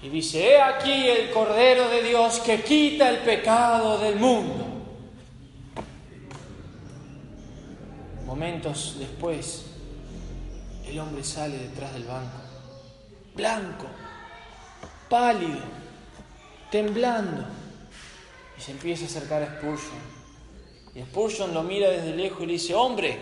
y 0.04 0.10
dice, 0.10 0.45
he 0.45 0.62
aquí 0.62 1.08
el 1.08 1.32
Cordero 1.32 1.88
de 1.88 2.04
Dios 2.04 2.39
que 2.39 2.62
quita 2.62 3.10
el 3.10 3.20
pecado 3.20 3.97
del 3.99 4.18
mundo. 4.18 4.66
Momentos 8.26 8.97
después, 8.99 9.64
el 10.86 10.99
hombre 10.99 11.24
sale 11.24 11.58
detrás 11.58 11.93
del 11.93 12.04
banco, 12.04 12.38
blanco, 13.34 13.86
pálido, 15.08 15.62
temblando, 16.70 17.45
y 18.58 18.62
se 18.62 18.72
empieza 18.72 19.06
a 19.06 19.08
acercar 19.08 19.41
a 19.41 19.58
Spurgeon. 19.58 20.14
Y 20.95 21.01
Spurgeon 21.04 21.54
lo 21.54 21.64
mira 21.64 21.89
desde 21.89 22.14
lejos 22.14 22.41
y 22.41 22.47
le 22.47 22.54
dice, 22.54 22.76
hombre, 22.76 23.20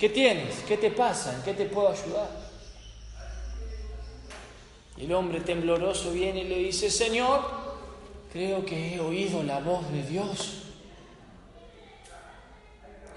¿qué 0.00 0.08
tienes? 0.08 0.64
¿Qué 0.66 0.78
te 0.78 0.90
pasa? 0.90 1.32
¿En 1.36 1.42
qué 1.42 1.54
te 1.54 1.66
puedo 1.66 1.90
ayudar? 1.90 2.37
El 4.98 5.12
hombre 5.12 5.40
tembloroso 5.40 6.12
viene 6.12 6.40
y 6.40 6.48
le 6.48 6.58
dice, 6.58 6.90
Señor, 6.90 7.40
creo 8.32 8.64
que 8.64 8.94
he 8.94 9.00
oído 9.00 9.42
la 9.42 9.60
voz 9.60 9.90
de 9.92 10.02
Dios. 10.02 10.64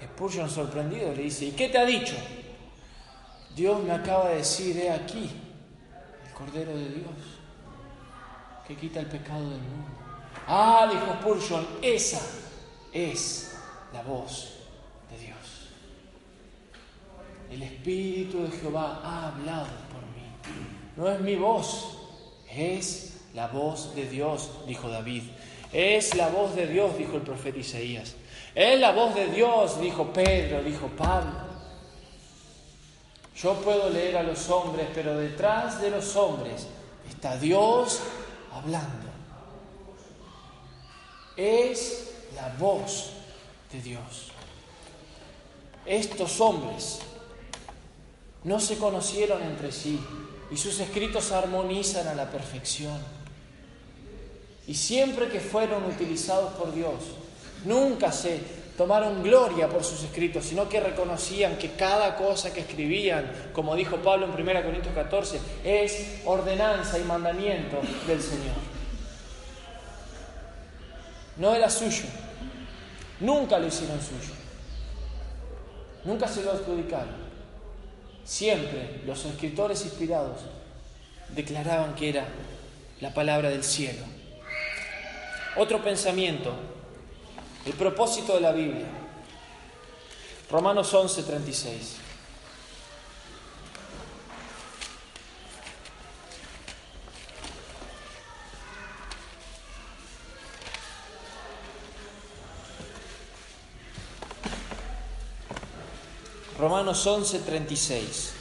Spurgeon 0.02 0.48
sorprendido 0.48 1.12
le 1.14 1.22
dice, 1.24 1.46
¿y 1.46 1.52
qué 1.52 1.68
te 1.68 1.78
ha 1.78 1.84
dicho? 1.84 2.14
Dios 3.54 3.82
me 3.82 3.92
acaba 3.92 4.28
de 4.30 4.36
decir, 4.36 4.76
he 4.78 4.90
aquí, 4.90 5.30
el 6.26 6.32
Cordero 6.32 6.74
de 6.76 6.88
Dios, 6.88 7.40
que 8.66 8.76
quita 8.76 9.00
el 9.00 9.06
pecado 9.06 9.50
del 9.50 9.60
mundo. 9.60 9.90
Ah, 10.46 10.88
dijo 10.90 11.14
Spurgeon, 11.20 11.66
esa 11.82 12.20
es 12.92 13.56
la 13.92 14.02
voz 14.02 14.54
de 15.10 15.18
Dios. 15.18 15.38
El 17.50 17.62
Espíritu 17.62 18.44
de 18.44 18.50
Jehová 18.50 19.00
ha 19.04 19.28
hablado 19.28 19.66
por. 19.90 20.01
No 20.96 21.10
es 21.10 21.20
mi 21.20 21.36
voz, 21.36 21.98
es 22.50 23.20
la 23.34 23.48
voz 23.48 23.94
de 23.94 24.08
Dios, 24.08 24.50
dijo 24.66 24.88
David. 24.88 25.22
Es 25.72 26.14
la 26.14 26.28
voz 26.28 26.54
de 26.54 26.66
Dios, 26.66 26.98
dijo 26.98 27.16
el 27.16 27.22
profeta 27.22 27.58
Isaías. 27.58 28.14
Es 28.54 28.78
la 28.78 28.92
voz 28.92 29.14
de 29.14 29.28
Dios, 29.28 29.80
dijo 29.80 30.12
Pedro, 30.12 30.62
dijo 30.62 30.88
Pablo. 30.88 31.52
Yo 33.34 33.54
puedo 33.54 33.88
leer 33.88 34.18
a 34.18 34.22
los 34.22 34.50
hombres, 34.50 34.88
pero 34.94 35.16
detrás 35.16 35.80
de 35.80 35.90
los 35.90 36.14
hombres 36.16 36.66
está 37.08 37.38
Dios 37.38 38.00
hablando. 38.52 39.08
Es 41.36 42.12
la 42.36 42.54
voz 42.58 43.12
de 43.72 43.80
Dios. 43.80 44.30
Estos 45.86 46.38
hombres 46.40 47.00
no 48.44 48.60
se 48.60 48.76
conocieron 48.76 49.42
entre 49.42 49.72
sí 49.72 49.98
y 50.52 50.56
sus 50.56 50.78
escritos 50.80 51.32
armonizan 51.32 52.06
a 52.08 52.14
la 52.14 52.30
perfección. 52.30 52.98
Y 54.66 54.74
siempre 54.74 55.28
que 55.28 55.40
fueron 55.40 55.84
utilizados 55.84 56.52
por 56.52 56.74
Dios, 56.74 56.92
nunca 57.64 58.12
se 58.12 58.38
tomaron 58.76 59.22
gloria 59.22 59.68
por 59.68 59.82
sus 59.82 60.02
escritos, 60.02 60.44
sino 60.44 60.68
que 60.68 60.80
reconocían 60.80 61.56
que 61.56 61.72
cada 61.72 62.16
cosa 62.16 62.52
que 62.52 62.60
escribían, 62.60 63.30
como 63.52 63.74
dijo 63.74 63.96
Pablo 63.96 64.26
en 64.26 64.32
1 64.32 64.62
Corintios 64.62 64.94
14, 64.94 65.40
es 65.64 66.20
ordenanza 66.26 66.98
y 66.98 67.04
mandamiento 67.04 67.80
del 68.06 68.20
Señor. 68.20 68.72
No 71.38 71.54
era 71.54 71.70
suyo, 71.70 72.04
nunca 73.20 73.58
lo 73.58 73.66
hicieron 73.66 73.98
suyo, 74.00 74.34
nunca 76.04 76.28
se 76.28 76.42
lo 76.42 76.52
adjudicaron. 76.52 77.21
Siempre 78.24 79.00
los 79.06 79.24
escritores 79.24 79.84
inspirados 79.84 80.40
declaraban 81.34 81.94
que 81.94 82.08
era 82.10 82.26
la 83.00 83.12
palabra 83.12 83.50
del 83.50 83.64
cielo. 83.64 84.04
Otro 85.56 85.82
pensamiento, 85.82 86.54
el 87.66 87.72
propósito 87.74 88.34
de 88.34 88.40
la 88.40 88.52
Biblia. 88.52 88.86
Romanos 90.50 90.92
11, 90.92 91.22
36. 91.22 92.01
Romanos 106.62 107.04
11, 107.04 107.40
36. 107.40 108.34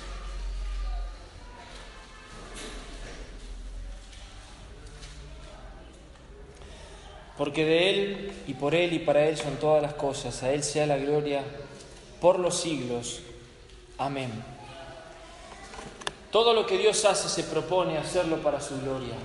Porque 7.35 7.65
de 7.65 7.89
Él 7.89 8.31
y 8.45 8.53
por 8.53 8.75
Él 8.75 8.93
y 8.93 8.99
para 8.99 9.27
Él 9.27 9.37
son 9.37 9.55
todas 9.55 9.81
las 9.81 9.95
cosas, 9.95 10.43
a 10.43 10.53
Él 10.53 10.61
sea 10.61 10.85
la 10.85 10.97
gloria 10.97 11.41
por 12.21 12.37
los 12.37 12.59
siglos. 12.59 13.21
Amén. 13.97 14.29
Todo 16.29 16.53
lo 16.53 16.67
que 16.67 16.77
Dios 16.77 17.03
hace 17.05 17.27
se 17.27 17.49
propone 17.49 17.97
hacerlo 17.97 18.37
para 18.43 18.61
su 18.61 18.79
gloria. 18.81 19.15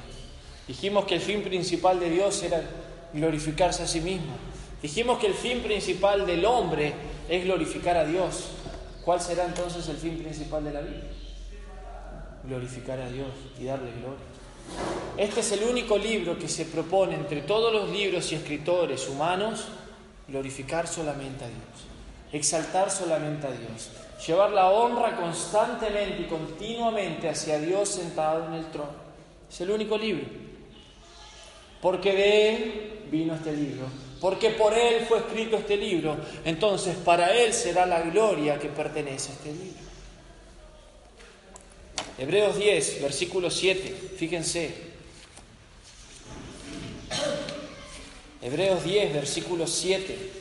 Dijimos 0.66 1.04
que 1.04 1.16
el 1.16 1.20
fin 1.20 1.42
principal 1.42 2.00
de 2.00 2.08
Dios 2.08 2.42
era 2.42 2.62
glorificarse 3.12 3.82
a 3.82 3.86
sí 3.86 4.00
mismo. 4.00 4.32
Dijimos 4.80 5.18
que 5.18 5.26
el 5.26 5.34
fin 5.34 5.60
principal 5.60 6.24
del 6.24 6.46
hombre 6.46 6.94
es 7.28 7.44
glorificar 7.44 7.98
a 7.98 8.06
Dios. 8.06 8.52
¿Cuál 9.06 9.20
será 9.20 9.44
entonces 9.44 9.88
el 9.88 9.98
fin 9.98 10.18
principal 10.18 10.64
de 10.64 10.72
la 10.72 10.80
vida? 10.80 11.04
Glorificar 12.42 12.98
a 12.98 13.08
Dios 13.08 13.28
y 13.56 13.64
darle 13.64 13.92
gloria. 13.92 14.24
Este 15.16 15.40
es 15.40 15.52
el 15.52 15.62
único 15.62 15.96
libro 15.96 16.36
que 16.36 16.48
se 16.48 16.64
propone 16.64 17.14
entre 17.14 17.42
todos 17.42 17.72
los 17.72 17.88
libros 17.90 18.32
y 18.32 18.34
escritores 18.34 19.08
humanos 19.08 19.68
glorificar 20.26 20.88
solamente 20.88 21.44
a 21.44 21.46
Dios, 21.46 21.86
exaltar 22.32 22.90
solamente 22.90 23.46
a 23.46 23.52
Dios, 23.52 23.90
llevar 24.26 24.50
la 24.50 24.70
honra 24.70 25.14
constantemente 25.14 26.22
y 26.22 26.26
continuamente 26.26 27.28
hacia 27.28 27.60
Dios 27.60 27.88
sentado 27.88 28.46
en 28.48 28.54
el 28.54 28.66
trono. 28.72 28.90
Es 29.48 29.60
el 29.60 29.70
único 29.70 29.96
libro. 29.96 30.26
Porque 31.80 32.12
de 32.12 32.48
Él 32.48 33.00
vino 33.08 33.36
este 33.36 33.52
libro, 33.52 33.86
porque 34.20 34.50
por 34.50 34.72
Él 34.72 35.04
fue 35.06 35.18
escrito 35.18 35.56
este 35.56 35.76
libro, 35.76 36.16
entonces 36.44 36.96
para 36.96 37.34
Él 37.34 37.52
será 37.52 37.86
la 37.86 38.02
gloria 38.02 38.58
que 38.58 38.68
pertenece 38.68 39.30
a 39.30 39.34
este 39.34 39.52
libro. 39.52 39.86
Hebreos 42.18 42.56
10, 42.56 43.02
versículo 43.02 43.50
7, 43.50 43.94
fíjense. 44.16 44.74
Hebreos 48.40 48.84
10, 48.84 49.12
versículo 49.12 49.66
7. 49.66 50.35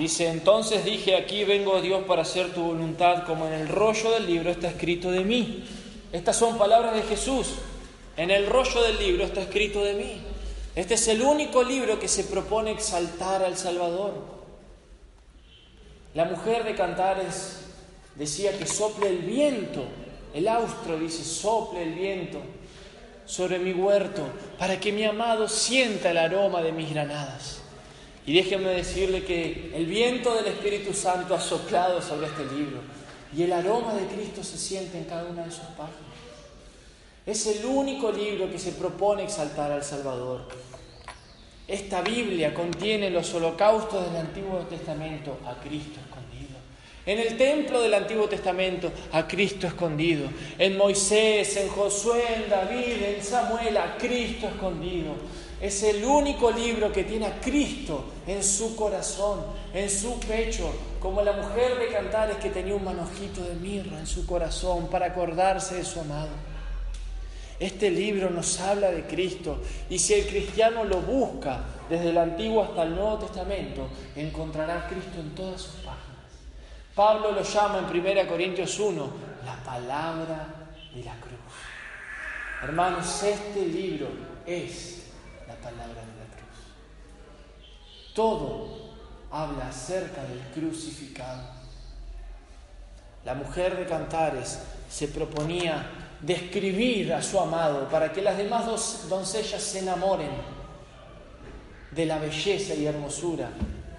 Dice, 0.00 0.28
entonces 0.28 0.82
dije, 0.82 1.14
aquí 1.14 1.44
vengo 1.44 1.82
Dios 1.82 2.04
para 2.04 2.22
hacer 2.22 2.54
tu 2.54 2.62
voluntad, 2.62 3.24
como 3.24 3.46
en 3.46 3.52
el 3.52 3.68
rollo 3.68 4.12
del 4.12 4.26
libro 4.26 4.48
está 4.50 4.68
escrito 4.68 5.10
de 5.10 5.24
mí. 5.24 5.62
Estas 6.10 6.36
son 6.36 6.56
palabras 6.56 6.94
de 6.94 7.02
Jesús. 7.02 7.48
En 8.16 8.30
el 8.30 8.46
rollo 8.46 8.82
del 8.82 8.98
libro 8.98 9.24
está 9.24 9.42
escrito 9.42 9.84
de 9.84 9.92
mí. 9.92 10.22
Este 10.74 10.94
es 10.94 11.06
el 11.08 11.20
único 11.20 11.62
libro 11.62 12.00
que 12.00 12.08
se 12.08 12.24
propone 12.24 12.70
exaltar 12.70 13.44
al 13.44 13.58
Salvador. 13.58 14.14
La 16.14 16.24
mujer 16.24 16.64
de 16.64 16.74
Cantares 16.74 17.66
decía 18.14 18.56
que 18.56 18.64
sople 18.64 19.10
el 19.10 19.18
viento. 19.18 19.84
El 20.32 20.48
austro 20.48 20.98
dice, 20.98 21.22
sople 21.22 21.82
el 21.82 21.92
viento 21.92 22.40
sobre 23.26 23.58
mi 23.58 23.74
huerto 23.74 24.22
para 24.58 24.80
que 24.80 24.92
mi 24.92 25.04
amado 25.04 25.46
sienta 25.46 26.12
el 26.12 26.16
aroma 26.16 26.62
de 26.62 26.72
mis 26.72 26.88
granadas. 26.88 27.59
Y 28.26 28.34
déjenme 28.34 28.70
decirle 28.70 29.24
que 29.24 29.72
el 29.74 29.86
viento 29.86 30.34
del 30.34 30.46
Espíritu 30.46 30.92
Santo 30.92 31.34
ha 31.34 31.40
soplado 31.40 32.02
sobre 32.02 32.26
este 32.26 32.44
libro 32.44 32.80
y 33.36 33.42
el 33.42 33.52
aroma 33.52 33.94
de 33.94 34.06
Cristo 34.06 34.42
se 34.42 34.58
siente 34.58 34.98
en 34.98 35.04
cada 35.04 35.24
una 35.24 35.44
de 35.44 35.50
sus 35.50 35.64
páginas. 35.76 36.10
Es 37.26 37.46
el 37.46 37.64
único 37.64 38.10
libro 38.10 38.50
que 38.50 38.58
se 38.58 38.72
propone 38.72 39.24
exaltar 39.24 39.70
al 39.70 39.84
Salvador. 39.84 40.48
Esta 41.68 42.02
Biblia 42.02 42.52
contiene 42.52 43.10
los 43.10 43.32
holocaustos 43.32 44.04
del 44.06 44.16
Antiguo 44.16 44.58
Testamento 44.60 45.38
a 45.46 45.54
Cristo 45.60 46.00
escondido. 46.00 46.58
En 47.06 47.18
el 47.18 47.36
templo 47.36 47.80
del 47.80 47.94
Antiguo 47.94 48.28
Testamento 48.28 48.90
a 49.12 49.28
Cristo 49.28 49.68
escondido. 49.68 50.28
En 50.58 50.76
Moisés, 50.76 51.56
en 51.56 51.68
Josué, 51.68 52.24
en 52.34 52.50
David, 52.50 53.02
en 53.02 53.22
Samuel 53.22 53.76
a 53.76 53.96
Cristo 53.96 54.48
escondido. 54.48 55.14
Es 55.60 55.82
el 55.82 56.02
único 56.04 56.50
libro 56.50 56.90
que 56.90 57.04
tiene 57.04 57.26
a 57.26 57.38
Cristo 57.38 58.04
en 58.26 58.42
su 58.42 58.74
corazón, 58.74 59.40
en 59.74 59.90
su 59.90 60.18
pecho, 60.20 60.72
como 60.98 61.20
la 61.20 61.32
mujer 61.32 61.78
de 61.78 61.88
Cantares 61.88 62.36
que 62.36 62.48
tenía 62.48 62.74
un 62.74 62.84
manojito 62.84 63.42
de 63.42 63.54
mirra 63.54 63.98
en 63.98 64.06
su 64.06 64.24
corazón 64.24 64.88
para 64.88 65.06
acordarse 65.06 65.74
de 65.74 65.84
su 65.84 66.00
amado. 66.00 66.30
Este 67.58 67.90
libro 67.90 68.30
nos 68.30 68.58
habla 68.58 68.90
de 68.90 69.02
Cristo 69.02 69.58
y 69.90 69.98
si 69.98 70.14
el 70.14 70.26
cristiano 70.26 70.82
lo 70.84 71.02
busca 71.02 71.60
desde 71.90 72.08
el 72.08 72.16
Antiguo 72.16 72.62
hasta 72.62 72.84
el 72.84 72.94
Nuevo 72.94 73.18
Testamento, 73.18 73.86
encontrará 74.16 74.86
a 74.86 74.88
Cristo 74.88 75.20
en 75.20 75.34
todas 75.34 75.60
sus 75.60 75.74
páginas. 75.74 76.00
Pablo 76.94 77.32
lo 77.32 77.42
llama 77.42 77.86
en 77.92 78.00
1 78.00 78.26
Corintios 78.26 78.78
1 78.78 79.10
la 79.44 79.56
palabra 79.62 80.46
de 80.94 81.04
la 81.04 81.14
cruz. 81.16 81.38
Hermanos, 82.62 83.22
este 83.22 83.66
libro 83.66 84.08
es 84.46 84.99
palabra 85.60 86.00
de 86.00 86.16
la 86.18 86.26
cruz. 86.34 88.14
Todo 88.14 88.90
habla 89.30 89.68
acerca 89.68 90.22
del 90.24 90.40
crucificado. 90.54 91.42
La 93.24 93.34
mujer 93.34 93.76
de 93.76 93.86
Cantares 93.86 94.58
se 94.88 95.08
proponía 95.08 95.90
describir 96.20 97.12
a 97.12 97.22
su 97.22 97.38
amado 97.38 97.88
para 97.88 98.12
que 98.12 98.22
las 98.22 98.36
demás 98.36 98.66
doncellas 99.08 99.62
se 99.62 99.80
enamoren 99.80 100.30
de 101.90 102.06
la 102.06 102.18
belleza 102.18 102.74
y 102.74 102.86
hermosura 102.86 103.50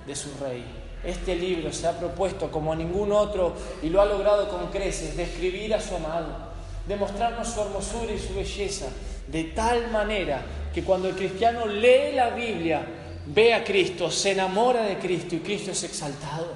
de 0.05 0.15
su 0.15 0.29
rey. 0.43 0.63
Este 1.03 1.35
libro 1.35 1.73
se 1.73 1.87
ha 1.87 1.97
propuesto 1.97 2.51
como 2.51 2.75
ningún 2.75 3.11
otro 3.11 3.55
y 3.81 3.89
lo 3.89 4.01
ha 4.01 4.05
logrado 4.05 4.49
con 4.49 4.67
creces, 4.67 5.17
describir 5.17 5.73
a 5.73 5.81
su 5.81 5.95
amado, 5.95 6.51
demostrarnos 6.87 7.47
su 7.47 7.61
hermosura 7.61 8.11
y 8.13 8.19
su 8.19 8.35
belleza, 8.35 8.87
de 9.31 9.45
tal 9.45 9.89
manera 9.91 10.43
que 10.73 10.83
cuando 10.83 11.09
el 11.09 11.15
cristiano 11.15 11.65
lee 11.65 12.13
la 12.13 12.31
Biblia, 12.31 12.85
ve 13.25 13.53
a 13.53 13.63
Cristo, 13.63 14.11
se 14.11 14.31
enamora 14.31 14.83
de 14.83 14.97
Cristo 14.97 15.35
y 15.35 15.39
Cristo 15.39 15.71
es 15.71 15.83
exaltado. 15.83 16.53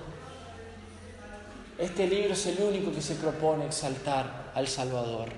Este 1.77 2.07
libro 2.07 2.33
es 2.33 2.45
el 2.45 2.61
único 2.61 2.91
que 2.91 3.01
se 3.01 3.15
propone 3.15 3.65
exaltar 3.65 4.51
al 4.53 4.67
Salvador. 4.67 5.29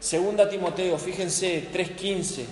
Segunda 0.00 0.48
Timoteo, 0.48 0.98
fíjense, 0.98 1.68
3.15. 1.72 2.44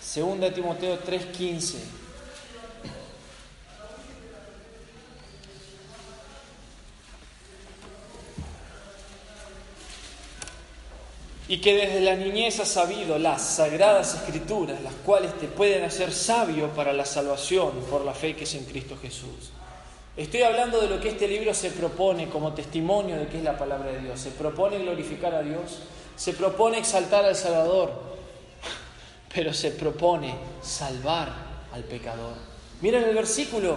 Segunda 0.00 0.52
Timoteo 0.52 0.98
3.15. 1.02 2.01
y 11.52 11.58
que 11.58 11.74
desde 11.74 12.00
la 12.00 12.16
niñez 12.16 12.60
has 12.60 12.68
sabido 12.68 13.18
las 13.18 13.42
sagradas 13.42 14.14
escrituras, 14.14 14.80
las 14.80 14.94
cuales 15.04 15.38
te 15.38 15.48
pueden 15.48 15.84
hacer 15.84 16.10
sabio 16.10 16.68
para 16.68 16.94
la 16.94 17.04
salvación 17.04 17.72
por 17.90 18.06
la 18.06 18.14
fe 18.14 18.34
que 18.34 18.44
es 18.44 18.54
en 18.54 18.64
Cristo 18.64 18.96
Jesús. 19.02 19.50
Estoy 20.16 20.44
hablando 20.44 20.80
de 20.80 20.88
lo 20.88 20.98
que 20.98 21.10
este 21.10 21.28
libro 21.28 21.52
se 21.52 21.70
propone 21.70 22.30
como 22.30 22.54
testimonio 22.54 23.18
de 23.18 23.26
que 23.26 23.36
es 23.36 23.44
la 23.44 23.58
palabra 23.58 23.92
de 23.92 24.00
Dios. 24.00 24.18
Se 24.18 24.30
propone 24.30 24.78
glorificar 24.78 25.34
a 25.34 25.42
Dios, 25.42 25.80
se 26.16 26.32
propone 26.32 26.78
exaltar 26.78 27.26
al 27.26 27.36
Salvador, 27.36 27.92
pero 29.34 29.52
se 29.52 29.72
propone 29.72 30.34
salvar 30.62 31.34
al 31.70 31.84
pecador. 31.84 32.32
Miren 32.80 33.04
el 33.04 33.14
versículo, 33.14 33.76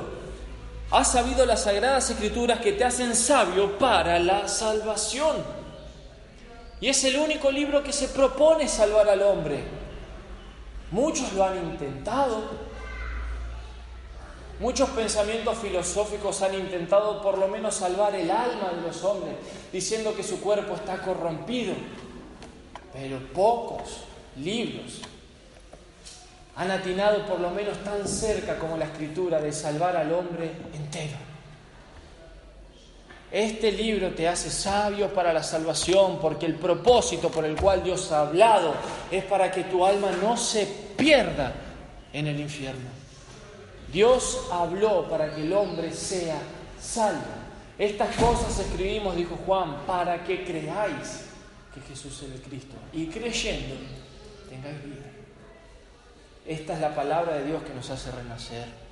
has 0.91 1.11
sabido 1.11 1.45
las 1.45 1.63
sagradas 1.63 2.09
escrituras 2.09 2.61
que 2.61 2.71
te 2.71 2.85
hacen 2.85 3.13
sabio 3.17 3.77
para 3.77 4.17
la 4.17 4.47
salvación. 4.47 5.64
Y 6.85 6.89
es 6.89 7.03
el 7.03 7.17
único 7.17 7.49
libro 7.49 7.81
que 7.81 7.91
se 7.91 8.09
propone 8.09 8.67
salvar 8.67 9.09
al 9.09 9.23
hombre. 9.23 9.63
Muchos 10.91 11.33
lo 11.33 11.43
han 11.43 11.57
intentado. 11.57 12.43
Muchos 14.59 14.91
pensamientos 14.91 15.57
filosóficos 15.57 16.43
han 16.43 16.53
intentado 16.53 17.23
por 17.23 17.39
lo 17.39 17.47
menos 17.47 17.73
salvar 17.73 18.13
el 18.13 18.29
alma 18.29 18.69
de 18.69 18.81
los 18.83 19.03
hombres, 19.03 19.33
diciendo 19.73 20.15
que 20.15 20.21
su 20.21 20.39
cuerpo 20.39 20.75
está 20.75 21.01
corrompido. 21.01 21.73
Pero 22.93 23.17
pocos 23.33 24.01
libros 24.35 25.01
han 26.55 26.69
atinado 26.69 27.25
por 27.25 27.39
lo 27.39 27.49
menos 27.49 27.83
tan 27.83 28.07
cerca 28.07 28.59
como 28.59 28.77
la 28.77 28.85
escritura 28.85 29.41
de 29.41 29.51
salvar 29.51 29.97
al 29.97 30.13
hombre 30.13 30.51
entero. 30.71 31.34
Este 33.31 33.71
libro 33.71 34.11
te 34.11 34.27
hace 34.27 34.49
sabio 34.49 35.13
para 35.13 35.33
la 35.33 35.43
salvación, 35.43 36.19
porque 36.21 36.45
el 36.45 36.55
propósito 36.55 37.29
por 37.29 37.43
el 37.43 37.55
cual 37.55 37.83
Dios 37.83 38.11
ha 38.11 38.21
hablado 38.21 38.73
es 39.11 39.23
para 39.25 39.51
que 39.51 39.63
tu 39.65 39.85
alma 39.85 40.11
no 40.21 40.37
se 40.37 40.65
pierda 40.95 41.53
en 42.13 42.27
el 42.27 42.39
infierno. 42.39 42.89
Dios 43.91 44.47
habló 44.51 45.09
para 45.09 45.33
que 45.33 45.41
el 45.41 45.53
hombre 45.53 45.91
sea 45.91 46.37
salvo. 46.79 47.21
Estas 47.77 48.15
cosas 48.15 48.57
escribimos, 48.59 49.15
dijo 49.15 49.37
Juan, 49.45 49.85
para 49.85 50.23
que 50.23 50.45
creáis 50.45 51.25
que 51.73 51.81
Jesús 51.81 52.23
es 52.23 52.31
el 52.31 52.41
Cristo 52.41 52.75
y 52.93 53.07
creyendo 53.07 53.75
tengáis 54.49 54.83
vida. 54.83 55.05
Esta 56.45 56.73
es 56.73 56.79
la 56.79 56.95
palabra 56.95 57.35
de 57.35 57.45
Dios 57.45 57.63
que 57.63 57.73
nos 57.73 57.89
hace 57.89 58.11
renacer. 58.11 58.84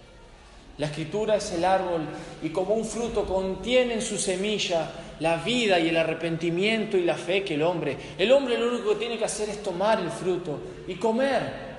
La 0.77 0.87
escritura 0.87 1.35
es 1.35 1.51
el 1.51 1.65
árbol 1.65 2.01
y 2.41 2.49
como 2.49 2.73
un 2.73 2.85
fruto 2.85 3.25
contiene 3.25 3.95
en 3.95 4.01
su 4.01 4.17
semilla 4.17 4.91
la 5.19 5.37
vida 5.37 5.79
y 5.79 5.89
el 5.89 5.97
arrepentimiento 5.97 6.97
y 6.97 7.03
la 7.03 7.15
fe 7.15 7.43
que 7.43 7.53
el 7.53 7.61
hombre. 7.61 7.97
El 8.17 8.31
hombre 8.31 8.57
lo 8.57 8.69
único 8.69 8.89
que 8.89 8.95
tiene 8.95 9.17
que 9.17 9.25
hacer 9.25 9.49
es 9.49 9.61
tomar 9.61 9.99
el 9.99 10.09
fruto 10.09 10.59
y 10.87 10.95
comer. 10.95 11.73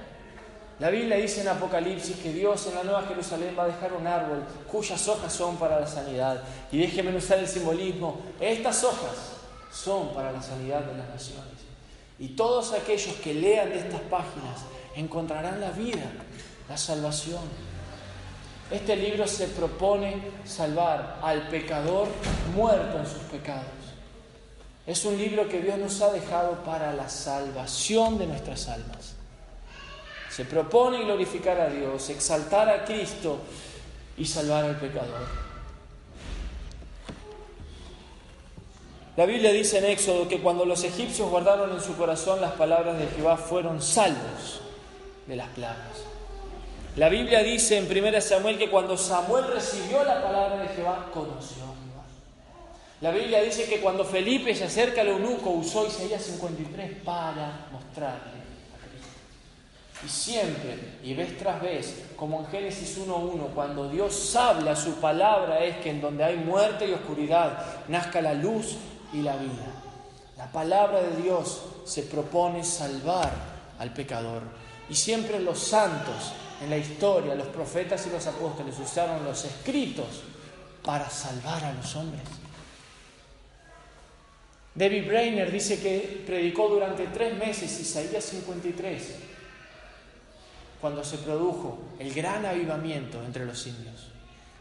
La 0.79 0.91
Biblia 0.91 1.17
dice 1.17 1.41
en 1.41 1.49
Apocalipsis 1.49 2.17
que 2.17 2.33
Dios 2.33 2.67
en 2.67 2.75
la 2.75 2.85
Nueva 2.85 3.03
Jerusalén 3.07 3.55
va 3.59 3.65
a 3.65 3.69
dejar 3.69 3.93
un 3.93 4.07
árbol 4.07 4.45
cuyas 4.71 5.07
hojas 5.09 5.33
son 5.33 5.57
para 5.57 5.81
la 5.81 5.87
sanidad. 5.87 6.43
Y 6.71 6.79
déjeme 6.79 7.17
usar 7.17 7.39
el 7.39 7.49
simbolismo. 7.49 8.21
Estas 8.41 8.83
hojas 8.85 9.33
son 9.73 10.15
para 10.15 10.33
la 10.33 10.43
sanidad 10.43 10.81
de 10.81 10.97
las 10.97 11.09
naciones. 11.09 11.65
Y 12.19 12.29
todos 12.29 12.73
aquellos 12.73 13.15
que 13.17 13.35
lean 13.35 13.71
de 13.71 13.79
estas 13.79 14.01
páginas 14.03 14.63
encontrarán 14.97 15.61
la 15.61 15.71
vida, 15.71 16.11
la 16.69 16.77
salvación. 16.77 17.43
Este 18.71 18.97
libro 18.97 19.27
se 19.27 19.49
propone 19.49 20.23
salvar 20.45 21.19
al 21.23 21.49
pecador 21.49 22.09
muerto 22.55 22.99
en 22.99 23.07
sus 23.07 23.23
pecados. 23.25 23.65
Es 24.87 25.05
un 25.05 25.17
libro 25.17 25.49
que 25.49 25.61
Dios 25.61 25.79
nos 25.79 26.01
ha 26.01 26.13
dejado 26.13 26.63
para 26.65 26.93
la 26.93 27.09
salvación 27.09 28.19
de 28.19 28.27
nuestras 28.27 28.69
almas. 28.69 29.15
Se 30.31 30.45
propone 30.45 31.05
glorificar 31.05 31.61
a 31.61 31.69
Dios, 31.69 32.11
exaltar 32.11 32.69
a 32.69 32.85
Cristo 32.85 33.39
y 34.17 34.25
salvar 34.25 34.65
al 34.65 34.79
pecador. 34.79 35.45
La 39.17 39.27
Biblia 39.27 39.53
dice 39.53 39.79
en 39.79 39.85
Éxodo 39.85 40.27
que 40.27 40.41
cuando 40.41 40.65
los 40.65 40.83
egipcios 40.83 41.31
guardaron 41.31 41.71
en 41.71 41.81
su 41.81 41.97
corazón 41.97 42.41
las 42.41 42.53
palabras 42.53 42.99
de 42.99 43.07
Jehová 43.07 43.37
fueron 43.37 43.81
salvos 43.81 44.61
de 45.29 45.37
las 45.37 45.49
plagas. 45.51 46.14
La 46.97 47.09
Biblia 47.09 47.43
dice 47.43 47.77
en 47.77 47.91
1 47.91 48.21
Samuel 48.21 48.57
que 48.57 48.71
cuando 48.71 48.97
Samuel 48.97 49.47
recibió 49.49 50.05
la 50.05 50.23
palabra 50.23 50.59
de 50.59 50.69
Jehová, 50.69 51.11
conoció 51.13 51.65
a 51.65 51.75
Jehová. 51.75 52.05
La 53.01 53.11
Biblia 53.11 53.43
dice 53.43 53.65
que 53.65 53.81
cuando 53.81 54.05
Felipe 54.05 54.55
se 54.55 54.65
acerca 54.65 55.01
al 55.01 55.09
eunuco, 55.09 55.51
usó 55.51 55.89
Isaías 55.89 56.23
53 56.23 57.03
para 57.05 57.67
mostrarle 57.73 58.15
a 58.15 58.89
Cristo. 58.89 60.07
Y 60.07 60.09
siempre, 60.09 60.99
y 61.03 61.15
vez 61.15 61.37
tras 61.37 61.61
vez, 61.61 62.05
como 62.15 62.39
en 62.39 62.47
Génesis 62.47 62.97
1.1, 62.97 63.53
cuando 63.53 63.89
Dios 63.89 64.37
habla, 64.37 64.77
su 64.77 64.95
palabra 65.01 65.65
es 65.65 65.79
que 65.79 65.91
en 65.91 66.01
donde 66.01 66.23
hay 66.23 66.37
muerte 66.37 66.87
y 66.87 66.93
oscuridad, 66.93 67.59
nazca 67.89 68.23
la 68.23 68.35
luz 68.35 68.77
y 69.13 69.23
la 69.23 69.35
vida. 69.35 69.67
La 70.39 70.47
palabra 70.53 71.03
de 71.03 71.21
Dios 71.21 71.61
se 71.85 72.05
propone 72.05 72.63
salvar 72.63 73.33
al 73.81 73.93
pecador. 73.93 74.43
Y 74.89 74.95
siempre 74.95 75.41
los 75.41 75.59
santos 75.59 76.35
en 76.63 76.71
la 76.71 76.77
historia, 76.77 77.35
los 77.35 77.49
profetas 77.49 78.07
y 78.07 78.11
los 78.11 78.27
apóstoles 78.27 78.79
usaron 78.79 79.25
los 79.25 79.45
escritos 79.45 80.23
para 80.85 81.09
salvar 81.11 81.65
a 81.65 81.73
los 81.73 81.97
hombres. 81.97 82.23
David 84.75 85.07
Brainer 85.07 85.53
dice 85.53 85.81
que 85.81 86.25
predicó 86.27 86.69
durante 86.69 87.07
tres 87.07 87.37
meses 87.37 87.79
Isaías 87.81 88.25
53, 88.25 89.15
cuando 90.81 91.05
se 91.05 91.19
produjo 91.19 91.79
el 91.99 92.13
gran 92.13 92.45
avivamiento 92.45 93.23
entre 93.23 93.47
los 93.47 93.67
indios. 93.67 94.09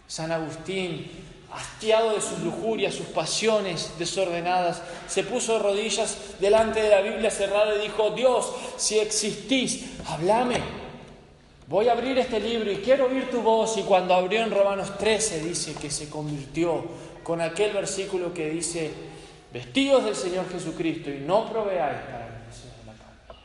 San 0.07 0.31
Agustín, 0.31 1.09
hastiado 1.51 2.13
de 2.13 2.21
sus 2.21 2.39
lujurias, 2.39 2.93
sus 2.93 3.07
pasiones 3.07 3.91
desordenadas, 3.97 4.81
se 5.07 5.23
puso 5.23 5.53
de 5.53 5.59
rodillas 5.59 6.17
delante 6.39 6.81
de 6.81 6.89
la 6.89 7.01
Biblia 7.01 7.31
cerrada 7.31 7.75
y 7.75 7.87
dijo, 7.87 8.11
Dios, 8.11 8.51
si 8.77 8.99
existís, 8.99 9.85
háblame. 10.07 10.82
Voy 11.73 11.87
a 11.87 11.93
abrir 11.93 12.15
este 12.19 12.39
libro 12.39 12.71
y 12.71 12.75
quiero 12.75 13.07
oír 13.07 13.31
tu 13.31 13.41
voz. 13.41 13.79
Y 13.79 13.81
cuando 13.81 14.13
abrió 14.13 14.43
en 14.43 14.51
Romanos 14.51 14.95
13 14.95 15.41
dice 15.41 15.73
que 15.73 15.89
se 15.89 16.07
convirtió 16.07 16.85
con 17.23 17.41
aquel 17.41 17.73
versículo 17.73 18.31
que 18.31 18.51
dice, 18.51 18.91
vestidos 19.51 20.05
del 20.05 20.15
Señor 20.15 20.47
Jesucristo 20.51 21.09
y 21.09 21.21
no 21.21 21.49
proveáis 21.49 21.99
para 22.01 22.19
la 22.19 22.35
de 22.35 22.85
la 22.85 22.93
carne. 22.93 23.41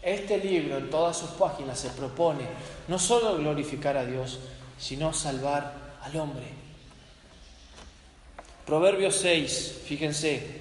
Este 0.00 0.38
libro 0.38 0.78
en 0.78 0.88
todas 0.88 1.18
sus 1.18 1.30
páginas 1.30 1.80
se 1.80 1.90
propone 1.90 2.44
no 2.86 3.00
solo 3.00 3.36
glorificar 3.38 3.96
a 3.96 4.06
Dios, 4.06 4.38
sino 4.78 5.12
salvar 5.12 5.96
al 6.00 6.14
hombre. 6.14 6.46
Proverbios 8.64 9.16
6, 9.16 9.80
fíjense, 9.84 10.60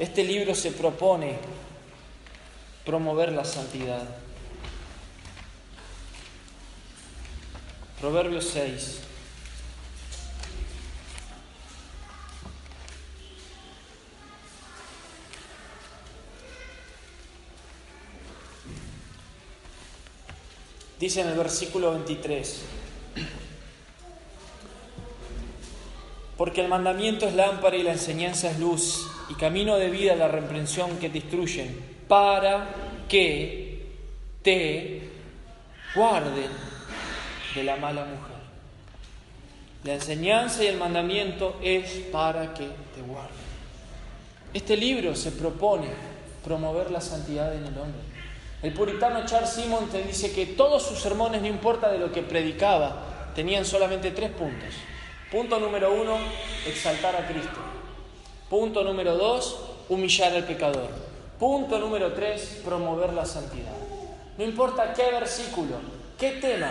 este 0.00 0.24
libro 0.24 0.52
se 0.56 0.72
propone 0.72 1.36
promover 2.84 3.30
la 3.30 3.44
santidad. 3.44 4.25
Proverbios 8.00 8.44
6. 8.52 9.00
Dice 21.00 21.20
en 21.22 21.28
el 21.28 21.38
versículo 21.38 21.92
23, 21.92 22.62
porque 26.36 26.62
el 26.62 26.68
mandamiento 26.68 27.26
es 27.26 27.34
lámpara 27.34 27.76
y 27.76 27.82
la 27.82 27.92
enseñanza 27.92 28.50
es 28.50 28.58
luz, 28.58 29.06
y 29.30 29.34
camino 29.34 29.76
de 29.76 29.90
vida 29.90 30.16
la 30.16 30.28
reprensión 30.28 30.98
que 30.98 31.08
te 31.08 31.18
instruyen, 31.18 31.78
para 32.08 32.68
que 33.08 33.86
te 34.42 35.08
guarden 35.94 36.75
de 37.56 37.64
la 37.64 37.76
mala 37.76 38.04
mujer. 38.04 38.36
La 39.82 39.94
enseñanza 39.94 40.62
y 40.62 40.66
el 40.66 40.78
mandamiento 40.78 41.56
es 41.62 41.90
para 42.12 42.52
que 42.54 42.66
te 42.94 43.02
guarden. 43.06 43.46
Este 44.52 44.76
libro 44.76 45.16
se 45.16 45.32
propone 45.32 45.88
promover 46.44 46.90
la 46.90 47.00
santidad 47.00 47.54
en 47.54 47.64
el 47.64 47.78
hombre. 47.78 48.00
El 48.62 48.72
puritano 48.72 49.24
Charles 49.26 49.50
Simon 49.50 49.88
te 49.88 50.02
dice 50.02 50.32
que 50.32 50.46
todos 50.46 50.82
sus 50.82 50.98
sermones, 50.98 51.40
no 51.40 51.48
importa 51.48 51.90
de 51.90 51.98
lo 51.98 52.12
que 52.12 52.22
predicaba, 52.22 53.32
tenían 53.34 53.64
solamente 53.64 54.10
tres 54.12 54.30
puntos. 54.30 54.74
Punto 55.30 55.58
número 55.58 55.92
uno, 55.92 56.16
exaltar 56.66 57.16
a 57.16 57.26
Cristo. 57.26 57.60
Punto 58.48 58.82
número 58.82 59.16
dos, 59.16 59.58
humillar 59.88 60.32
al 60.32 60.44
pecador. 60.44 60.88
Punto 61.38 61.78
número 61.78 62.12
tres, 62.12 62.60
promover 62.64 63.12
la 63.12 63.26
santidad. 63.26 63.74
No 64.38 64.44
importa 64.44 64.92
qué 64.94 65.10
versículo, 65.10 65.76
qué 66.18 66.32
tema, 66.32 66.70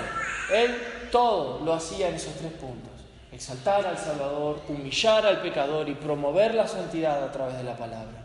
él 0.51 0.75
todo 1.11 1.63
lo 1.63 1.73
hacía 1.73 2.09
en 2.09 2.15
esos 2.15 2.33
tres 2.35 2.51
puntos. 2.53 2.91
Exaltar 3.31 3.85
al 3.85 3.97
Salvador, 3.97 4.61
humillar 4.69 5.25
al 5.25 5.41
pecador 5.41 5.89
y 5.89 5.95
promover 5.95 6.55
la 6.55 6.67
santidad 6.67 7.23
a 7.23 7.31
través 7.31 7.57
de 7.57 7.63
la 7.63 7.75
palabra. 7.75 8.23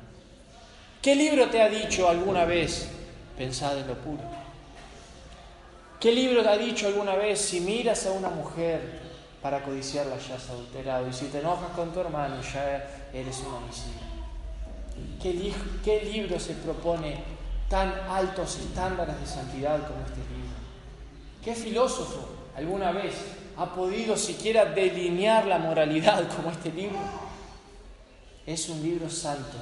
¿Qué 1.03 1.17
libro 1.17 1.49
te 1.49 1.61
ha 1.61 1.69
dicho 1.69 2.09
alguna 2.09 2.45
vez, 2.45 2.89
pensad 3.37 3.79
en 3.79 3.89
lo 3.89 3.95
puro? 3.95 4.23
¿Qué 5.99 6.13
libro 6.13 6.43
te 6.43 6.49
ha 6.49 6.57
dicho 6.57 6.87
alguna 6.87 7.15
vez, 7.15 7.41
si 7.41 7.61
miras 7.61 8.07
a 8.07 8.13
una 8.13 8.29
mujer 8.29 9.01
para 9.43 9.63
codiciarla 9.63 10.17
ya 10.19 10.37
has 10.37 10.49
adulterado 10.51 11.09
y 11.09 11.13
si 11.13 11.27
te 11.27 11.41
enojas 11.41 11.71
con 11.77 11.93
tu 11.93 12.01
hermano 12.01 12.37
ya 12.41 12.87
eres 13.13 13.39
un 13.41 13.55
homicida? 13.55 14.11
¿Qué, 15.23 15.53
¿Qué 15.85 16.03
libro 16.05 16.39
se 16.39 16.55
propone 16.55 17.23
tan 17.69 17.93
altos 18.09 18.59
estándares 18.59 19.21
de 19.21 19.27
santidad 19.27 19.79
como 19.87 20.01
este 20.07 20.21
libro? 20.33 20.40
¿Qué 21.45 21.55
filósofo 21.55 22.29
alguna 22.55 22.93
vez 22.93 23.15
ha 23.57 23.75
podido 23.75 24.17
siquiera 24.17 24.67
delinear 24.67 25.47
la 25.47 25.59
moralidad 25.59 26.29
como 26.37 26.51
este 26.51 26.71
libro? 26.71 26.99
Es 28.47 28.69
un 28.69 28.83
libro 28.83 29.09
santo 29.09 29.57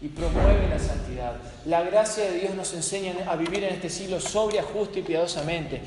y 0.00 0.08
promueve 0.08 0.68
la 0.68 0.78
santidad. 0.78 1.34
La 1.66 1.82
gracia 1.82 2.24
de 2.24 2.40
Dios 2.40 2.54
nos 2.54 2.72
enseña 2.72 3.14
a 3.30 3.36
vivir 3.36 3.62
en 3.64 3.74
este 3.74 3.90
siglo 3.90 4.20
sobria, 4.20 4.62
justo 4.62 4.98
y 4.98 5.02
piadosamente. 5.02 5.82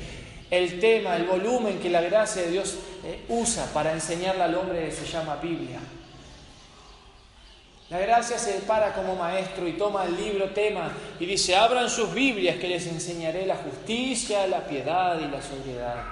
El 0.48 0.78
tema, 0.78 1.16
el 1.16 1.24
volumen 1.24 1.80
que 1.80 1.90
la 1.90 2.00
gracia 2.02 2.42
de 2.42 2.52
Dios 2.52 2.76
eh, 3.04 3.24
usa 3.28 3.66
para 3.74 3.92
enseñarle 3.92 4.44
al 4.44 4.54
hombre 4.54 4.92
se 4.92 5.06
llama 5.06 5.36
Biblia. 5.36 5.80
La 7.88 8.00
gracia 8.00 8.36
se 8.36 8.52
para 8.62 8.94
como 8.94 9.14
maestro 9.14 9.68
y 9.68 9.74
toma 9.74 10.04
el 10.06 10.16
libro 10.16 10.50
tema 10.50 10.90
y 11.20 11.26
dice, 11.26 11.54
abran 11.54 11.88
sus 11.88 12.12
Biblias 12.12 12.56
que 12.56 12.66
les 12.66 12.84
enseñaré 12.88 13.46
la 13.46 13.54
justicia, 13.54 14.44
la 14.48 14.66
piedad 14.66 15.20
y 15.20 15.30
la 15.30 15.40
sobriedad. 15.40 16.02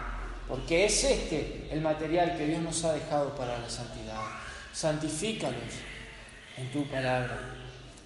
Porque 0.48 0.84
es 0.84 1.02
este 1.02 1.68
el 1.72 1.80
material 1.80 2.36
que 2.36 2.46
Dios 2.46 2.62
nos 2.62 2.84
ha 2.84 2.92
dejado 2.92 3.34
para 3.34 3.58
la 3.58 3.68
santidad. 3.68 4.20
Santifícalos 4.72 5.54
en 6.56 6.70
tu 6.70 6.86
palabra. 6.86 7.40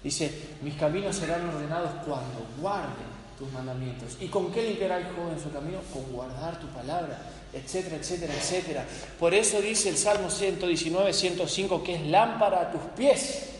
Dice, 0.03 0.31
mis 0.61 0.73
caminos 0.73 1.17
serán 1.17 1.47
ordenados 1.47 1.91
cuando 2.05 2.47
guarde 2.59 3.03
tus 3.37 3.51
mandamientos. 3.51 4.17
¿Y 4.19 4.29
con 4.29 4.51
qué 4.51 4.63
limpiará 4.63 4.97
el 4.97 5.05
joven 5.15 5.39
su 5.39 5.51
camino? 5.51 5.79
Con 5.93 6.11
guardar 6.11 6.59
tu 6.59 6.67
palabra, 6.67 7.19
etcétera, 7.53 7.97
etcétera, 7.97 8.33
etcétera. 8.33 8.85
Por 9.19 9.35
eso 9.35 9.61
dice 9.61 9.89
el 9.89 9.97
Salmo 9.97 10.31
119, 10.31 11.13
105 11.13 11.83
que 11.83 11.95
es 11.95 12.01
lámpara 12.07 12.61
a 12.61 12.71
tus 12.71 12.81
pies. 12.97 13.58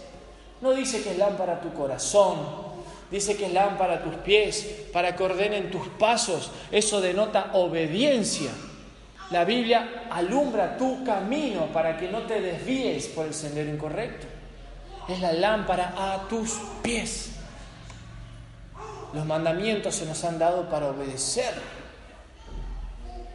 No 0.62 0.72
dice 0.74 1.02
que 1.02 1.12
es 1.12 1.18
lámpara 1.18 1.62
tu 1.62 1.74
corazón, 1.74 2.38
dice 3.10 3.38
que 3.38 3.46
es 3.46 3.54
lámpara 3.54 4.04
tus 4.04 4.16
pies 4.16 4.88
para 4.92 5.16
que 5.16 5.24
ordenen 5.24 5.72
tus 5.72 5.88
pasos. 5.88 6.52
Eso 6.72 7.02
denota 7.02 7.52
obediencia. 7.54 8.52
La 9.32 9.46
Biblia 9.46 10.08
alumbra 10.10 10.78
tu 10.78 11.04
camino 11.04 11.68
para 11.68 11.98
que 11.98 12.10
no 12.10 12.24
te 12.24 12.42
desvíes 12.42 13.08
por 13.08 13.26
el 13.26 13.34
sendero 13.34 13.70
incorrecto 13.70 14.40
es 15.10 15.20
la 15.22 15.34
lámpara 15.34 15.94
a 15.98 16.28
tus 16.28 16.60
pies. 16.82 17.32
Los 19.14 19.26
mandamientos 19.26 19.96
se 19.96 20.06
nos 20.06 20.24
han 20.24 20.38
dado 20.38 20.70
para 20.70 20.88
obedecer. 20.88 21.54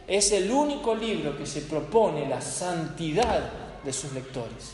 Es 0.07 0.31
el 0.31 0.49
único 0.51 0.95
libro 0.95 1.37
que 1.37 1.45
se 1.45 1.61
propone 1.61 2.29
la 2.29 2.41
santidad 2.41 3.49
de 3.83 3.91
sus 3.91 4.13
lectores. 4.13 4.73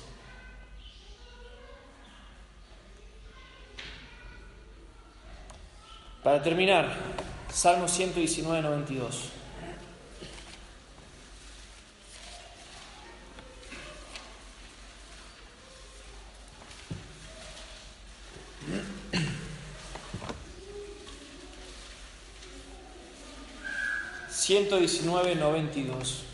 Para 6.24 6.40
terminar, 6.40 6.96
Salmo 7.52 7.88
119, 7.88 8.62
92. 8.62 9.42
119, 24.30 25.36
92. 25.36 26.31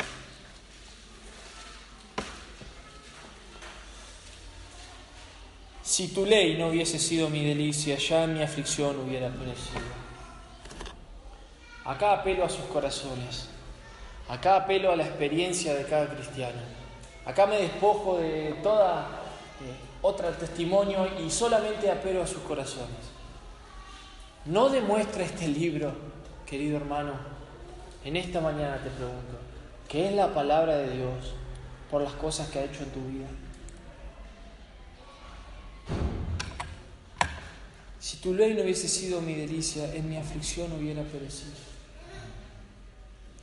Si 5.88 6.10
tu 6.10 6.26
ley 6.26 6.58
no 6.58 6.68
hubiese 6.68 7.00
sido 7.00 7.30
mi 7.30 7.46
delicia, 7.46 7.96
ya 7.98 8.28
mi 8.28 8.44
aflicción 8.44 9.00
hubiera 9.00 9.30
perecido. 9.30 9.80
Acá 11.86 12.12
apelo 12.12 12.44
a 12.44 12.50
sus 12.50 12.66
corazones, 12.66 13.48
acá 14.28 14.58
apelo 14.58 14.92
a 14.92 14.98
la 14.98 15.06
experiencia 15.06 15.74
de 15.74 15.86
cada 15.86 16.14
cristiano, 16.14 16.60
acá 17.26 17.46
me 17.46 17.62
despojo 17.62 18.18
de 18.18 18.58
toda 18.62 19.08
eh, 19.62 19.74
otra 20.02 20.32
testimonio 20.32 21.08
y 21.26 21.32
solamente 21.32 21.90
apelo 21.90 22.22
a 22.22 22.28
sus 22.28 22.42
corazones. 22.42 23.08
No 24.44 24.68
demuestra 24.68 25.24
este 25.24 25.48
libro, 25.48 25.94
querido 26.46 26.76
hermano, 26.76 27.14
en 28.04 28.18
esta 28.18 28.42
mañana 28.42 28.76
te 28.84 28.90
pregunto, 28.90 29.38
¿qué 29.88 30.10
es 30.10 30.14
la 30.14 30.34
palabra 30.34 30.80
de 30.80 30.98
Dios 30.98 31.34
por 31.90 32.02
las 32.02 32.12
cosas 32.12 32.50
que 32.50 32.60
ha 32.60 32.66
hecho 32.66 32.84
en 32.84 32.90
tu 32.90 33.00
vida? 33.06 33.28
Si 38.08 38.16
tu 38.20 38.34
ley 38.34 38.54
no 38.54 38.62
hubiese 38.62 38.88
sido 38.88 39.20
mi 39.20 39.34
delicia, 39.34 39.94
en 39.94 40.10
mi 40.10 40.16
aflicción 40.16 40.72
hubiera 40.72 41.04
perecido. 41.04 41.52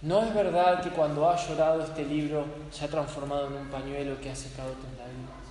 No 0.00 0.22
es 0.22 0.34
verdad 0.34 0.82
que 0.82 0.88
cuando 0.88 1.28
has 1.28 1.46
llorado 1.46 1.84
este 1.84 2.02
libro 2.02 2.46
se 2.72 2.86
ha 2.86 2.88
transformado 2.88 3.48
en 3.48 3.52
un 3.56 3.68
pañuelo 3.68 4.18
que 4.22 4.30
ha 4.30 4.34
secado 4.34 4.70
tus 4.70 4.88
lágrimas. 4.96 5.44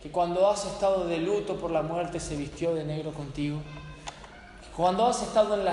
Que 0.00 0.12
cuando 0.12 0.48
has 0.48 0.64
estado 0.66 1.08
de 1.08 1.18
luto 1.18 1.56
por 1.56 1.72
la 1.72 1.82
muerte 1.82 2.20
se 2.20 2.36
vistió 2.36 2.76
de 2.76 2.84
negro 2.84 3.10
contigo. 3.10 3.58
Cuando 4.76 5.08
has 5.08 5.20
estado 5.20 5.54
en 5.54 5.64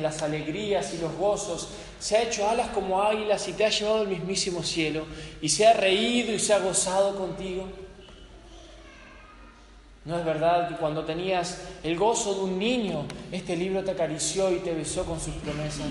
las, 0.00 0.22
alegrías 0.22 0.94
y 0.94 0.98
los 0.98 1.12
gozos, 1.16 1.66
se 1.98 2.16
ha 2.16 2.22
hecho 2.22 2.48
alas 2.48 2.68
como 2.68 3.02
águilas 3.02 3.48
y 3.48 3.54
te 3.54 3.64
ha 3.64 3.70
llevado 3.70 4.02
al 4.02 4.08
mismísimo 4.08 4.62
cielo 4.62 5.04
y 5.42 5.48
se 5.48 5.66
ha 5.66 5.72
reído 5.72 6.32
y 6.32 6.38
se 6.38 6.54
ha 6.54 6.60
gozado 6.60 7.16
contigo. 7.16 7.66
¿No 10.04 10.18
es 10.18 10.24
verdad 10.24 10.68
que 10.68 10.76
cuando 10.76 11.04
tenías 11.04 11.62
el 11.82 11.96
gozo 11.96 12.34
de 12.34 12.40
un 12.40 12.58
niño, 12.58 13.06
este 13.32 13.56
libro 13.56 13.82
te 13.82 13.92
acarició 13.92 14.52
y 14.52 14.58
te 14.58 14.74
besó 14.74 15.04
con 15.04 15.18
sus 15.18 15.34
promesas? 15.36 15.86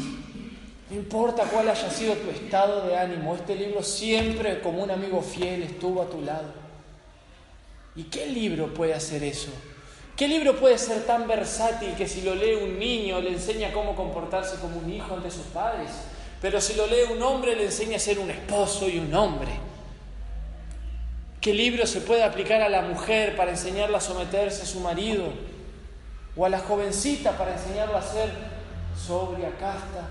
No 0.90 0.96
importa 0.96 1.46
cuál 1.46 1.70
haya 1.70 1.90
sido 1.90 2.14
tu 2.16 2.30
estado 2.30 2.88
de 2.88 2.96
ánimo, 2.96 3.36
este 3.36 3.56
libro 3.56 3.82
siempre 3.82 4.62
como 4.62 4.84
un 4.84 4.92
amigo 4.92 5.22
fiel 5.22 5.64
estuvo 5.64 6.02
a 6.04 6.10
tu 6.10 6.22
lado. 6.22 6.54
¿Y 7.96 8.04
qué 8.04 8.28
libro 8.28 8.72
puede 8.74 8.94
hacer 8.94 9.24
eso? 9.24 9.50
¿Qué 10.16 10.28
libro 10.28 10.60
puede 10.60 10.78
ser 10.78 11.06
tan 11.06 11.28
versátil 11.28 11.96
que 11.96 12.08
si 12.08 12.22
lo 12.22 12.36
lee 12.36 12.54
un 12.54 12.78
niño 12.78 13.20
le 13.20 13.32
enseña 13.32 13.74
cómo 13.74 13.96
comportarse 13.96 14.58
como 14.58 14.78
un 14.78 14.94
hijo 14.94 15.16
ante 15.16 15.32
sus 15.32 15.46
padres? 15.48 15.90
Pero 16.40 16.62
si 16.62 16.76
lo 16.76 16.86
lee 16.86 17.12
un 17.12 17.22
hombre 17.24 17.56
le 17.56 17.66
enseña 17.66 17.96
a 17.96 18.00
ser 18.00 18.20
un 18.20 18.30
esposo 18.30 18.88
y 18.88 19.00
un 19.00 19.12
hombre. 19.16 19.73
¿Qué 21.44 21.54
libro 21.54 21.86
se 21.86 22.00
puede 22.00 22.24
aplicar 22.24 22.62
a 22.62 22.70
la 22.70 22.82
mujer 22.82 23.36
para 23.36 23.52
enseñarla 23.52 23.98
a 23.98 24.02
someterse 24.02 24.64
a 24.64 24.66
su 24.66 24.80
marido? 24.80 25.26
¿O 26.38 26.46
a 26.46 26.50
la 26.50 26.60
jovencita 26.60 27.38
para 27.38 27.54
enseñarla 27.54 28.00
a 28.00 28.02
ser 28.02 28.32
sobria, 28.96 29.52
casta? 29.60 30.10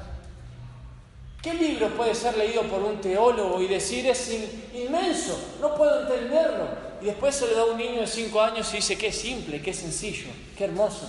¿Qué 1.42 1.54
libro 1.54 1.88
puede 1.96 2.14
ser 2.14 2.36
leído 2.36 2.62
por 2.64 2.82
un 2.82 3.00
teólogo 3.00 3.62
y 3.62 3.66
decir 3.66 4.06
es 4.06 4.30
inmenso, 4.74 5.56
no 5.60 5.74
puedo 5.74 6.02
entenderlo? 6.02 6.92
y 7.02 7.06
después 7.06 7.34
se 7.34 7.48
le 7.48 7.54
da 7.54 7.62
a 7.62 7.64
un 7.64 7.76
niño 7.76 8.02
de 8.02 8.06
5 8.06 8.40
años 8.40 8.72
y 8.72 8.76
dice, 8.76 8.96
qué 8.96 9.10
simple, 9.10 9.60
qué 9.60 9.74
sencillo, 9.74 10.28
qué 10.56 10.64
hermoso. 10.64 11.08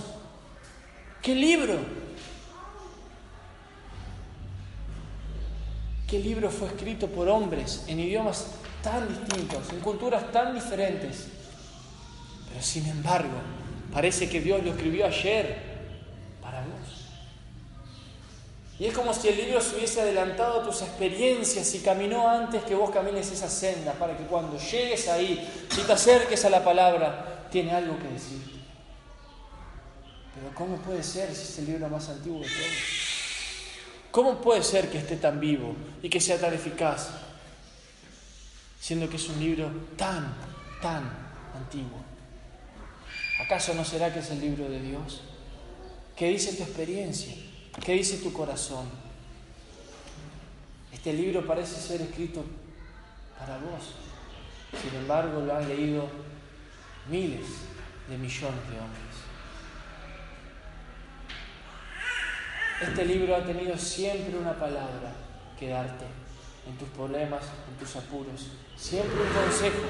¿Qué 1.22 1.36
libro? 1.36 1.78
¿Qué 6.08 6.18
libro 6.18 6.50
fue 6.50 6.66
escrito 6.66 7.06
por 7.06 7.28
hombres 7.28 7.84
en 7.86 8.00
idiomas 8.00 8.46
tan 8.84 9.08
distintos, 9.08 9.70
en 9.70 9.80
culturas 9.80 10.30
tan 10.30 10.54
diferentes? 10.54 11.26
Pero 12.48 12.62
sin 12.62 12.86
embargo, 12.86 13.38
parece 13.92 14.28
que 14.28 14.40
Dios 14.40 14.62
lo 14.62 14.70
escribió 14.70 15.06
ayer 15.06 15.74
y 18.78 18.86
es 18.86 18.94
como 18.94 19.14
si 19.14 19.28
el 19.28 19.36
libro 19.36 19.60
se 19.60 19.76
hubiese 19.76 20.00
adelantado 20.00 20.60
a 20.60 20.64
tus 20.64 20.82
experiencias 20.82 21.72
y 21.74 21.78
caminó 21.78 22.28
antes 22.28 22.64
que 22.64 22.74
vos 22.74 22.90
camines 22.90 23.30
esa 23.30 23.48
senda, 23.48 23.92
para 23.92 24.16
que 24.16 24.24
cuando 24.24 24.58
llegues 24.58 25.06
ahí, 25.08 25.48
si 25.70 25.82
te 25.82 25.92
acerques 25.92 26.44
a 26.44 26.50
la 26.50 26.64
palabra, 26.64 27.46
tiene 27.52 27.72
algo 27.72 27.96
que 27.98 28.08
decir. 28.08 28.42
Pero 30.34 30.52
¿cómo 30.54 30.76
puede 30.78 31.04
ser 31.04 31.32
si 31.32 31.42
es 31.42 31.58
el 31.60 31.66
libro 31.66 31.88
más 31.88 32.08
antiguo 32.08 32.40
de 32.40 32.48
todos? 32.48 32.68
¿Cómo 34.10 34.40
puede 34.40 34.64
ser 34.64 34.90
que 34.90 34.98
esté 34.98 35.16
tan 35.16 35.38
vivo 35.38 35.76
y 36.02 36.08
que 36.08 36.20
sea 36.20 36.40
tan 36.40 36.52
eficaz, 36.52 37.10
siendo 38.84 39.08
que 39.08 39.16
es 39.16 39.26
un 39.30 39.40
libro 39.40 39.70
tan, 39.96 40.34
tan 40.82 41.10
antiguo. 41.54 42.04
¿Acaso 43.40 43.72
no 43.72 43.82
será 43.82 44.12
que 44.12 44.18
es 44.18 44.30
el 44.30 44.42
libro 44.42 44.68
de 44.68 44.78
Dios? 44.78 45.22
¿Qué 46.14 46.28
dice 46.28 46.52
tu 46.52 46.64
experiencia? 46.64 47.34
¿Qué 47.82 47.94
dice 47.94 48.18
tu 48.18 48.30
corazón? 48.34 48.84
Este 50.92 51.14
libro 51.14 51.46
parece 51.46 51.80
ser 51.80 52.02
escrito 52.02 52.44
para 53.38 53.56
vos, 53.56 53.94
sin 54.82 54.94
embargo 55.00 55.40
lo 55.40 55.56
han 55.56 55.66
leído 55.66 56.06
miles 57.08 57.46
de 58.06 58.18
millones 58.18 58.68
de 58.68 58.80
hombres. 58.80 59.16
Este 62.82 63.04
libro 63.06 63.34
ha 63.34 63.46
tenido 63.46 63.78
siempre 63.78 64.36
una 64.36 64.52
palabra 64.52 65.10
que 65.58 65.70
darte 65.70 66.04
en 66.68 66.76
tus 66.76 66.88
problemas, 66.90 67.44
en 67.70 67.78
tus 67.78 67.96
apuros, 67.96 68.50
siempre 68.76 69.20
un 69.20 69.32
consejo 69.32 69.84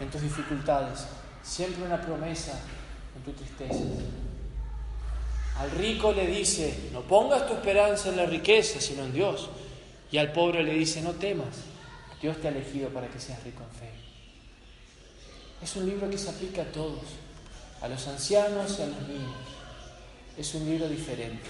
en 0.00 0.10
tus 0.10 0.22
dificultades, 0.22 1.06
siempre 1.42 1.84
una 1.84 2.00
promesa 2.00 2.58
en 3.16 3.22
tu 3.22 3.32
tristeza. 3.32 3.84
Al 5.58 5.70
rico 5.70 6.12
le 6.12 6.26
dice, 6.26 6.90
no 6.92 7.02
pongas 7.02 7.46
tu 7.46 7.54
esperanza 7.54 8.08
en 8.08 8.16
la 8.16 8.26
riqueza, 8.26 8.80
sino 8.80 9.04
en 9.04 9.12
Dios. 9.12 9.48
Y 10.10 10.18
al 10.18 10.32
pobre 10.32 10.62
le 10.62 10.74
dice, 10.74 11.00
no 11.00 11.12
temas, 11.12 11.56
Dios 12.20 12.40
te 12.40 12.48
ha 12.48 12.50
elegido 12.50 12.88
para 12.90 13.08
que 13.08 13.20
seas 13.20 13.42
rico 13.44 13.62
en 13.62 13.78
fe. 13.78 13.90
Es 15.62 15.76
un 15.76 15.86
libro 15.86 16.10
que 16.10 16.18
se 16.18 16.30
aplica 16.30 16.62
a 16.62 16.72
todos, 16.72 17.04
a 17.80 17.88
los 17.88 18.06
ancianos 18.08 18.78
y 18.78 18.82
a 18.82 18.86
los 18.86 19.08
niños. 19.08 19.36
Es 20.36 20.54
un 20.54 20.64
libro 20.64 20.88
diferente, 20.88 21.48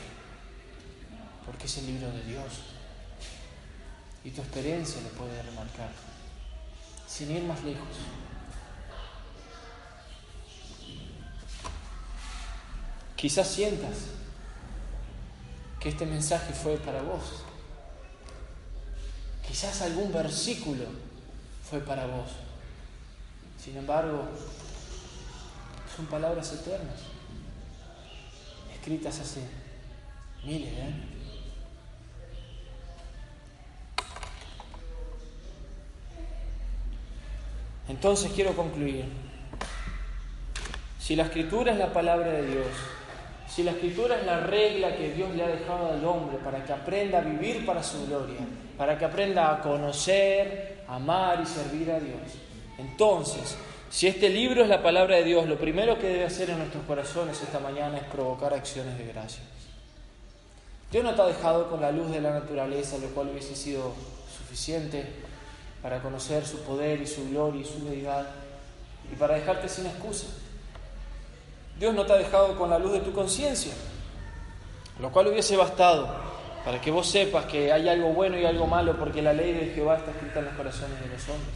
porque 1.47 1.67
es 1.67 1.79
el 1.79 1.87
libro 1.87 2.11
de 2.11 2.23
Dios. 2.25 2.45
Y 4.25 4.31
tu 4.31 4.41
experiencia 4.43 5.01
le 5.03 5.09
puede 5.09 5.43
remarcar, 5.43 5.91
sin 7.07 7.31
ir 7.31 7.43
más 7.45 7.63
lejos. 7.63 7.89
Quizás 13.17 13.49
sientas 13.49 13.97
que 15.81 15.89
este 15.91 16.07
mensaje 16.07 16.53
fue 16.53 16.77
para 16.77 17.03
vos. 17.03 17.43
Quizás 19.47 19.83
algún 19.83 20.13
versículo 20.13 20.85
fue 21.69 21.81
para 21.81 22.07
vos. 22.07 22.31
Sin 23.63 23.77
embargo, 23.77 24.29
son 25.97 26.07
palabras 26.07 26.53
eternas, 26.53 27.01
escritas 28.75 29.21
hace 29.21 29.41
miles 30.45 30.71
de. 30.77 31.14
Entonces 37.89 38.33
quiero 38.35 38.55
concluir. 38.55 39.05
Si 40.99 41.17
la 41.17 41.25
escritura 41.25 41.73
es 41.73 41.79
la 41.79 41.93
palabra 41.93 42.31
de 42.31 42.47
Dios, 42.47 42.67
si 43.49 43.63
la 43.63 43.73
escritura 43.73 44.19
es 44.19 44.25
la 44.25 44.41
regla 44.41 44.97
que 44.97 45.13
Dios 45.13 45.35
le 45.35 45.45
ha 45.45 45.49
dejado 45.49 45.93
al 45.93 46.05
hombre 46.05 46.39
para 46.39 46.65
que 46.65 46.73
aprenda 46.73 47.19
a 47.19 47.21
vivir 47.21 47.67
para 47.67 47.83
su 47.83 48.07
gloria, 48.07 48.41
para 48.79 48.99
que 48.99 49.05
aprenda 49.05 49.53
a 49.53 49.61
conocer, 49.61 50.83
amar 50.89 51.41
y 51.43 51.47
servir 51.47 51.91
a 51.91 52.01
Dios, 52.01 52.21
entonces, 52.79 53.57
si 53.91 54.07
este 54.07 54.29
libro 54.29 54.63
es 54.63 54.69
la 54.69 54.83
palabra 54.83 55.17
de 55.17 55.25
Dios, 55.25 55.47
lo 55.47 55.57
primero 55.57 55.99
que 55.99 56.09
debe 56.09 56.25
hacer 56.25 56.51
en 56.51 56.59
nuestros 56.59 56.85
corazones 56.85 57.41
esta 57.43 57.61
mañana 57.61 57.99
es 57.99 58.05
provocar 58.05 58.55
acciones 58.55 58.99
de 58.99 59.07
gracias. 59.07 59.45
Dios 60.91 61.05
no 61.05 61.15
te 61.15 61.23
ha 61.23 61.27
dejado 61.27 61.69
con 61.69 61.81
la 61.81 61.93
luz 61.93 62.11
de 62.11 62.21
la 62.21 62.31
naturaleza, 62.31 62.99
lo 62.99 63.09
cual 63.09 63.29
hubiese 63.29 63.55
sido 63.55 63.93
suficiente 64.37 65.05
para 65.85 66.01
conocer 66.01 66.47
su 66.47 66.61
poder 66.61 67.03
y 67.03 67.07
su 67.07 67.29
gloria 67.29 67.61
y 67.61 67.65
su 67.67 67.85
deidad 67.85 68.25
y 69.13 69.17
para 69.17 69.35
dejarte 69.35 69.69
sin 69.69 69.85
excusa. 69.85 70.29
Dios 71.79 71.95
no 71.95 72.07
te 72.07 72.15
ha 72.15 72.17
dejado 72.17 72.57
con 72.57 72.71
la 72.71 72.79
luz 72.79 72.93
de 72.93 73.01
tu 73.01 73.13
conciencia, 73.13 73.75
lo 74.99 75.13
cual 75.13 75.27
hubiese 75.27 75.59
bastado 75.59 76.09
para 76.65 76.81
que 76.81 76.91
vos 76.91 77.07
sepas 77.07 77.45
que 77.45 77.71
hay 77.71 77.87
algo 77.87 78.15
bueno 78.15 78.39
y 78.39 78.47
algo 78.47 78.67
malo, 78.67 78.97
porque 78.99 79.21
la 79.21 79.35
ley 79.35 79.53
de 79.53 79.75
Jehová 79.75 79.99
está 79.99 80.13
escrita 80.13 80.39
en 80.39 80.47
los 80.47 80.55
corazones 80.55 80.99
de 80.99 81.07
los 81.07 81.29
hombres. 81.29 81.55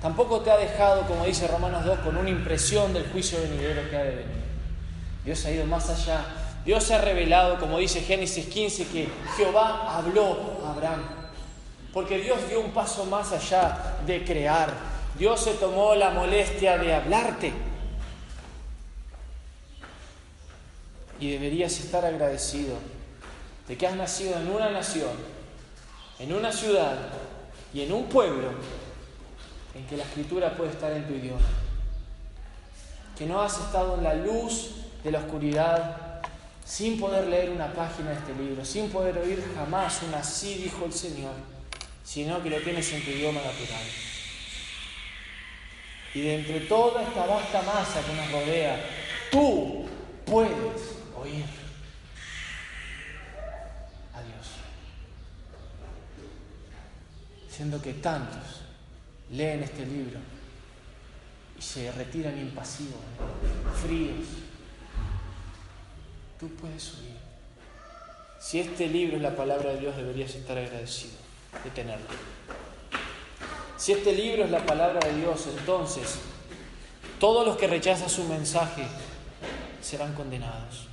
Tampoco 0.00 0.38
te 0.42 0.52
ha 0.52 0.56
dejado, 0.56 1.02
como 1.02 1.24
dice 1.24 1.48
Romanos 1.48 1.84
2, 1.84 1.98
con 1.98 2.16
una 2.16 2.30
impresión 2.30 2.94
del 2.94 3.10
juicio 3.10 3.40
venidero 3.40 3.90
que 3.90 3.96
ha 3.96 4.04
de 4.04 4.10
venir. 4.10 4.44
Dios 5.24 5.44
ha 5.44 5.50
ido 5.50 5.66
más 5.66 5.90
allá. 5.90 6.24
Dios 6.64 6.88
ha 6.92 7.00
revelado, 7.00 7.58
como 7.58 7.78
dice 7.78 8.00
Génesis 8.00 8.46
15, 8.46 8.86
que 8.86 9.08
Jehová 9.36 9.96
habló 9.98 10.60
a 10.64 10.70
Abraham. 10.70 11.23
Porque 11.94 12.18
Dios 12.18 12.48
dio 12.48 12.60
un 12.60 12.72
paso 12.72 13.04
más 13.04 13.30
allá 13.30 13.98
de 14.04 14.24
crear. 14.24 14.74
Dios 15.16 15.40
se 15.40 15.54
tomó 15.54 15.94
la 15.94 16.10
molestia 16.10 16.76
de 16.76 16.92
hablarte. 16.92 17.52
Y 21.20 21.30
deberías 21.30 21.78
estar 21.78 22.04
agradecido 22.04 22.76
de 23.68 23.78
que 23.78 23.86
has 23.86 23.94
nacido 23.94 24.36
en 24.36 24.50
una 24.50 24.70
nación, 24.70 25.12
en 26.18 26.34
una 26.34 26.50
ciudad 26.50 26.98
y 27.72 27.82
en 27.82 27.92
un 27.92 28.06
pueblo 28.06 28.48
en 29.74 29.86
que 29.86 29.96
la 29.96 30.02
escritura 30.02 30.56
puede 30.56 30.70
estar 30.70 30.92
en 30.92 31.06
tu 31.06 31.14
idioma. 31.14 31.46
Que 33.16 33.24
no 33.24 33.40
has 33.40 33.58
estado 33.60 33.94
en 33.94 34.02
la 34.02 34.14
luz 34.14 34.72
de 35.04 35.12
la 35.12 35.20
oscuridad 35.20 36.20
sin 36.64 36.98
poder 36.98 37.28
leer 37.28 37.50
una 37.50 37.72
página 37.72 38.10
de 38.10 38.16
este 38.16 38.34
libro, 38.34 38.64
sin 38.64 38.90
poder 38.90 39.16
oír 39.18 39.44
jamás 39.54 40.02
un 40.02 40.14
así 40.14 40.54
dijo 40.56 40.84
el 40.86 40.92
Señor, 40.92 41.32
sino 42.04 42.42
que 42.42 42.50
lo 42.50 42.60
tienes 42.60 42.92
en 42.92 43.02
tu 43.02 43.10
idioma 43.10 43.40
natural. 43.40 43.82
Y 46.12 46.20
de 46.20 46.34
entre 46.36 46.60
toda 46.60 47.02
esta 47.02 47.26
vasta 47.26 47.62
masa 47.62 48.02
que 48.06 48.14
nos 48.14 48.30
rodea, 48.30 48.78
tú 49.32 49.86
puedes 50.24 50.98
oír 51.16 51.44
a 54.12 54.22
Dios. 54.22 54.46
Siendo 57.48 57.80
que 57.82 57.94
tantos 57.94 58.60
leen 59.30 59.64
este 59.64 59.86
libro 59.86 60.20
y 61.58 61.62
se 61.62 61.90
retiran 61.90 62.38
impasivos, 62.38 63.00
fríos. 63.82 64.26
Tú 66.38 66.48
puedes 66.50 66.94
oír. 66.94 67.16
Si 68.38 68.60
este 68.60 68.86
libro 68.88 69.16
es 69.16 69.22
la 69.22 69.34
palabra 69.34 69.72
de 69.72 69.80
Dios, 69.80 69.96
deberías 69.96 70.34
estar 70.34 70.58
agradecido 70.58 71.23
de 71.62 71.70
tenerlo. 71.70 72.06
Si 73.76 73.92
este 73.92 74.12
libro 74.12 74.44
es 74.44 74.50
la 74.50 74.64
palabra 74.64 75.00
de 75.00 75.14
Dios, 75.20 75.46
entonces 75.58 76.18
todos 77.20 77.46
los 77.46 77.56
que 77.56 77.66
rechazan 77.66 78.08
su 78.08 78.24
mensaje 78.24 78.84
serán 79.82 80.14
condenados. 80.14 80.88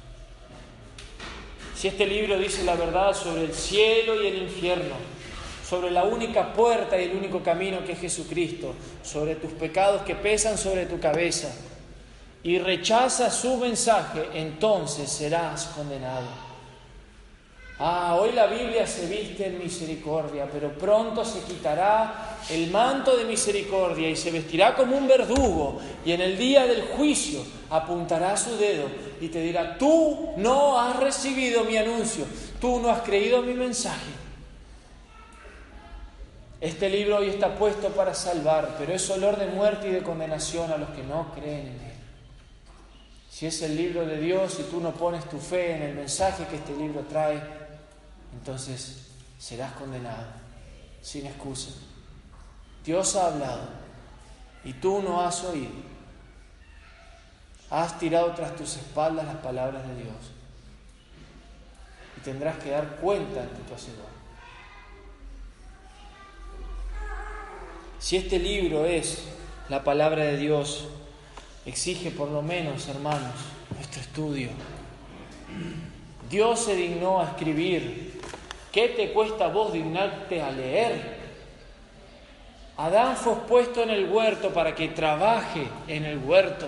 Si 1.76 1.88
este 1.88 2.06
libro 2.06 2.38
dice 2.38 2.64
la 2.64 2.76
verdad 2.76 3.16
sobre 3.16 3.46
el 3.46 3.54
cielo 3.54 4.22
y 4.22 4.28
el 4.28 4.44
infierno, 4.44 4.96
sobre 5.68 5.90
la 5.90 6.04
única 6.04 6.54
puerta 6.54 7.00
y 7.00 7.06
el 7.06 7.16
único 7.16 7.42
camino 7.42 7.84
que 7.86 7.94
es 7.94 8.00
Jesucristo, 8.00 8.76
sobre 9.04 9.36
tus 9.36 9.52
pecados 9.54 10.02
que 10.04 10.16
pesan 10.16 10.58
sobre 10.58 10.86
tu 10.86 11.00
cabeza, 11.00 11.52
y 12.44 12.60
rechaza 12.60 13.30
su 13.30 13.58
mensaje, 13.58 14.28
entonces 14.34 15.10
serás 15.10 15.66
condenado. 15.68 16.51
Ah, 17.84 18.16
hoy 18.22 18.34
la 18.34 18.46
Biblia 18.46 18.86
se 18.86 19.08
viste 19.08 19.48
en 19.48 19.58
misericordia, 19.58 20.48
pero 20.54 20.72
pronto 20.72 21.26
se 21.26 21.40
quitará 21.40 22.38
el 22.52 22.70
manto 22.70 23.18
de 23.18 23.26
misericordia 23.26 24.08
y 24.08 24.16
se 24.16 24.30
vestirá 24.30 24.76
como 24.76 24.96
un 24.96 25.08
verdugo, 25.08 25.80
y 26.06 26.12
en 26.12 26.22
el 26.22 26.38
día 26.38 26.68
del 26.68 26.84
juicio 26.84 27.44
apuntará 27.72 28.38
su 28.38 28.56
dedo 28.56 28.86
y 29.20 29.30
te 29.30 29.42
dirá, 29.42 29.80
tú 29.80 30.30
no 30.38 30.80
has 30.80 31.00
recibido 31.00 31.64
mi 31.64 31.76
anuncio, 31.76 32.26
tú 32.60 32.80
no 32.80 32.92
has 32.92 33.02
creído 33.02 33.42
mi 33.42 33.56
mensaje. 33.56 34.12
Este 36.60 36.88
libro 36.88 37.18
hoy 37.18 37.30
está 37.30 37.56
puesto 37.56 37.88
para 37.88 38.14
salvar, 38.14 38.76
pero 38.78 38.94
es 38.94 39.10
olor 39.10 39.40
de 39.40 39.48
muerte 39.48 39.90
y 39.90 39.92
de 39.94 40.04
condenación 40.04 40.72
a 40.72 40.78
los 40.78 40.90
que 40.90 41.02
no 41.02 41.32
creen 41.34 41.62
en 41.62 41.74
él. 41.74 41.92
Si 43.28 43.48
es 43.48 43.60
el 43.64 43.76
libro 43.76 44.06
de 44.06 44.18
Dios 44.18 44.60
y 44.60 44.64
tú 44.70 44.80
no 44.80 44.92
pones 44.92 45.28
tu 45.28 45.40
fe 45.40 45.76
en 45.78 45.82
el 45.82 45.96
mensaje 45.96 46.46
que 46.46 46.58
este 46.58 46.76
libro 46.76 47.06
trae, 47.10 47.61
entonces 48.34 49.08
serás 49.38 49.74
condenado, 49.74 50.28
sin 51.02 51.26
excusa. 51.26 51.72
Dios 52.84 53.16
ha 53.16 53.28
hablado 53.28 53.70
y 54.64 54.74
tú 54.74 55.02
no 55.02 55.22
has 55.22 55.44
oído. 55.44 55.92
Has 57.70 57.98
tirado 58.00 58.32
tras 58.34 58.56
tus 58.56 58.76
espaldas 58.76 59.26
las 59.26 59.38
palabras 59.38 59.88
de 59.88 59.96
Dios 59.96 60.16
y 62.18 62.22
tendrás 62.22 62.58
que 62.58 62.72
dar 62.72 62.98
cuenta 62.98 63.42
ante 63.42 63.62
tu 63.64 63.74
Hacedor. 63.74 64.12
Si 68.00 68.18
este 68.18 68.40
libro 68.40 68.86
es 68.86 69.24
la 69.70 69.84
palabra 69.84 70.24
de 70.24 70.38
Dios, 70.38 70.88
exige 71.66 72.12
por 72.12 72.30
lo 72.30 72.42
menos, 72.42 72.88
hermanos, 72.88 73.36
nuestro 73.76 74.02
estudio. 74.02 74.50
Dios 76.30 76.60
se 76.60 76.76
dignó 76.76 77.22
a 77.22 77.26
escribir. 77.26 78.11
¿Qué 78.72 78.90
te 78.90 79.12
cuesta 79.12 79.48
vos 79.48 79.74
dignarte 79.74 80.42
a 80.42 80.52
leer? 80.52 81.20
Adán 82.78 83.18
fue 83.18 83.36
puesto 83.48 83.84
en 83.84 83.90
el 83.90 84.10
huerto 84.10 84.50
para 84.52 84.74
que 84.74 84.88
trabaje 84.88 85.68
en 85.88 86.06
el 86.06 86.20
huerto. 86.20 86.68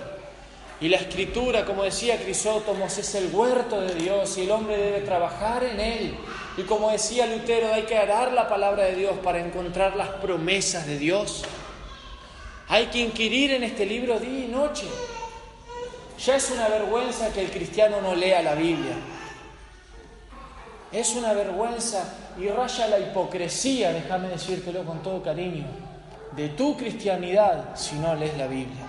Y 0.81 0.89
la 0.89 0.97
escritura, 0.97 1.63
como 1.63 1.83
decía 1.83 2.21
Crisótomos, 2.21 2.97
es 2.97 3.15
el 3.15 3.33
huerto 3.33 3.79
de 3.79 3.95
Dios 3.95 4.37
y 4.37 4.41
el 4.41 4.51
hombre 4.51 4.75
debe 4.75 4.99
trabajar 4.99 5.63
en 5.63 5.79
él. 5.79 6.15
Y 6.57 6.63
como 6.63 6.91
decía 6.91 7.25
Lutero, 7.25 7.73
hay 7.73 7.83
que 7.83 7.97
arar 7.97 8.33
la 8.33 8.49
palabra 8.49 8.83
de 8.83 8.95
Dios 8.95 9.15
para 9.23 9.39
encontrar 9.39 9.95
las 9.95 10.09
promesas 10.09 10.85
de 10.85 10.97
Dios. 10.97 11.43
Hay 12.67 12.87
que 12.87 12.99
inquirir 12.99 13.51
en 13.51 13.63
este 13.63 13.85
libro 13.85 14.19
día 14.19 14.45
y 14.45 14.47
noche. 14.49 14.87
Ya 16.19 16.35
es 16.35 16.51
una 16.51 16.67
vergüenza 16.67 17.31
que 17.31 17.41
el 17.41 17.49
cristiano 17.49 18.01
no 18.01 18.13
lea 18.13 18.41
la 18.41 18.55
Biblia. 18.55 18.95
Es 20.93 21.15
una 21.15 21.33
vergüenza 21.33 22.03
y 22.39 22.47
raya 22.47 22.87
la 22.87 22.99
hipocresía, 22.99 23.91
déjame 23.91 24.29
decírtelo 24.29 24.83
con 24.83 25.01
todo 25.01 25.23
cariño, 25.23 25.65
de 26.33 26.49
tu 26.49 26.77
cristianidad 26.77 27.75
si 27.75 27.95
no 27.95 28.13
lees 28.13 28.37
la 28.37 28.45
Biblia. 28.45 28.85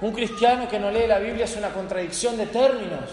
Un 0.00 0.10
cristiano 0.10 0.68
que 0.68 0.80
no 0.80 0.90
lee 0.90 1.06
la 1.06 1.20
Biblia 1.20 1.44
es 1.44 1.56
una 1.56 1.72
contradicción 1.72 2.36
de 2.36 2.46
términos. 2.46 3.04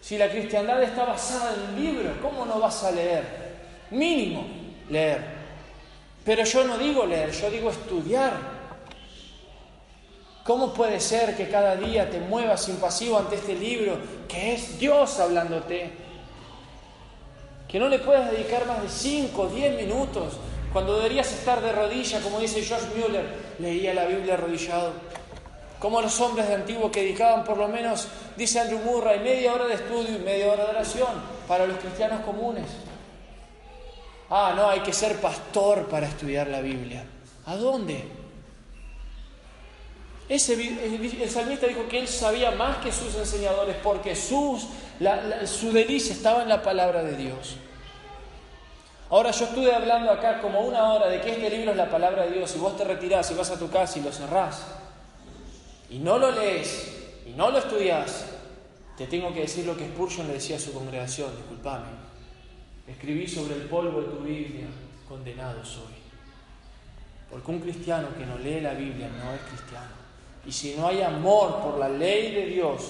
Si 0.00 0.18
la 0.18 0.28
cristiandad 0.28 0.82
está 0.82 1.04
basada 1.04 1.54
en 1.54 1.70
un 1.70 1.84
libro, 1.84 2.10
¿cómo 2.20 2.44
no 2.44 2.58
vas 2.58 2.82
a 2.82 2.90
leer? 2.90 3.24
Mínimo 3.92 4.44
leer. 4.90 5.38
Pero 6.24 6.42
yo 6.42 6.64
no 6.64 6.76
digo 6.76 7.06
leer, 7.06 7.30
yo 7.30 7.48
digo 7.48 7.70
estudiar. 7.70 8.32
¿Cómo 10.42 10.74
puede 10.74 10.98
ser 10.98 11.36
que 11.36 11.48
cada 11.48 11.76
día 11.76 12.10
te 12.10 12.18
muevas 12.18 12.68
impasivo 12.68 13.18
ante 13.18 13.36
este 13.36 13.54
libro 13.54 13.98
que 14.26 14.54
es 14.54 14.80
Dios 14.80 15.20
hablándote? 15.20 16.07
Que 17.68 17.78
no 17.78 17.88
le 17.88 17.98
puedas 17.98 18.30
dedicar 18.30 18.66
más 18.66 18.82
de 18.82 18.88
5 18.88 19.40
o 19.40 19.48
10 19.48 19.76
minutos 19.76 20.34
cuando 20.72 20.96
deberías 20.96 21.32
estar 21.32 21.60
de 21.62 21.72
rodillas, 21.72 22.22
como 22.22 22.40
dice 22.40 22.64
Josh 22.66 22.94
Mueller, 22.96 23.26
leía 23.58 23.94
la 23.94 24.04
Biblia 24.04 24.34
arrodillado. 24.34 24.92
Como 25.78 26.02
los 26.02 26.20
hombres 26.20 26.48
de 26.48 26.56
antiguo 26.56 26.90
que 26.90 27.02
dedicaban 27.02 27.44
por 27.44 27.56
lo 27.56 27.68
menos, 27.68 28.08
dice 28.36 28.60
Andrew 28.60 28.80
Murray, 28.80 29.20
media 29.20 29.54
hora 29.54 29.66
de 29.66 29.74
estudio 29.74 30.16
y 30.16 30.18
media 30.18 30.52
hora 30.52 30.64
de 30.64 30.70
oración 30.70 31.08
para 31.46 31.66
los 31.66 31.78
cristianos 31.78 32.20
comunes. 32.22 32.66
Ah, 34.28 34.52
no, 34.54 34.68
hay 34.68 34.80
que 34.80 34.92
ser 34.92 35.16
pastor 35.20 35.88
para 35.88 36.06
estudiar 36.06 36.48
la 36.48 36.60
Biblia. 36.60 37.04
¿A 37.46 37.56
dónde? 37.56 38.04
Ese, 40.28 40.54
el, 40.54 41.30
salmista 41.30 41.66
dijo 41.66 41.88
que 41.88 42.00
él 42.00 42.08
sabía 42.08 42.50
más 42.50 42.78
que 42.78 42.92
sus 42.92 43.14
enseñadores 43.14 43.76
porque 43.82 44.14
sus, 44.14 44.66
su 45.46 45.72
delicia 45.72 46.12
estaba 46.12 46.42
en 46.42 46.50
la 46.50 46.62
palabra 46.62 47.02
de 47.02 47.16
Dios. 47.16 47.56
Ahora 49.10 49.30
yo 49.30 49.46
estuve 49.46 49.74
hablando 49.74 50.10
acá 50.10 50.40
como 50.42 50.60
una 50.60 50.92
hora 50.92 51.08
de 51.08 51.22
que 51.22 51.30
este 51.30 51.48
libro 51.48 51.70
es 51.70 51.76
la 51.78 51.90
palabra 51.90 52.26
de 52.26 52.32
Dios 52.32 52.54
y 52.54 52.58
vos 52.58 52.76
te 52.76 52.84
retirás 52.84 53.30
y 53.30 53.34
vas 53.34 53.50
a 53.50 53.58
tu 53.58 53.70
casa 53.70 53.98
y 53.98 54.02
lo 54.02 54.12
cerrás 54.12 54.66
y 55.90 55.98
no 55.98 56.18
lo 56.18 56.30
lees 56.30 56.94
y 57.26 57.30
no 57.30 57.50
lo 57.50 57.58
estudias, 57.58 58.26
te 58.96 59.06
tengo 59.06 59.32
que 59.32 59.40
decir 59.40 59.64
lo 59.64 59.76
que 59.76 59.86
Spurgeon 59.86 60.26
le 60.26 60.34
decía 60.34 60.56
a 60.56 60.60
su 60.60 60.72
congregación, 60.72 61.34
discúlpame, 61.36 61.88
escribí 62.86 63.26
sobre 63.26 63.54
el 63.54 63.62
polvo 63.62 64.02
de 64.02 64.08
tu 64.08 64.18
Biblia, 64.18 64.66
condenado 65.08 65.64
soy. 65.64 65.96
Porque 67.30 67.50
un 67.50 67.60
cristiano 67.60 68.08
que 68.16 68.24
no 68.24 68.38
lee 68.38 68.60
la 68.60 68.72
Biblia 68.72 69.08
no 69.08 69.34
es 69.34 69.40
cristiano. 69.42 69.97
Y 70.48 70.52
si 70.52 70.74
no 70.76 70.88
hay 70.88 71.02
amor 71.02 71.60
por 71.60 71.78
la 71.78 71.90
ley 71.90 72.34
de 72.34 72.46
Dios, 72.46 72.80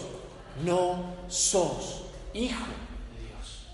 no 0.65 1.15
sos 1.27 2.05
hijo 2.33 2.65
de 3.17 3.27
Dios. 3.27 3.67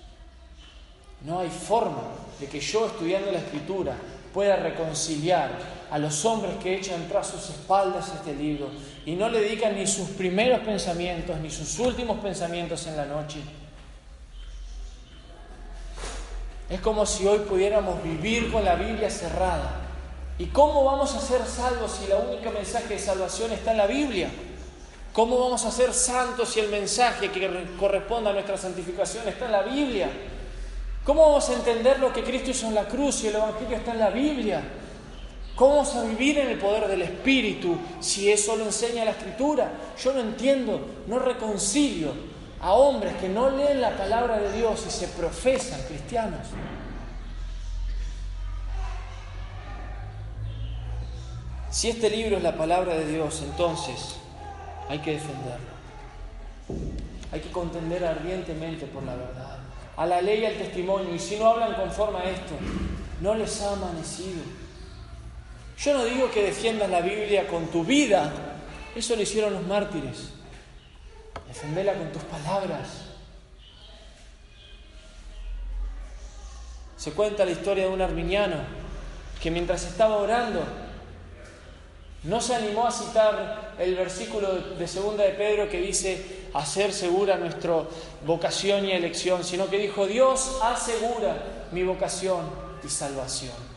No 1.21 1.41
hay 1.41 1.51
forma 1.51 2.03
de 2.41 2.47
que 2.47 2.61
yo 2.61 2.87
estudiando 2.87 3.31
la 3.31 3.41
escritura 3.41 3.95
pueda 4.33 4.57
reconciliar 4.57 5.51
a 5.91 5.99
los 5.99 6.25
hombres 6.25 6.55
que 6.63 6.75
echan 6.75 7.07
tras 7.11 7.27
sus 7.27 7.51
espaldas 7.51 8.11
este 8.15 8.35
libro 8.35 8.71
y 9.05 9.17
no 9.17 9.29
le 9.29 9.41
dedican 9.41 9.77
ni 9.77 9.87
sus 9.87 10.09
primeros 10.09 10.61
pensamientos 10.61 11.39
ni 11.41 11.51
sus 11.51 11.79
últimos 11.79 12.19
pensamientos 12.21 12.87
en 12.87 12.97
la 12.97 13.05
noche. 13.05 13.41
Es 16.71 16.81
como 16.81 17.05
si 17.05 17.27
hoy 17.27 17.41
pudiéramos 17.41 18.03
vivir 18.03 18.51
con 18.51 18.65
la 18.65 18.77
Biblia 18.77 19.11
cerrada. 19.11 19.84
¿Y 20.39 20.47
cómo 20.47 20.85
vamos 20.85 21.15
a 21.15 21.21
ser 21.21 21.47
salvos 21.47 21.93
si 21.93 22.09
la 22.09 22.17
única 22.17 22.51
mensaje 22.51 22.95
de 22.95 22.99
salvación 22.99 23.53
está 23.53 23.71
en 23.71 23.79
la 23.79 23.87
Biblia? 23.87 24.31
¿Cómo 25.13 25.39
vamos 25.39 25.65
a 25.65 25.71
ser 25.71 25.95
santos 25.95 26.49
si 26.49 26.61
el 26.61 26.71
mensaje 26.71 27.31
que 27.31 27.67
corresponde 27.79 28.31
a 28.31 28.33
nuestra 28.33 28.57
santificación 28.57 29.29
está 29.29 29.47
en 29.47 29.53
la 29.53 29.63
Biblia? 29.63 30.09
¿Cómo 31.05 31.23
vamos 31.23 31.49
a 31.51 31.55
entender 31.55 32.01
lo 32.01 32.13
que 32.13 32.25
Cristo 32.25 32.51
hizo 32.51 32.67
en 32.67 32.75
la 32.75 32.87
cruz 32.87 33.17
si 33.17 33.29
el 33.29 33.37
Evangelio 33.37 33.77
está 33.77 33.93
en 33.93 34.01
la 34.01 34.11
Biblia? 34.11 34.63
¿Cómo 35.55 35.77
vamos 35.77 35.95
a 35.95 36.03
vivir 36.03 36.39
en 36.39 36.49
el 36.49 36.59
poder 36.59 36.89
del 36.89 37.03
Espíritu 37.03 37.77
si 38.01 38.33
eso 38.33 38.57
lo 38.57 38.65
enseña 38.65 39.05
la 39.05 39.13
Escritura? 39.13 39.71
Yo 40.03 40.13
no 40.13 40.21
entiendo, 40.21 40.81
no 41.07 41.21
reconcilio 41.21 42.09
a 42.61 42.73
hombres 42.73 43.15
que 43.21 43.29
no 43.29 43.51
leen 43.51 43.81
la 43.81 43.97
palabra 43.97 44.39
de 44.39 44.53
Dios 44.53 44.83
y 44.89 44.91
se 44.91 45.07
profesan 45.07 45.81
cristianos. 45.87 46.41
Si 51.75 51.91
este 51.91 52.09
libro 52.09 52.37
es 52.37 52.43
la 52.45 52.57
palabra 52.57 52.95
de 52.95 53.05
Dios, 53.05 53.43
entonces 53.43 54.15
hay 54.89 55.01
que 55.01 55.15
defenderlo. 55.15 55.75
Hay 57.33 57.41
que 57.41 57.51
contender 57.51 58.05
ardientemente 58.05 58.87
por 58.87 59.03
la 59.03 59.17
verdad, 59.17 59.59
a 59.97 60.07
la 60.07 60.23
ley 60.23 60.43
y 60.43 60.47
al 60.47 60.57
testimonio. 60.57 61.13
Y 61.13 61.19
si 61.19 61.35
no 61.35 61.49
hablan 61.49 61.75
conforme 61.75 62.21
a 62.21 62.31
esto, 62.31 62.55
no 63.21 63.35
les 63.35 63.61
ha 63.61 63.73
amanecido. 63.73 64.41
Yo 65.77 65.95
no 65.95 66.05
digo 66.05 66.31
que 66.31 66.45
defiendas 66.45 66.89
la 66.89 67.01
Biblia 67.01 67.49
con 67.49 67.67
tu 67.67 67.83
vida, 67.83 68.31
eso 68.95 69.17
lo 69.17 69.23
hicieron 69.23 69.55
los 69.55 69.67
mártires. 69.67 70.29
Defendela 71.49 71.95
con 71.95 72.13
tus 72.13 72.23
palabras. 72.23 72.87
Se 76.97 77.11
cuenta 77.11 77.45
la 77.45 77.51
historia 77.51 77.87
de 77.87 77.91
un 77.91 78.01
arminiano 78.01 78.59
que 79.43 79.51
mientras 79.51 79.85
estaba 79.85 80.19
orando 80.19 80.84
no 82.25 82.41
se 82.41 82.55
animó 82.55 82.87
a 82.87 82.91
citar 82.91 83.75
el 83.79 83.95
versículo 83.95 84.55
de 84.79 84.89
segunda 84.89 85.25
de 85.25 85.31
Pedro 85.31 85.69
que 85.69 85.81
dice 85.81 86.45
hacer 86.55 86.93
segura 86.93 87.37
nuestra 87.37 87.83
vocación 88.27 88.87
y 88.87 88.93
elección, 88.93 89.45
sino 89.45 89.69
que 89.69 89.79
dijo 89.79 90.07
Dios 90.07 90.59
asegura 90.63 91.37
mi 91.73 91.83
vocación 91.83 92.47
y 92.83 92.89
salvación. 92.89 93.75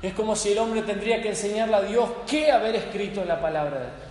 Es 0.00 0.14
como 0.14 0.36
si 0.36 0.52
el 0.52 0.58
hombre 0.58 0.82
tendría 0.82 1.20
que 1.20 1.30
enseñarle 1.30 1.74
a 1.74 1.82
Dios 1.82 2.08
qué 2.26 2.52
haber 2.52 2.76
escrito 2.76 3.20
en 3.20 3.28
la 3.28 3.40
palabra 3.40 3.78
de 3.78 3.84
Dios. 3.86 4.08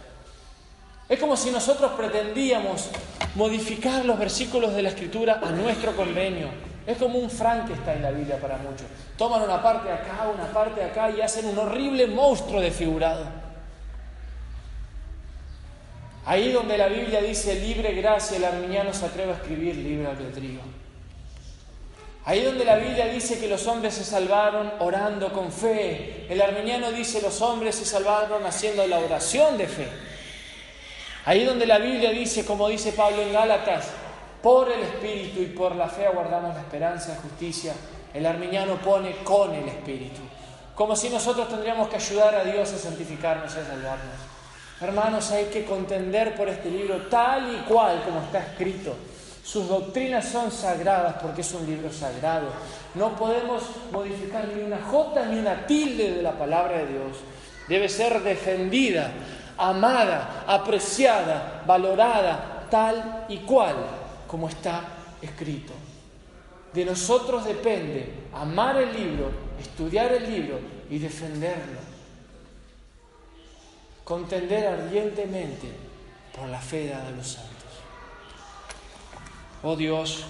Es 1.09 1.19
como 1.19 1.38
si 1.38 1.49
nosotros 1.49 1.93
pretendíamos 1.93 2.89
modificar 3.36 4.03
los 4.03 4.19
versículos 4.19 4.73
de 4.73 4.84
la 4.84 4.89
escritura 4.89 5.39
a 5.41 5.51
nuestro 5.51 5.95
convenio. 5.95 6.66
Es 6.88 6.97
como 6.97 7.19
un 7.19 7.29
Frankenstein 7.29 8.01
la 8.01 8.11
Biblia 8.11 8.39
para 8.39 8.57
muchos. 8.57 8.88
Toman 9.17 9.41
una 9.41 9.61
parte 9.61 9.91
acá, 9.91 10.31
una 10.34 10.47
parte 10.53 10.81
acá 10.81 11.11
y 11.11 11.19
hacen 11.19 11.45
un 11.47 11.59
horrible 11.59 12.07
monstruo 12.07 12.61
desfigurado. 12.61 13.26
Ahí 16.26 16.53
donde 16.53 16.77
la 16.77 16.88
Biblia 16.88 17.22
dice 17.22 17.59
libre 17.59 17.93
gracia, 17.93 18.38
el 18.38 18.45
arminiano 18.45 18.93
se 18.93 19.05
atreve 19.05 19.34
a 19.34 19.35
escribir 19.35 19.76
libre 19.76 20.07
albedrío. 20.07 20.61
Ahí 22.23 22.41
donde 22.43 22.64
la 22.64 22.77
Biblia 22.77 23.07
dice 23.07 23.38
que 23.38 23.49
los 23.49 23.68
hombres 23.68 23.93
se 23.93 24.05
salvaron 24.05 24.72
orando 24.80 25.34
con 25.34 25.51
fe, 25.51 26.26
el 26.30 26.41
armeniano 26.41 26.91
dice 26.91 27.22
los 27.22 27.41
hombres 27.41 27.76
se 27.76 27.85
salvaron 27.85 28.45
haciendo 28.45 28.88
la 28.88 28.99
oración 28.99 29.57
de 29.57 29.68
fe. 29.68 29.88
Ahí 31.26 31.43
donde 31.43 31.65
la 31.65 31.80
Biblia 31.80 32.11
dice, 32.11 32.45
como 32.45 32.69
dice 32.69 32.93
Pablo 32.93 33.22
en 33.22 33.34
Gálatas, 33.34 33.88
por 34.48 34.72
el 34.72 34.82
Espíritu 34.82 35.41
y 35.41 35.48
por 35.48 35.76
la 35.76 35.90
fe 35.90 36.07
aguardamos 36.07 36.56
la 36.56 36.61
esperanza 36.61 37.11
de 37.11 37.18
justicia, 37.18 37.74
el 38.14 38.26
armeniano 38.26 38.76
pone 38.76 39.18
con 39.18 39.53
el 39.53 39.68
Espíritu. 39.68 40.22
Como 40.74 40.95
si 40.95 41.10
nosotros 41.10 41.49
tendríamos 41.49 41.90
que 41.90 41.98
ayudar 41.98 42.34
a 42.34 42.45
Dios 42.45 42.72
a 42.72 42.78
santificarnos 42.78 43.53
y 43.53 43.60
a 43.60 43.65
salvarnos. 43.65 44.15
Hermanos, 44.80 45.32
hay 45.32 45.48
que 45.48 45.65
contender 45.65 46.34
por 46.34 46.48
este 46.48 46.72
libro 46.72 47.07
tal 47.07 47.57
y 47.57 47.57
cual 47.69 48.02
como 48.06 48.22
está 48.22 48.40
escrito 48.40 48.95
sus 49.44 49.68
doctrinas 49.68 50.24
son 50.24 50.49
sagradas 50.49 51.15
porque 51.22 51.41
es 51.41 51.53
un 51.53 51.65
libro 51.65 51.91
sagrado. 51.91 52.48
No 52.95 53.18
podemos 53.18 53.64
modificar 53.91 54.48
ni 54.48 54.64
una 54.64 54.82
jota 54.82 55.26
ni 55.26 55.40
una 55.40 55.68
tilde 55.68 56.14
de 56.14 56.22
la 56.22 56.32
palabra 56.32 56.78
de 56.78 56.88
Dios. 56.88 57.18
Debe 57.68 57.90
ser 57.90 58.22
defendida, 58.24 59.11
amada, 59.57 60.45
apreciada, 60.48 61.64
valorada, 61.68 62.65
tal 62.69 63.26
y 63.28 63.40
cual 63.40 63.76
como 64.28 64.49
está 64.49 64.84
escrito. 65.22 65.74
De 66.74 66.86
nosotros 66.86 67.45
depende 67.45 68.28
amar 68.34 68.78
el 68.78 68.94
libro, 68.94 69.32
estudiar 69.60 70.12
el 70.12 70.32
libro 70.32 70.60
y 70.90 70.99
defenderlo. 70.99 71.80
Contender 74.04 74.68
ardientemente 74.68 75.68
por 76.38 76.48
la 76.49 76.60
fe 76.60 76.90
dada 76.90 77.08
a 77.08 77.12
los 77.12 77.28
santos. 77.28 77.54
Oh 79.64 79.76
Dios, 79.76 80.26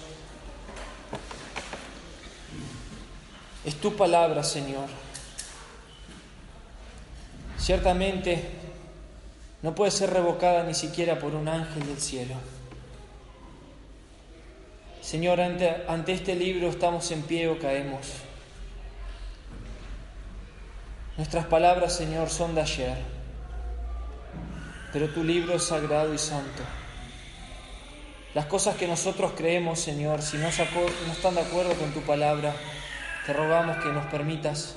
es 3.64 3.74
tu 3.74 3.94
palabra, 3.94 4.42
Señor. 4.42 4.88
Ciertamente 7.58 8.48
no 9.60 9.74
puede 9.74 9.90
ser 9.90 10.10
revocada 10.10 10.64
ni 10.64 10.72
siquiera 10.72 11.18
por 11.18 11.34
un 11.34 11.48
ángel 11.48 11.86
del 11.86 12.00
cielo. 12.00 12.34
Señor, 15.08 15.40
ante, 15.40 16.12
este 16.12 16.34
libro 16.34 16.68
estamos 16.68 17.10
en 17.12 17.22
pie 17.22 17.48
o 17.48 17.58
caemos. 17.58 18.08
Nuestras 21.16 21.46
palabras, 21.46 21.96
Señor, 21.96 22.28
son 22.28 22.54
de 22.54 22.60
ayer, 22.60 22.98
pero 24.92 25.08
tu 25.08 25.24
libro 25.24 25.54
es 25.54 25.64
sagrado 25.64 26.12
y 26.12 26.18
santo. 26.18 26.62
Las 28.34 28.44
cosas 28.44 28.76
que 28.76 28.86
nosotros 28.86 29.32
creemos, 29.34 29.80
Señor, 29.80 30.20
si 30.20 30.36
no, 30.36 30.48
están 30.48 31.36
de 31.36 31.40
acuerdo 31.40 31.72
con 31.76 31.90
tu 31.92 32.02
palabra, 32.02 32.52
te 33.24 33.32
rogamos 33.32 33.78
que 33.78 33.88
nos 33.88 34.04
permitas 34.08 34.74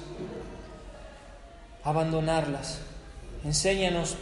abandonarlas. 1.84 2.80
Enséñanos 3.44 4.16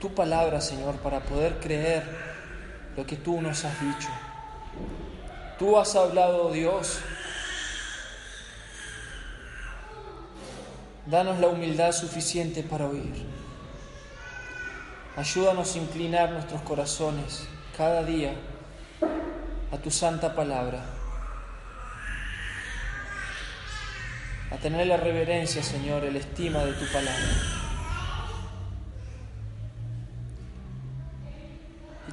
tu 0.00 0.12
palabra, 0.16 0.60
Señor, 0.60 0.96
para 0.96 1.20
poder 1.20 1.60
creer 1.60 2.02
lo 2.96 3.06
que 3.06 3.14
tú 3.14 3.40
nos 3.40 3.64
has 3.64 3.80
dicho. 3.80 4.08
Tú 5.58 5.78
has 5.78 5.94
hablado, 5.94 6.50
Dios. 6.50 6.98
Danos 11.06 11.38
la 11.38 11.48
humildad 11.48 11.92
suficiente 11.92 12.62
para 12.62 12.86
oír. 12.86 13.24
Ayúdanos 15.16 15.74
a 15.74 15.78
inclinar 15.78 16.30
nuestros 16.30 16.60
corazones 16.62 17.46
cada 17.76 18.02
día 18.02 18.34
a 19.70 19.78
tu 19.78 19.90
santa 19.90 20.34
palabra. 20.34 20.84
A 24.50 24.56
tener 24.56 24.86
la 24.88 24.96
reverencia, 24.96 25.62
Señor, 25.62 26.04
el 26.04 26.16
estima 26.16 26.64
de 26.64 26.72
tu 26.72 26.86
palabra. 26.92 27.63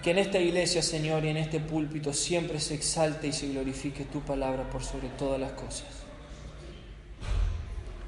Que 0.02 0.12
en 0.12 0.18
esta 0.18 0.40
iglesia, 0.40 0.82
Señor, 0.82 1.24
y 1.26 1.30
en 1.30 1.38
este 1.38 1.60
púlpito 1.60 2.14
siempre 2.14 2.60
se 2.60 2.74
exalte 2.74 3.28
y 3.28 3.34
se 3.34 3.50
glorifique 3.50 4.06
tu 4.06 4.22
palabra 4.22 4.70
por 4.70 4.84
sobre 4.84 5.10
todas 5.10 5.40
las 5.40 5.52
cosas. 5.52 5.88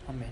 Amén. 0.07 0.31